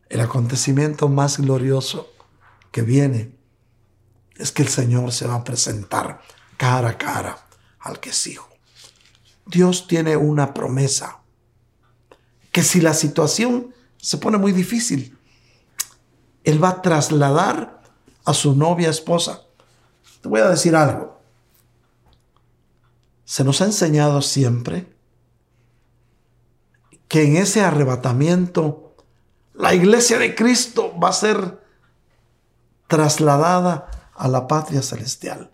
el 0.08 0.20
acontecimiento 0.20 1.08
más 1.08 1.38
glorioso 1.38 2.10
que 2.72 2.82
viene 2.82 3.36
es 4.36 4.50
que 4.50 4.62
el 4.62 4.68
Señor 4.68 5.12
se 5.12 5.26
va 5.26 5.36
a 5.36 5.44
presentar 5.44 6.20
cara 6.56 6.90
a 6.90 6.98
cara 6.98 7.46
al 7.80 8.00
que 8.00 8.10
es 8.10 8.26
hijo. 8.26 8.53
Dios 9.46 9.86
tiene 9.86 10.16
una 10.16 10.54
promesa 10.54 11.20
que 12.52 12.62
si 12.62 12.80
la 12.80 12.94
situación 12.94 13.74
se 13.96 14.18
pone 14.18 14.38
muy 14.38 14.52
difícil, 14.52 15.18
él 16.44 16.62
va 16.62 16.68
a 16.68 16.82
trasladar 16.82 17.82
a 18.24 18.34
su 18.34 18.54
novia 18.54 18.90
esposa. 18.90 19.42
Te 20.20 20.28
voy 20.28 20.40
a 20.40 20.48
decir 20.48 20.76
algo. 20.76 21.20
Se 23.24 23.42
nos 23.44 23.60
ha 23.60 23.64
enseñado 23.64 24.22
siempre 24.22 24.94
que 27.08 27.24
en 27.24 27.36
ese 27.36 27.62
arrebatamiento 27.62 28.94
la 29.54 29.74
iglesia 29.74 30.18
de 30.18 30.34
Cristo 30.34 30.92
va 30.98 31.08
a 31.08 31.12
ser 31.12 31.60
trasladada 32.86 33.90
a 34.14 34.28
la 34.28 34.46
patria 34.46 34.82
celestial. 34.82 35.50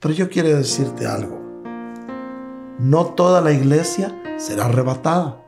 Pero 0.00 0.14
yo 0.14 0.28
quiero 0.28 0.50
decirte 0.50 1.06
algo. 1.06 1.47
No 2.78 3.06
toda 3.06 3.40
la 3.40 3.52
iglesia 3.52 4.14
será 4.36 4.66
arrebatada. 4.66 5.42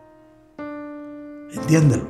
Entiéndelo. 1.53 2.09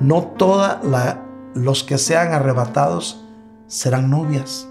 No 0.00 0.22
toda 0.22 0.80
la 0.84 1.22
los 1.54 1.84
que 1.84 1.98
sean 1.98 2.32
arrebatados 2.32 3.24
serán 3.66 4.10
novias. 4.10 4.68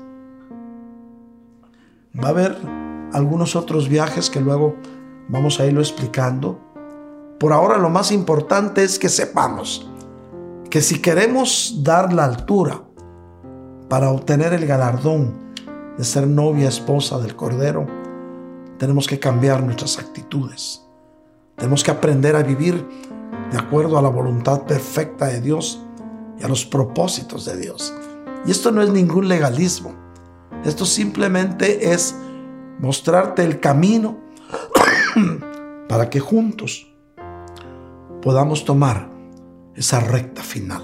Va 2.17 2.27
a 2.27 2.31
haber 2.31 2.57
algunos 3.13 3.55
otros 3.55 3.87
viajes 3.89 4.29
que 4.29 4.41
luego 4.41 4.75
vamos 5.27 5.59
a 5.59 5.65
irlo 5.65 5.81
explicando. 5.81 6.59
Por 7.39 7.53
ahora 7.53 7.77
lo 7.77 7.89
más 7.89 8.11
importante 8.11 8.83
es 8.83 8.99
que 8.99 9.09
sepamos 9.09 9.89
que 10.69 10.81
si 10.81 11.01
queremos 11.01 11.83
dar 11.83 12.13
la 12.13 12.25
altura 12.25 12.81
para 13.89 14.11
obtener 14.11 14.53
el 14.53 14.65
galardón 14.65 15.33
de 15.97 16.03
ser 16.03 16.25
novia 16.27 16.69
esposa 16.69 17.19
del 17.19 17.35
Cordero, 17.35 18.00
tenemos 18.81 19.07
que 19.07 19.19
cambiar 19.19 19.61
nuestras 19.61 19.99
actitudes. 19.99 20.81
Tenemos 21.55 21.83
que 21.83 21.91
aprender 21.91 22.35
a 22.35 22.41
vivir 22.41 22.83
de 23.51 23.57
acuerdo 23.59 23.95
a 23.99 24.01
la 24.01 24.09
voluntad 24.09 24.63
perfecta 24.63 25.27
de 25.27 25.39
Dios 25.39 25.85
a 26.43 26.47
los 26.47 26.65
propósitos 26.65 27.45
de 27.45 27.57
Dios. 27.57 27.93
Y 28.43 28.49
esto 28.49 28.71
no 28.71 28.81
es 28.81 28.89
ningún 28.89 29.27
legalismo. 29.27 29.93
Esto 30.65 30.87
simplemente 30.87 31.93
es 31.93 32.15
mostrarte 32.79 33.43
el 33.43 33.59
camino 33.59 34.17
para 35.87 36.09
que 36.09 36.19
juntos 36.19 36.91
podamos 38.23 38.65
tomar 38.65 39.11
esa 39.75 39.99
recta 39.99 40.41
final. 40.41 40.81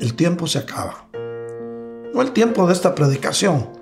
El 0.00 0.14
tiempo 0.14 0.46
se 0.46 0.60
acaba. 0.60 1.08
No 2.14 2.22
el 2.22 2.32
tiempo 2.32 2.66
de 2.66 2.72
esta 2.72 2.94
predicación, 2.94 3.77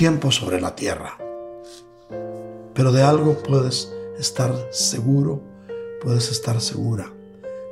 tiempo 0.00 0.30
sobre 0.30 0.62
la 0.62 0.74
tierra. 0.74 1.18
Pero 2.72 2.90
de 2.90 3.02
algo 3.02 3.34
puedes 3.42 3.92
estar 4.18 4.50
seguro, 4.70 5.42
puedes 6.02 6.30
estar 6.30 6.58
segura 6.62 7.12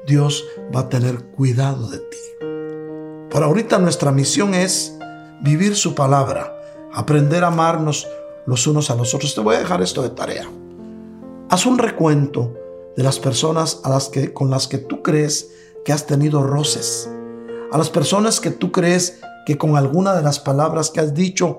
Dios 0.06 0.44
va 0.74 0.80
a 0.80 0.88
tener 0.90 1.22
cuidado 1.32 1.88
de 1.88 1.98
ti. 1.98 2.18
Por 3.30 3.42
ahorita 3.42 3.78
nuestra 3.78 4.12
misión 4.12 4.52
es 4.52 4.94
vivir 5.40 5.74
su 5.74 5.94
palabra, 5.94 6.54
aprender 6.92 7.44
a 7.44 7.46
amarnos 7.46 8.06
los 8.44 8.66
unos 8.66 8.90
a 8.90 8.94
los 8.94 9.14
otros. 9.14 9.34
Te 9.34 9.40
voy 9.40 9.56
a 9.56 9.60
dejar 9.60 9.80
esto 9.80 10.02
de 10.02 10.10
tarea. 10.10 10.50
Haz 11.48 11.64
un 11.64 11.78
recuento 11.78 12.52
de 12.94 13.04
las 13.04 13.18
personas 13.18 13.80
a 13.84 13.88
las 13.88 14.10
que, 14.10 14.34
con 14.34 14.50
las 14.50 14.68
que 14.68 14.76
tú 14.76 15.02
crees 15.02 15.50
que 15.82 15.94
has 15.94 16.06
tenido 16.06 16.42
roces, 16.42 17.10
a 17.72 17.78
las 17.78 17.88
personas 17.88 18.38
que 18.38 18.50
tú 18.50 18.70
crees 18.70 19.18
que 19.46 19.56
con 19.56 19.78
alguna 19.78 20.14
de 20.14 20.22
las 20.22 20.38
palabras 20.38 20.90
que 20.90 21.00
has 21.00 21.14
dicho 21.14 21.58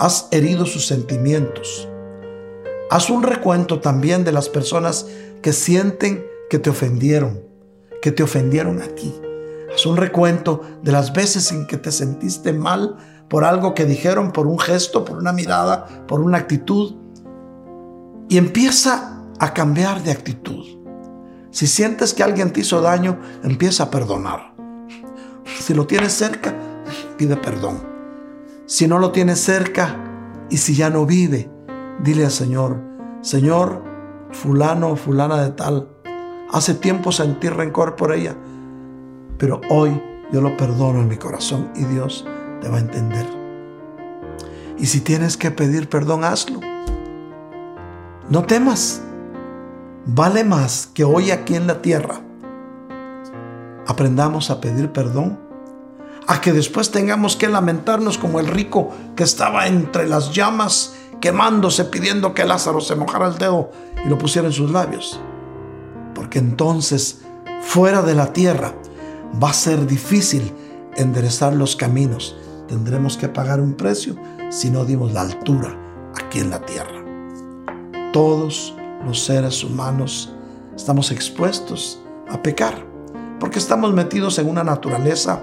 has 0.00 0.28
herido 0.30 0.64
sus 0.64 0.86
sentimientos. 0.86 1.86
Haz 2.90 3.10
un 3.10 3.22
recuento 3.22 3.80
también 3.80 4.24
de 4.24 4.32
las 4.32 4.48
personas 4.48 5.06
que 5.42 5.52
sienten 5.52 6.24
que 6.48 6.58
te 6.58 6.70
ofendieron, 6.70 7.42
que 8.00 8.10
te 8.10 8.22
ofendieron 8.22 8.80
a 8.80 8.88
ti. 8.88 9.14
Haz 9.72 9.84
un 9.84 9.98
recuento 9.98 10.62
de 10.82 10.90
las 10.90 11.12
veces 11.12 11.52
en 11.52 11.66
que 11.66 11.76
te 11.76 11.92
sentiste 11.92 12.54
mal 12.54 12.96
por 13.28 13.44
algo 13.44 13.74
que 13.74 13.84
dijeron, 13.84 14.32
por 14.32 14.46
un 14.46 14.58
gesto, 14.58 15.04
por 15.04 15.18
una 15.18 15.32
mirada, 15.32 15.86
por 16.08 16.20
una 16.20 16.38
actitud. 16.38 16.94
Y 18.30 18.38
empieza 18.38 19.22
a 19.38 19.52
cambiar 19.52 20.02
de 20.02 20.12
actitud. 20.12 20.64
Si 21.50 21.66
sientes 21.66 22.14
que 22.14 22.22
alguien 22.22 22.54
te 22.54 22.60
hizo 22.60 22.80
daño, 22.80 23.20
empieza 23.44 23.84
a 23.84 23.90
perdonar. 23.90 24.54
Si 25.60 25.74
lo 25.74 25.86
tienes 25.86 26.14
cerca, 26.14 26.54
pide 27.18 27.36
perdón. 27.36 27.89
Si 28.70 28.86
no 28.86 29.00
lo 29.00 29.10
tienes 29.10 29.40
cerca 29.40 29.96
y 30.48 30.58
si 30.58 30.76
ya 30.76 30.90
no 30.90 31.04
vive, 31.04 31.50
dile 32.04 32.26
al 32.26 32.30
Señor, 32.30 32.80
Señor, 33.20 33.82
fulano 34.30 34.94
fulana 34.94 35.42
de 35.42 35.50
tal, 35.50 35.88
Hace 36.52 36.74
tiempo 36.74 37.10
sentí 37.10 37.48
rencor 37.48 37.96
por 37.96 38.12
ella, 38.12 38.36
pero 39.38 39.60
hoy 39.70 40.00
yo 40.30 40.40
lo 40.40 40.56
perdono 40.56 41.00
en 41.00 41.08
mi 41.08 41.16
corazón 41.16 41.68
y 41.74 41.82
Dios 41.82 42.24
te 42.60 42.68
va 42.68 42.76
a 42.76 42.80
entender. 42.80 43.26
Y 44.78 44.86
si 44.86 45.00
tienes 45.00 45.36
que 45.36 45.50
pedir 45.50 45.88
perdón, 45.88 46.22
hazlo. 46.22 46.60
No 48.28 48.44
temas. 48.44 49.02
Vale 50.06 50.44
más 50.44 50.88
que 50.94 51.02
hoy 51.02 51.32
aquí 51.32 51.56
en 51.56 51.66
la 51.66 51.82
tierra 51.82 52.20
aprendamos 53.88 54.50
a 54.50 54.60
pedir 54.60 54.92
perdón, 54.92 55.49
a 56.30 56.40
que 56.40 56.52
después 56.52 56.92
tengamos 56.92 57.34
que 57.34 57.48
lamentarnos 57.48 58.16
como 58.16 58.38
el 58.38 58.46
rico 58.46 58.94
que 59.16 59.24
estaba 59.24 59.66
entre 59.66 60.06
las 60.06 60.32
llamas 60.32 60.94
quemándose 61.20 61.86
pidiendo 61.86 62.34
que 62.34 62.44
Lázaro 62.44 62.80
se 62.80 62.94
mojara 62.94 63.26
el 63.26 63.36
dedo 63.36 63.72
y 64.04 64.08
lo 64.08 64.16
pusiera 64.16 64.46
en 64.46 64.54
sus 64.54 64.70
labios. 64.70 65.20
Porque 66.14 66.38
entonces, 66.38 67.22
fuera 67.62 68.02
de 68.02 68.14
la 68.14 68.32
tierra, 68.32 68.76
va 69.42 69.50
a 69.50 69.54
ser 69.54 69.88
difícil 69.88 70.54
enderezar 70.94 71.52
los 71.52 71.74
caminos. 71.74 72.36
Tendremos 72.68 73.16
que 73.16 73.28
pagar 73.28 73.60
un 73.60 73.74
precio 73.74 74.14
si 74.50 74.70
no 74.70 74.84
dimos 74.84 75.12
la 75.12 75.22
altura 75.22 75.76
aquí 76.14 76.38
en 76.38 76.50
la 76.50 76.60
tierra. 76.60 77.04
Todos 78.12 78.72
los 79.04 79.24
seres 79.24 79.64
humanos 79.64 80.32
estamos 80.76 81.10
expuestos 81.10 82.00
a 82.30 82.40
pecar, 82.40 82.86
porque 83.40 83.58
estamos 83.58 83.92
metidos 83.92 84.38
en 84.38 84.48
una 84.48 84.62
naturaleza 84.62 85.42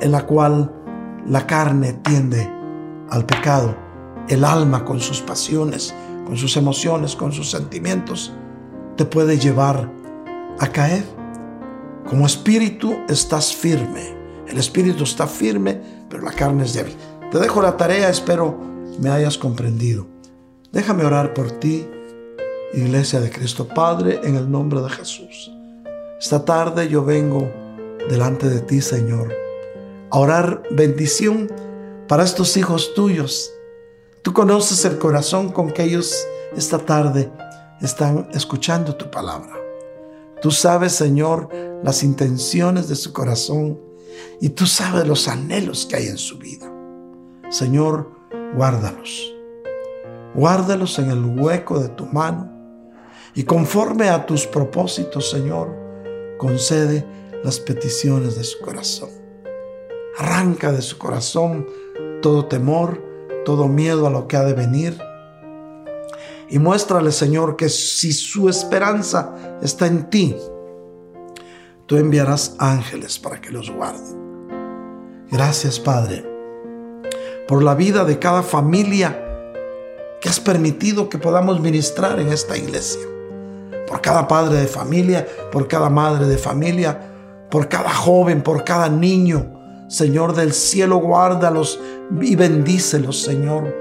en 0.00 0.12
la 0.12 0.26
cual 0.26 0.72
la 1.26 1.46
carne 1.46 1.94
tiende 2.04 2.50
al 3.10 3.24
pecado, 3.26 3.76
el 4.28 4.44
alma 4.44 4.84
con 4.84 5.00
sus 5.00 5.20
pasiones, 5.20 5.94
con 6.24 6.36
sus 6.36 6.56
emociones, 6.56 7.16
con 7.16 7.32
sus 7.32 7.50
sentimientos, 7.50 8.32
te 8.96 9.04
puede 9.04 9.38
llevar 9.38 9.90
a 10.58 10.66
caer. 10.68 11.04
Como 12.08 12.26
espíritu 12.26 12.96
estás 13.08 13.54
firme, 13.54 14.14
el 14.48 14.58
espíritu 14.58 15.04
está 15.04 15.26
firme, 15.26 15.80
pero 16.08 16.22
la 16.22 16.32
carne 16.32 16.64
es 16.64 16.74
débil. 16.74 16.94
Te 17.30 17.38
dejo 17.38 17.62
la 17.62 17.76
tarea, 17.76 18.08
espero 18.08 18.58
me 18.98 19.10
hayas 19.10 19.38
comprendido. 19.38 20.06
Déjame 20.72 21.04
orar 21.04 21.34
por 21.34 21.50
ti, 21.52 21.86
Iglesia 22.72 23.20
de 23.20 23.30
Cristo 23.30 23.68
Padre, 23.68 24.20
en 24.24 24.36
el 24.36 24.50
nombre 24.50 24.80
de 24.80 24.90
Jesús. 24.90 25.52
Esta 26.20 26.44
tarde 26.44 26.88
yo 26.88 27.04
vengo 27.04 27.50
delante 28.08 28.48
de 28.48 28.60
ti, 28.60 28.80
Señor, 28.80 29.32
orar 30.18 30.62
bendición 30.70 31.50
para 32.08 32.24
estos 32.24 32.56
hijos 32.56 32.94
tuyos. 32.94 33.52
Tú 34.22 34.32
conoces 34.32 34.84
el 34.84 34.98
corazón 34.98 35.50
con 35.50 35.70
que 35.70 35.84
ellos 35.84 36.26
esta 36.56 36.78
tarde 36.78 37.30
están 37.80 38.28
escuchando 38.32 38.94
tu 38.94 39.10
palabra. 39.10 39.54
Tú 40.40 40.50
sabes, 40.50 40.92
Señor, 40.92 41.48
las 41.82 42.02
intenciones 42.02 42.88
de 42.88 42.96
su 42.96 43.12
corazón 43.12 43.80
y 44.40 44.50
tú 44.50 44.66
sabes 44.66 45.06
los 45.06 45.28
anhelos 45.28 45.86
que 45.86 45.96
hay 45.96 46.06
en 46.06 46.18
su 46.18 46.38
vida. 46.38 46.70
Señor, 47.50 48.10
guárdalos. 48.54 49.32
Guárdalos 50.34 50.98
en 50.98 51.10
el 51.10 51.24
hueco 51.24 51.78
de 51.78 51.88
tu 51.88 52.06
mano 52.06 52.50
y 53.34 53.42
conforme 53.44 54.10
a 54.10 54.26
tus 54.26 54.46
propósitos, 54.46 55.30
Señor, 55.30 55.74
concede 56.38 57.04
las 57.42 57.58
peticiones 57.58 58.36
de 58.36 58.44
su 58.44 58.60
corazón. 58.60 59.23
Arranca 60.18 60.72
de 60.72 60.82
su 60.82 60.98
corazón 60.98 61.66
todo 62.22 62.46
temor, 62.46 63.02
todo 63.44 63.68
miedo 63.68 64.06
a 64.06 64.10
lo 64.10 64.28
que 64.28 64.36
ha 64.36 64.44
de 64.44 64.54
venir. 64.54 64.98
Y 66.48 66.58
muéstrale, 66.58 67.12
Señor, 67.12 67.56
que 67.56 67.68
si 67.68 68.12
su 68.12 68.48
esperanza 68.48 69.58
está 69.62 69.86
en 69.86 70.08
ti, 70.10 70.36
tú 71.86 71.96
enviarás 71.96 72.56
ángeles 72.58 73.18
para 73.18 73.40
que 73.40 73.50
los 73.50 73.70
guarden. 73.70 74.24
Gracias, 75.30 75.80
Padre, 75.80 76.24
por 77.48 77.62
la 77.62 77.74
vida 77.74 78.04
de 78.04 78.18
cada 78.18 78.42
familia 78.42 79.20
que 80.20 80.28
has 80.28 80.40
permitido 80.40 81.08
que 81.08 81.18
podamos 81.18 81.60
ministrar 81.60 82.18
en 82.18 82.28
esta 82.32 82.56
iglesia. 82.56 83.02
Por 83.86 84.00
cada 84.00 84.26
padre 84.26 84.56
de 84.60 84.66
familia, 84.66 85.26
por 85.52 85.68
cada 85.68 85.90
madre 85.90 86.26
de 86.26 86.38
familia, 86.38 86.98
por 87.50 87.68
cada 87.68 87.90
joven, 87.90 88.42
por 88.42 88.64
cada 88.64 88.88
niño. 88.88 89.53
Señor 89.88 90.34
del 90.34 90.52
cielo, 90.52 90.96
guárdalos 90.96 91.78
y 92.20 92.36
bendícelos, 92.36 93.20
Señor. 93.20 93.74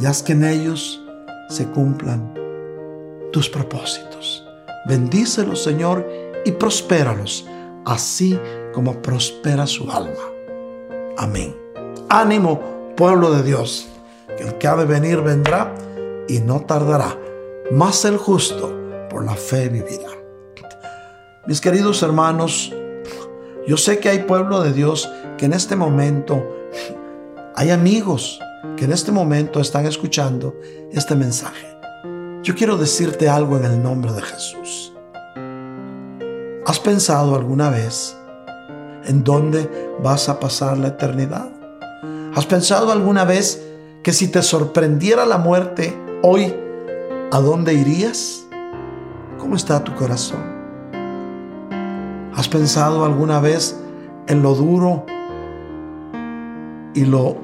Y 0.00 0.06
haz 0.06 0.22
que 0.22 0.32
en 0.32 0.44
ellos 0.44 1.00
se 1.48 1.66
cumplan 1.66 2.34
tus 3.32 3.48
propósitos. 3.48 4.44
Bendícelos, 4.86 5.62
Señor, 5.62 6.06
y 6.44 6.52
prospéralos, 6.52 7.46
así 7.84 8.38
como 8.72 9.00
prospera 9.02 9.66
su 9.66 9.90
alma. 9.90 10.12
Amén. 11.16 11.54
Ánimo, 12.08 12.60
pueblo 12.96 13.30
de 13.32 13.42
Dios, 13.42 13.88
que 14.36 14.44
el 14.44 14.54
que 14.58 14.68
ha 14.68 14.76
de 14.76 14.84
venir 14.84 15.20
vendrá 15.20 15.74
y 16.28 16.40
no 16.40 16.60
tardará. 16.60 17.16
Más 17.70 18.04
el 18.04 18.16
justo 18.16 18.72
por 19.10 19.24
la 19.24 19.34
fe 19.34 19.68
vivirá. 19.68 20.10
Mis 21.46 21.60
queridos 21.60 22.02
hermanos, 22.02 22.72
yo 23.66 23.76
sé 23.76 23.98
que 23.98 24.08
hay 24.08 24.20
pueblo 24.20 24.60
de 24.62 24.72
Dios 24.72 25.08
que 25.38 25.46
en 25.46 25.54
este 25.54 25.76
momento, 25.76 26.44
hay 27.54 27.70
amigos 27.70 28.40
que 28.76 28.84
en 28.84 28.92
este 28.92 29.12
momento 29.12 29.60
están 29.60 29.86
escuchando 29.86 30.56
este 30.92 31.14
mensaje. 31.14 31.66
Yo 32.42 32.54
quiero 32.54 32.76
decirte 32.76 33.28
algo 33.28 33.56
en 33.56 33.64
el 33.64 33.82
nombre 33.82 34.12
de 34.12 34.20
Jesús. 34.20 34.92
¿Has 36.66 36.78
pensado 36.80 37.34
alguna 37.34 37.70
vez 37.70 38.14
en 39.04 39.24
dónde 39.24 39.70
vas 40.02 40.28
a 40.28 40.38
pasar 40.38 40.76
la 40.76 40.88
eternidad? 40.88 41.48
¿Has 42.34 42.44
pensado 42.44 42.92
alguna 42.92 43.24
vez 43.24 43.64
que 44.02 44.12
si 44.12 44.28
te 44.28 44.42
sorprendiera 44.42 45.24
la 45.24 45.38
muerte 45.38 45.96
hoy, 46.22 46.54
¿a 47.30 47.40
dónde 47.40 47.74
irías? 47.74 48.44
¿Cómo 49.38 49.56
está 49.56 49.82
tu 49.82 49.94
corazón? 49.94 50.42
¿Has 52.34 52.48
pensado 52.48 53.04
alguna 53.04 53.40
vez 53.40 53.80
en 54.26 54.42
lo 54.42 54.54
duro 54.54 55.06
y 56.94 57.04
lo 57.04 57.36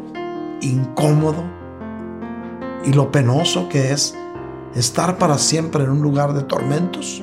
incómodo 0.60 1.42
y 2.84 2.92
lo 2.92 3.10
penoso 3.10 3.68
que 3.68 3.92
es 3.92 4.16
estar 4.74 5.18
para 5.18 5.38
siempre 5.38 5.84
en 5.84 5.90
un 5.90 6.02
lugar 6.02 6.34
de 6.34 6.42
tormentos? 6.42 7.22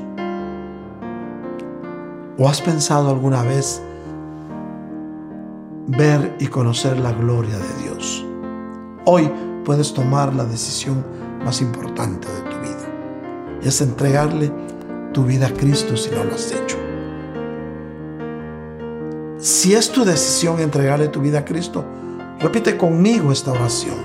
¿O 2.38 2.48
has 2.48 2.62
pensado 2.62 3.10
alguna 3.10 3.44
vez 3.44 3.82
ver 5.88 6.36
y 6.40 6.48
conocer 6.48 6.98
la 7.00 7.12
gloria 7.12 7.58
de 7.58 7.84
Dios? 7.84 8.26
Hoy 9.06 9.30
puedes 9.66 9.94
tomar 9.94 10.34
la 10.34 10.46
decisión 10.46 11.04
más 11.44 11.62
importante 11.62 12.28
de 12.28 12.42
tu 12.42 12.58
vida. 12.60 13.60
Es 13.64 13.82
entregarle 13.82 14.52
tu 15.14 15.24
vida 15.24 15.48
a 15.48 15.54
Cristo 15.54 15.98
si 15.98 16.10
no 16.12 16.24
lo 16.24 16.34
has 16.34 16.52
hecho. 16.52 16.78
Si 19.38 19.74
es 19.74 19.92
tu 19.92 20.06
decisión 20.06 20.60
entregarle 20.60 21.08
tu 21.08 21.20
vida 21.20 21.40
a 21.40 21.46
Cristo, 21.46 21.84
repite 22.42 22.76
conmigo 22.76 23.32
esta 23.32 23.52
oración. 23.52 23.96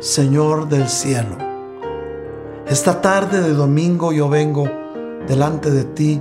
Señor 0.00 0.68
del 0.68 0.88
cielo, 0.88 1.36
esta 2.66 3.00
tarde 3.00 3.40
de 3.40 3.52
domingo 3.52 4.12
yo 4.12 4.28
vengo 4.28 4.68
delante 5.26 5.70
de 5.70 5.84
ti 5.84 6.20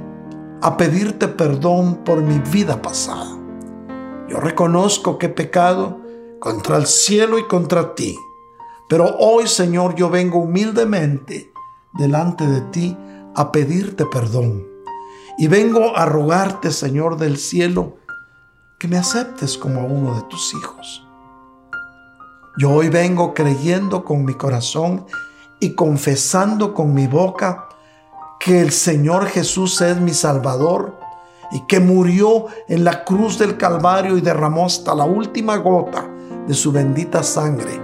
a 0.61 0.77
pedirte 0.77 1.27
perdón 1.27 2.03
por 2.03 2.21
mi 2.21 2.39
vida 2.39 2.81
pasada. 2.81 3.35
Yo 4.29 4.39
reconozco 4.39 5.17
que 5.17 5.27
he 5.27 5.29
pecado 5.29 6.01
contra 6.39 6.77
el 6.77 6.85
cielo 6.85 7.39
y 7.39 7.47
contra 7.47 7.95
ti. 7.95 8.15
Pero 8.89 9.15
hoy, 9.17 9.47
Señor, 9.47 9.95
yo 9.95 10.09
vengo 10.09 10.39
humildemente 10.39 11.51
delante 11.93 12.45
de 12.45 12.61
ti 12.61 12.97
a 13.35 13.51
pedirte 13.51 14.05
perdón. 14.05 14.65
Y 15.37 15.47
vengo 15.47 15.95
a 15.97 16.05
rogarte, 16.05 16.71
Señor 16.71 17.17
del 17.17 17.37
cielo, 17.37 17.97
que 18.79 18.87
me 18.87 18.97
aceptes 18.97 19.57
como 19.57 19.85
uno 19.85 20.15
de 20.15 20.21
tus 20.23 20.53
hijos. 20.53 21.06
Yo 22.57 22.71
hoy 22.71 22.89
vengo 22.89 23.35
creyendo 23.35 24.03
con 24.03 24.25
mi 24.25 24.33
corazón 24.33 25.05
y 25.59 25.75
confesando 25.75 26.73
con 26.73 26.91
mi 26.91 27.05
boca 27.05 27.69
que 28.39 28.61
el 28.61 28.71
Señor 28.71 29.27
Jesús 29.27 29.79
es 29.81 29.97
mi 29.97 30.11
Salvador 30.11 30.97
y 31.51 31.61
que 31.67 31.79
murió 31.79 32.47
en 32.67 32.83
la 32.83 33.03
cruz 33.03 33.37
del 33.37 33.57
Calvario 33.57 34.17
y 34.17 34.21
derramó 34.21 34.65
hasta 34.65 34.95
la 34.95 35.03
última 35.03 35.57
gota 35.57 36.09
de 36.47 36.55
su 36.55 36.71
bendita 36.71 37.21
sangre 37.21 37.79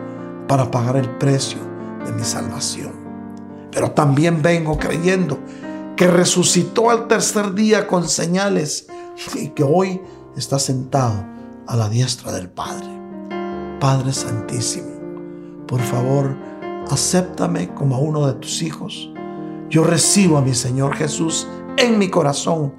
para 0.47 0.71
pagar 0.71 0.97
el 0.97 1.09
precio 1.17 1.59
de 2.03 2.11
mi 2.11 2.23
salvación. 2.23 2.93
Pero 3.71 3.91
también 3.91 4.41
vengo 4.41 4.79
creyendo 4.79 5.37
que 5.95 6.07
resucitó 6.07 6.89
al 6.89 7.07
tercer 7.07 7.53
día 7.53 7.85
con 7.85 8.09
señales 8.09 8.87
y 9.35 9.49
que 9.49 9.63
hoy 9.63 10.01
está 10.35 10.57
sentado 10.57 11.23
a 11.67 11.75
la 11.75 11.89
diestra 11.89 12.31
del 12.31 12.49
Padre. 12.49 13.02
Padre 13.83 14.13
Santísimo, 14.13 14.95
por 15.67 15.81
favor, 15.81 16.33
acéptame 16.89 17.73
como 17.73 17.97
a 17.97 17.99
uno 17.99 18.25
de 18.25 18.35
tus 18.35 18.61
hijos. 18.61 19.11
Yo 19.69 19.83
recibo 19.83 20.37
a 20.37 20.41
mi 20.41 20.53
Señor 20.53 20.95
Jesús 20.95 21.49
en 21.75 21.99
mi 21.99 22.09
corazón 22.09 22.73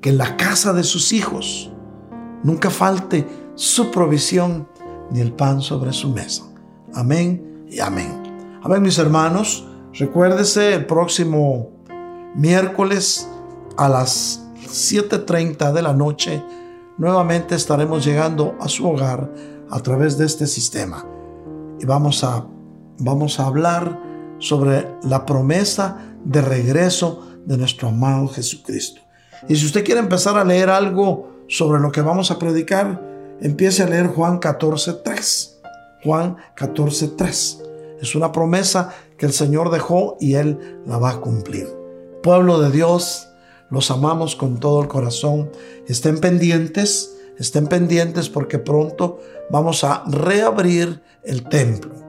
que 0.00 0.10
en 0.10 0.18
la 0.18 0.36
casa 0.36 0.72
de 0.72 0.84
sus 0.84 1.12
hijos 1.12 1.70
nunca 2.42 2.70
falte 2.70 3.26
su 3.54 3.90
provisión 3.90 4.68
ni 5.10 5.20
el 5.20 5.32
pan 5.32 5.60
sobre 5.60 5.92
su 5.92 6.10
mesa. 6.10 6.44
Amén 6.94 7.66
y 7.68 7.80
amén. 7.80 8.58
Amén, 8.62 8.82
mis 8.82 8.98
hermanos. 8.98 9.66
Recuérdese 9.92 10.74
el 10.74 10.86
próximo 10.86 11.70
miércoles 12.34 13.28
a 13.76 13.88
las 13.88 14.46
7.30 14.66 15.72
de 15.72 15.82
la 15.82 15.92
noche. 15.92 16.42
Nuevamente 16.98 17.54
estaremos 17.54 18.04
llegando 18.04 18.54
a 18.60 18.68
su 18.68 18.88
hogar 18.88 19.32
a 19.70 19.80
través 19.80 20.18
de 20.18 20.26
este 20.26 20.46
sistema. 20.46 21.04
Y 21.78 21.86
vamos 21.86 22.24
a, 22.24 22.46
vamos 22.98 23.38
a 23.40 23.46
hablar 23.46 24.05
sobre 24.46 24.86
la 25.02 25.26
promesa 25.26 25.98
de 26.24 26.40
regreso 26.40 27.26
de 27.44 27.56
nuestro 27.56 27.88
amado 27.88 28.28
Jesucristo. 28.28 29.00
Y 29.48 29.56
si 29.56 29.66
usted 29.66 29.84
quiere 29.84 30.00
empezar 30.00 30.36
a 30.36 30.44
leer 30.44 30.70
algo 30.70 31.30
sobre 31.48 31.80
lo 31.80 31.92
que 31.92 32.00
vamos 32.00 32.30
a 32.30 32.38
predicar, 32.38 33.02
empiece 33.40 33.82
a 33.82 33.88
leer 33.88 34.06
Juan 34.06 34.40
14.3. 34.40 35.52
Juan 36.04 36.36
14.3. 36.56 37.62
Es 38.00 38.14
una 38.14 38.32
promesa 38.32 38.94
que 39.18 39.26
el 39.26 39.32
Señor 39.32 39.70
dejó 39.70 40.16
y 40.20 40.34
Él 40.34 40.80
la 40.86 40.98
va 40.98 41.10
a 41.10 41.20
cumplir. 41.20 41.68
Pueblo 42.22 42.60
de 42.60 42.70
Dios, 42.70 43.28
los 43.70 43.90
amamos 43.90 44.36
con 44.36 44.58
todo 44.58 44.82
el 44.82 44.88
corazón. 44.88 45.50
Estén 45.88 46.18
pendientes, 46.18 47.16
estén 47.38 47.66
pendientes 47.66 48.28
porque 48.28 48.58
pronto 48.58 49.20
vamos 49.50 49.84
a 49.84 50.04
reabrir 50.06 51.02
el 51.24 51.48
templo. 51.48 52.05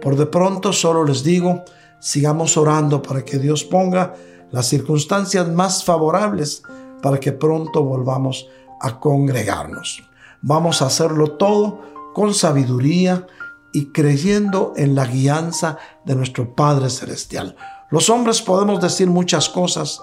Por 0.00 0.16
de 0.16 0.26
pronto 0.26 0.72
solo 0.72 1.04
les 1.04 1.22
digo, 1.22 1.64
sigamos 2.00 2.56
orando 2.56 3.02
para 3.02 3.24
que 3.24 3.38
Dios 3.38 3.64
ponga 3.64 4.14
las 4.50 4.66
circunstancias 4.66 5.48
más 5.48 5.84
favorables 5.84 6.62
para 7.02 7.18
que 7.18 7.32
pronto 7.32 7.84
volvamos 7.84 8.48
a 8.80 8.98
congregarnos. 9.00 10.02
Vamos 10.42 10.82
a 10.82 10.86
hacerlo 10.86 11.32
todo 11.32 11.80
con 12.14 12.34
sabiduría 12.34 13.26
y 13.72 13.92
creyendo 13.92 14.72
en 14.76 14.94
la 14.94 15.06
guianza 15.06 15.78
de 16.04 16.14
nuestro 16.14 16.54
Padre 16.54 16.88
Celestial. 16.88 17.56
Los 17.90 18.08
hombres 18.10 18.42
podemos 18.42 18.80
decir 18.80 19.08
muchas 19.08 19.48
cosas, 19.48 20.00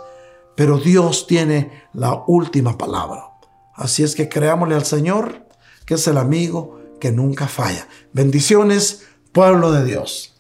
pero 0.56 0.78
Dios 0.78 1.28
tiene 1.28 1.84
la 1.94 2.24
última 2.28 2.78
palabra. 2.78 3.32
Así 3.74 4.04
es 4.04 4.16
que 4.16 4.30
creámosle 4.30 4.76
al 4.76 4.86
Señor, 4.86 5.48
que 5.86 5.96
es 5.96 6.08
el 6.08 6.18
amigo 6.18 6.80
que 7.00 7.12
nunca 7.12 7.48
falla. 7.48 7.88
Bendiciones 8.14 9.08
pueblo 9.34 9.72
de 9.72 9.84
Dios. 9.84 10.33